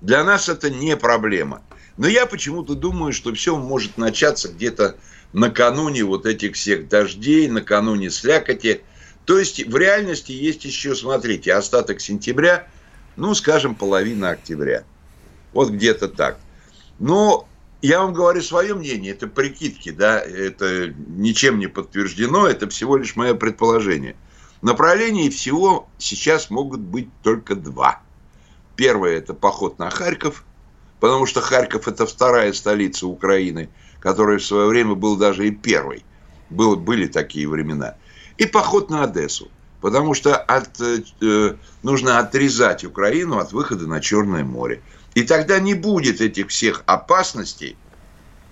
Для 0.00 0.24
нас 0.24 0.48
это 0.48 0.70
не 0.70 0.96
проблема. 0.96 1.62
Но 1.96 2.06
я 2.06 2.26
почему-то 2.26 2.74
думаю, 2.74 3.12
что 3.12 3.34
все 3.34 3.56
может 3.56 3.98
начаться 3.98 4.48
где-то 4.48 4.96
накануне 5.32 6.04
вот 6.04 6.26
этих 6.26 6.54
всех 6.54 6.88
дождей, 6.88 7.48
накануне 7.48 8.10
слякоти. 8.10 8.82
То 9.26 9.38
есть 9.38 9.64
в 9.64 9.76
реальности 9.76 10.32
есть 10.32 10.64
еще, 10.64 10.94
смотрите, 10.94 11.54
остаток 11.54 12.00
сентября– 12.02 12.66
ну, 13.20 13.34
скажем, 13.34 13.74
половина 13.74 14.30
октября. 14.30 14.84
Вот 15.52 15.68
где-то 15.70 16.08
так. 16.08 16.38
Но 16.98 17.46
я 17.82 18.00
вам 18.02 18.14
говорю 18.14 18.40
свое 18.40 18.74
мнение, 18.74 19.12
это 19.12 19.26
прикидки, 19.26 19.90
да, 19.90 20.18
это 20.18 20.94
ничем 21.06 21.58
не 21.58 21.66
подтверждено, 21.66 22.46
это 22.46 22.66
всего 22.70 22.96
лишь 22.96 23.16
мое 23.16 23.34
предположение. 23.34 24.16
Направлений 24.62 25.28
всего 25.28 25.86
сейчас 25.98 26.48
могут 26.48 26.80
быть 26.80 27.08
только 27.22 27.54
два. 27.54 28.00
Первое– 28.74 29.16
это 29.18 29.34
поход 29.34 29.78
на 29.78 29.90
Харьков, 29.90 30.42
потому 30.98 31.26
что 31.26 31.42
Харьков– 31.42 31.88
это 31.88 32.06
вторая 32.06 32.54
столица 32.54 33.06
Украины, 33.06 33.68
которая 34.00 34.38
в 34.38 34.44
свое 34.44 34.66
время 34.66 34.94
был 34.94 35.18
даже 35.18 35.46
и 35.46 35.50
первой. 35.50 36.04
Был, 36.48 36.76
были 36.76 37.06
такие 37.06 37.46
времена. 37.46 37.96
И 38.38 38.46
поход 38.46 38.88
на 38.88 39.04
Одессу 39.04 39.50
потому 39.80 40.14
что 40.14 40.36
от, 40.36 40.80
э, 40.80 41.02
э, 41.20 41.54
нужно 41.82 42.18
отрезать 42.18 42.84
Украину 42.84 43.38
от 43.38 43.52
выхода 43.52 43.86
на 43.86 44.00
Черное 44.00 44.44
море. 44.44 44.82
И 45.14 45.22
тогда 45.22 45.58
не 45.58 45.74
будет 45.74 46.20
этих 46.20 46.48
всех 46.48 46.82
опасностей 46.86 47.76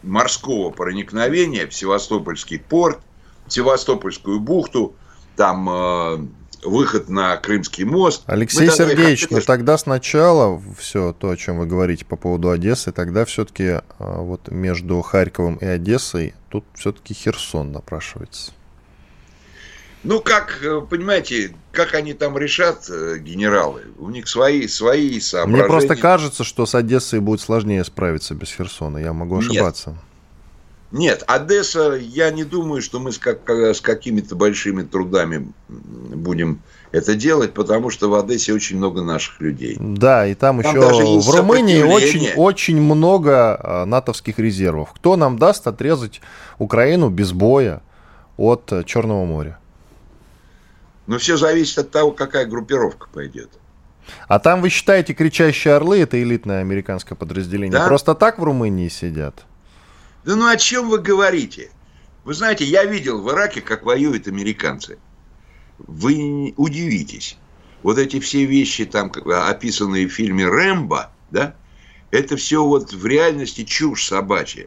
морского 0.03 0.71
проникновения 0.71 1.67
в 1.67 1.75
Севастопольский 1.75 2.59
порт, 2.59 3.01
в 3.47 3.53
Севастопольскую 3.53 4.41
бухту, 4.41 4.95
там 5.37 5.69
э, 5.71 6.27
выход 6.65 7.09
на 7.09 7.37
Крымский 7.37 7.85
мост. 7.85 8.23
Алексей 8.27 8.71
Сергеевич, 8.71 9.29
но 9.31 9.41
тогда 9.41 9.79
сначала 9.79 10.61
все 10.77 11.13
то, 11.13 11.31
о 11.31 11.37
чем 11.37 11.59
вы 11.59 11.67
говорите 11.67 12.05
по 12.05 12.17
поводу 12.17 12.51
Одессы, 12.51 12.93
тогда 12.93 13.25
все-таки 13.25 13.65
э, 13.65 13.81
вот 13.99 14.51
между 14.51 15.01
Харьковом 15.03 15.57
и 15.57 15.67
Одессой 15.67 16.35
тут 16.49 16.65
все-таки 16.75 17.15
Херсон 17.15 17.73
напрашивается. 17.73 18.53
Ну, 20.09 20.21
как, 20.23 20.61
э, 20.63 20.81
понимаете, 20.89 21.51
как 21.71 21.95
они 21.95 22.15
там 22.15 22.39
решат, 22.39 22.89
э, 22.89 23.19
генералы? 23.19 23.83
У 23.99 24.09
них 24.09 24.27
свои, 24.27 24.67
свои 24.67 25.21
соображения. 25.21 25.65
Мне 25.65 25.69
просто 25.69 25.97
кажется, 25.97 26.45
что 26.45 26.65
с 26.65 26.75
Одессой 26.75 27.21
будет 27.21 27.43
сложнее 27.43 27.85
справиться 27.85 28.35
без 28.35 28.49
Херсона. 28.51 28.97
Я 28.97 29.13
могу 29.13 29.37
ошибаться. 29.37 29.91
Нет. 29.91 29.99
Нет, 30.91 31.25
Одесса, 31.27 31.93
я 32.01 32.31
не 32.31 32.45
думаю, 32.45 32.81
что 32.81 33.01
мы 33.01 33.13
с, 33.13 33.19
как, 33.19 33.51
с 33.51 33.83
какими-то 33.83 34.35
большими 34.35 34.83
трудами 34.83 35.53
будем 35.69 36.63
это 36.91 37.15
делать, 37.15 37.53
потому 37.53 37.91
что 37.91 38.09
в 38.09 38.15
Одессе 38.15 38.55
очень 38.55 38.79
много 38.79 39.03
наших 39.03 39.43
людей. 39.43 39.77
Да, 39.79 40.27
и 40.27 40.35
там, 40.35 40.63
там 40.63 40.73
еще 40.73 41.21
в 41.21 41.37
Румынии 41.37 41.83
очень, 41.83 42.33
очень 42.35 42.81
много 42.81 43.59
а, 43.61 43.85
натовских 43.85 44.39
резервов. 44.39 44.95
Кто 44.95 45.17
нам 45.17 45.39
даст 45.39 45.67
отрезать 45.67 46.23
Украину 46.59 47.11
без 47.11 47.33
боя 47.33 47.83
от 48.39 48.73
э, 48.73 48.85
Черного 48.85 49.27
моря? 49.27 49.58
Но 51.09 51.17
все 51.17 51.39
зависит 51.39 51.79
от 51.79 51.91
того, 51.91 52.13
какая 52.13 52.45
группировка 52.45 53.09
пойдет. 53.09 53.49
А 54.29 54.39
там, 54.39 54.61
вы 54.61 54.69
считаете, 54.69 55.15
кричащие 55.15 55.75
орлы 55.75 56.01
это 56.01 56.23
элитное 56.23 56.61
американское 56.61 57.17
подразделение? 57.17 57.73
Да? 57.73 57.87
Просто 57.87 58.15
так 58.15 58.39
в 58.39 58.45
Румынии 58.45 58.89
сидят? 58.89 59.47
Да 60.25 60.37
ну 60.37 60.47
о 60.47 60.57
чем 60.59 60.91
вы 60.91 60.99
говорите? 60.99 61.71
Вы 62.25 62.35
знаете, 62.35 62.67
я 62.67 62.85
видел 62.85 63.23
в 63.23 63.31
Ираке, 63.31 63.63
как 63.63 63.85
воюют 63.85 64.29
американцы. 64.29 64.99
Вы 65.79 66.53
удивитесь. 66.59 67.39
Вот 67.83 67.97
эти 67.97 68.21
все 68.21 68.45
вещи, 68.45 68.85
там, 68.85 69.11
описанные 69.25 70.09
в 70.09 70.13
фильме 70.13 70.47
«Рэмбо», 70.47 71.11
да, 71.31 71.55
это 72.11 72.37
все 72.37 72.63
вот 72.63 72.93
в 72.93 73.07
реальности 73.07 73.65
чушь 73.65 74.07
собачья. 74.07 74.67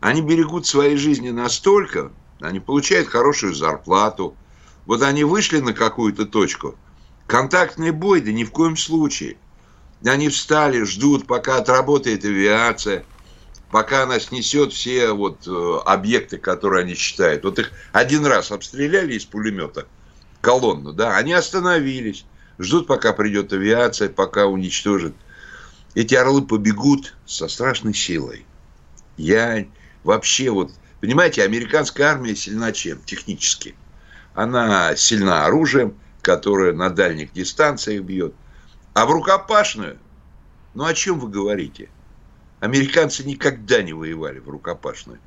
Они 0.00 0.20
берегут 0.20 0.66
свои 0.66 0.96
жизни 0.96 1.30
настолько, 1.30 2.10
они 2.40 2.58
получают 2.58 3.06
хорошую 3.08 3.54
зарплату, 3.54 4.34
вот 4.86 5.02
они 5.02 5.24
вышли 5.24 5.60
на 5.60 5.72
какую-то 5.72 6.26
точку, 6.26 6.76
контактный 7.26 7.90
бой, 7.90 8.20
да 8.20 8.32
ни 8.32 8.44
в 8.44 8.50
коем 8.50 8.76
случае. 8.76 9.36
Они 10.04 10.28
встали, 10.28 10.82
ждут, 10.82 11.26
пока 11.26 11.56
отработает 11.56 12.24
авиация, 12.24 13.04
пока 13.70 14.02
она 14.02 14.20
снесет 14.20 14.72
все 14.72 15.12
вот 15.12 15.46
э, 15.46 15.78
объекты, 15.86 16.36
которые 16.36 16.82
они 16.82 16.94
считают. 16.94 17.44
Вот 17.44 17.58
их 17.58 17.72
один 17.92 18.26
раз 18.26 18.52
обстреляли 18.52 19.14
из 19.14 19.24
пулемета, 19.24 19.86
колонну, 20.42 20.92
да, 20.92 21.16
они 21.16 21.32
остановились, 21.32 22.26
ждут, 22.58 22.86
пока 22.86 23.14
придет 23.14 23.52
авиация, 23.52 24.10
пока 24.10 24.46
уничтожит. 24.46 25.14
эти 25.94 26.14
орлы 26.14 26.42
побегут 26.42 27.14
со 27.24 27.48
страшной 27.48 27.94
силой. 27.94 28.44
Я 29.16 29.66
вообще 30.02 30.50
вот... 30.50 30.72
Понимаете, 31.00 31.42
американская 31.42 32.08
армия 32.08 32.34
сильна 32.34 32.72
чем? 32.72 33.00
Технически. 33.04 33.74
Она 34.34 34.96
сильна 34.96 35.46
оружием, 35.46 35.94
которое 36.20 36.72
на 36.72 36.90
дальних 36.90 37.32
дистанциях 37.32 38.02
бьет. 38.02 38.34
А 38.92 39.06
в 39.06 39.10
рукопашную? 39.10 39.98
Ну, 40.74 40.84
о 40.84 40.94
чем 40.94 41.20
вы 41.20 41.28
говорите? 41.28 41.88
Американцы 42.60 43.24
никогда 43.24 43.82
не 43.82 43.92
воевали 43.92 44.38
в 44.38 44.48
рукопашную. 44.48 45.18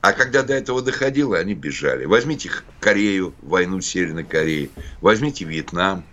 А 0.00 0.12
когда 0.12 0.42
до 0.42 0.54
этого 0.54 0.82
доходило, 0.82 1.36
они 1.36 1.54
бежали. 1.54 2.04
Возьмите 2.04 2.50
Корею, 2.80 3.34
войну 3.42 3.80
Северной 3.80 4.24
Кореи. 4.24 4.70
Возьмите 5.00 5.44
Вьетнам. 5.44 6.04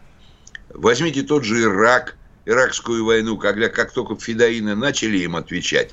Возьмите 0.70 1.22
тот 1.22 1.44
же 1.44 1.62
Ирак, 1.62 2.16
иракскую 2.46 3.06
войну, 3.06 3.38
когда 3.38 3.70
как 3.70 3.92
только 3.92 4.16
федоины 4.16 4.76
начали 4.76 5.20
им 5.20 5.36
отвечать 5.36 5.92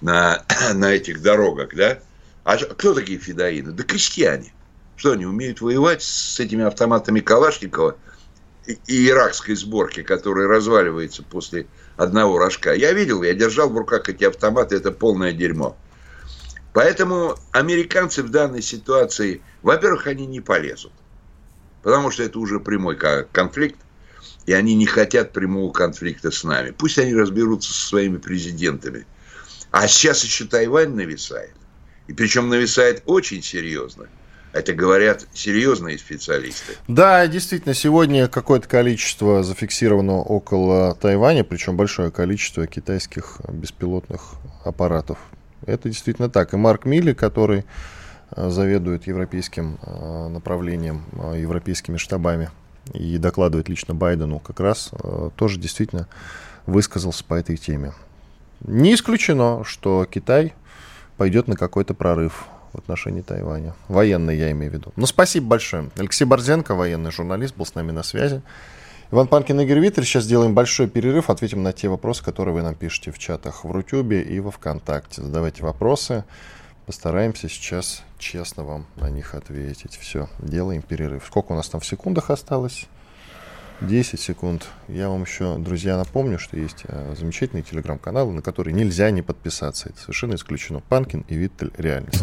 на, 0.00 0.44
на 0.74 0.92
этих 0.92 1.22
дорогах, 1.22 1.74
да? 1.74 2.00
А 2.44 2.58
кто 2.58 2.94
такие 2.94 3.18
федоины? 3.18 3.72
Да 3.72 3.82
крестьяне. 3.82 4.52
Что, 5.00 5.12
они 5.12 5.24
умеют 5.24 5.62
воевать 5.62 6.02
с 6.02 6.38
этими 6.40 6.62
автоматами 6.62 7.20
Калашникова 7.20 7.96
и, 8.66 9.08
иракской 9.08 9.56
сборки, 9.56 10.02
которая 10.02 10.46
разваливается 10.46 11.22
после 11.22 11.68
одного 11.96 12.36
рожка? 12.36 12.74
Я 12.74 12.92
видел, 12.92 13.22
я 13.22 13.32
держал 13.32 13.70
в 13.70 13.78
руках 13.78 14.10
эти 14.10 14.24
автоматы, 14.24 14.76
это 14.76 14.92
полное 14.92 15.32
дерьмо. 15.32 15.74
Поэтому 16.74 17.34
американцы 17.52 18.22
в 18.22 18.28
данной 18.28 18.60
ситуации, 18.60 19.40
во-первых, 19.62 20.06
они 20.06 20.26
не 20.26 20.42
полезут. 20.42 20.92
Потому 21.82 22.10
что 22.10 22.22
это 22.22 22.38
уже 22.38 22.60
прямой 22.60 22.98
конфликт, 23.32 23.80
и 24.44 24.52
они 24.52 24.74
не 24.74 24.84
хотят 24.84 25.32
прямого 25.32 25.72
конфликта 25.72 26.30
с 26.30 26.44
нами. 26.44 26.72
Пусть 26.72 26.98
они 26.98 27.14
разберутся 27.14 27.72
со 27.72 27.88
своими 27.88 28.18
президентами. 28.18 29.06
А 29.70 29.88
сейчас 29.88 30.22
еще 30.24 30.44
Тайвань 30.44 30.90
нависает. 30.90 31.54
И 32.06 32.12
причем 32.12 32.50
нависает 32.50 33.02
очень 33.06 33.42
серьезно. 33.42 34.06
Это 34.52 34.72
говорят 34.72 35.26
серьезные 35.32 35.98
специалисты. 35.98 36.74
Да, 36.88 37.26
действительно, 37.26 37.74
сегодня 37.74 38.28
какое-то 38.28 38.68
количество 38.68 39.42
зафиксировано 39.42 40.18
около 40.18 40.94
Тайваня, 40.94 41.44
причем 41.44 41.76
большое 41.76 42.10
количество 42.10 42.66
китайских 42.66 43.40
беспилотных 43.48 44.32
аппаратов 44.64 45.18
это 45.66 45.88
действительно 45.88 46.28
так. 46.28 46.52
И 46.52 46.56
Марк 46.56 46.84
Милли, 46.84 47.12
который 47.12 47.64
э, 48.30 48.50
заведует 48.50 49.06
европейским 49.06 49.78
э, 49.82 50.28
направлением, 50.28 51.04
э, 51.12 51.40
европейскими 51.40 51.96
штабами 51.96 52.50
и 52.92 53.18
докладывает 53.18 53.68
лично 53.68 53.94
Байдену, 53.94 54.40
как 54.40 54.58
раз 54.58 54.90
тоже 55.36 55.60
действительно 55.60 56.08
высказался 56.66 57.22
по 57.24 57.34
этой 57.34 57.56
теме. 57.56 57.92
Не 58.62 58.94
исключено, 58.94 59.62
что 59.64 60.06
Китай 60.10 60.54
пойдет 61.16 61.46
на 61.46 61.56
какой-то 61.56 61.94
прорыв 61.94 62.46
в 62.72 62.78
отношении 62.78 63.22
Тайваня. 63.22 63.74
Военный, 63.88 64.36
я 64.36 64.50
имею 64.52 64.70
в 64.70 64.74
виду. 64.74 64.92
Ну, 64.96 65.06
спасибо 65.06 65.46
большое. 65.46 65.90
Алексей 65.96 66.24
Борзенко, 66.24 66.74
военный 66.74 67.10
журналист, 67.10 67.56
был 67.56 67.66
с 67.66 67.74
нами 67.74 67.90
на 67.90 68.02
связи. 68.02 68.42
Иван 69.12 69.26
Панкин, 69.26 69.60
Игорь 69.60 69.80
Виттель. 69.80 70.04
Сейчас 70.04 70.24
сделаем 70.24 70.54
большой 70.54 70.88
перерыв, 70.88 71.30
ответим 71.30 71.62
на 71.62 71.72
те 71.72 71.88
вопросы, 71.88 72.22
которые 72.22 72.54
вы 72.54 72.62
нам 72.62 72.76
пишете 72.76 73.10
в 73.10 73.18
чатах 73.18 73.64
в 73.64 73.70
Рутюбе 73.70 74.22
и 74.22 74.38
во 74.38 74.50
Вконтакте. 74.50 75.22
Задавайте 75.22 75.64
вопросы. 75.64 76.24
Постараемся 76.86 77.48
сейчас 77.48 78.02
честно 78.18 78.64
вам 78.64 78.86
на 78.96 79.10
них 79.10 79.34
ответить. 79.34 79.96
Все, 79.96 80.28
делаем 80.38 80.82
перерыв. 80.82 81.24
Сколько 81.26 81.52
у 81.52 81.54
нас 81.56 81.68
там 81.68 81.80
в 81.80 81.86
секундах 81.86 82.30
осталось? 82.30 82.86
10 83.80 84.20
секунд. 84.20 84.66
Я 84.88 85.08
вам 85.08 85.22
еще, 85.22 85.56
друзья, 85.56 85.96
напомню, 85.96 86.38
что 86.38 86.56
есть 86.56 86.84
э, 86.84 87.14
замечательный 87.18 87.62
телеграм-канал, 87.62 88.30
на 88.30 88.42
который 88.42 88.72
нельзя 88.72 89.10
не 89.10 89.22
подписаться. 89.22 89.88
Это 89.88 90.00
совершенно 90.00 90.34
исключено. 90.34 90.80
Панкин 90.88 91.24
и 91.28 91.34
Виттель. 91.34 91.72
Реальность. 91.78 92.22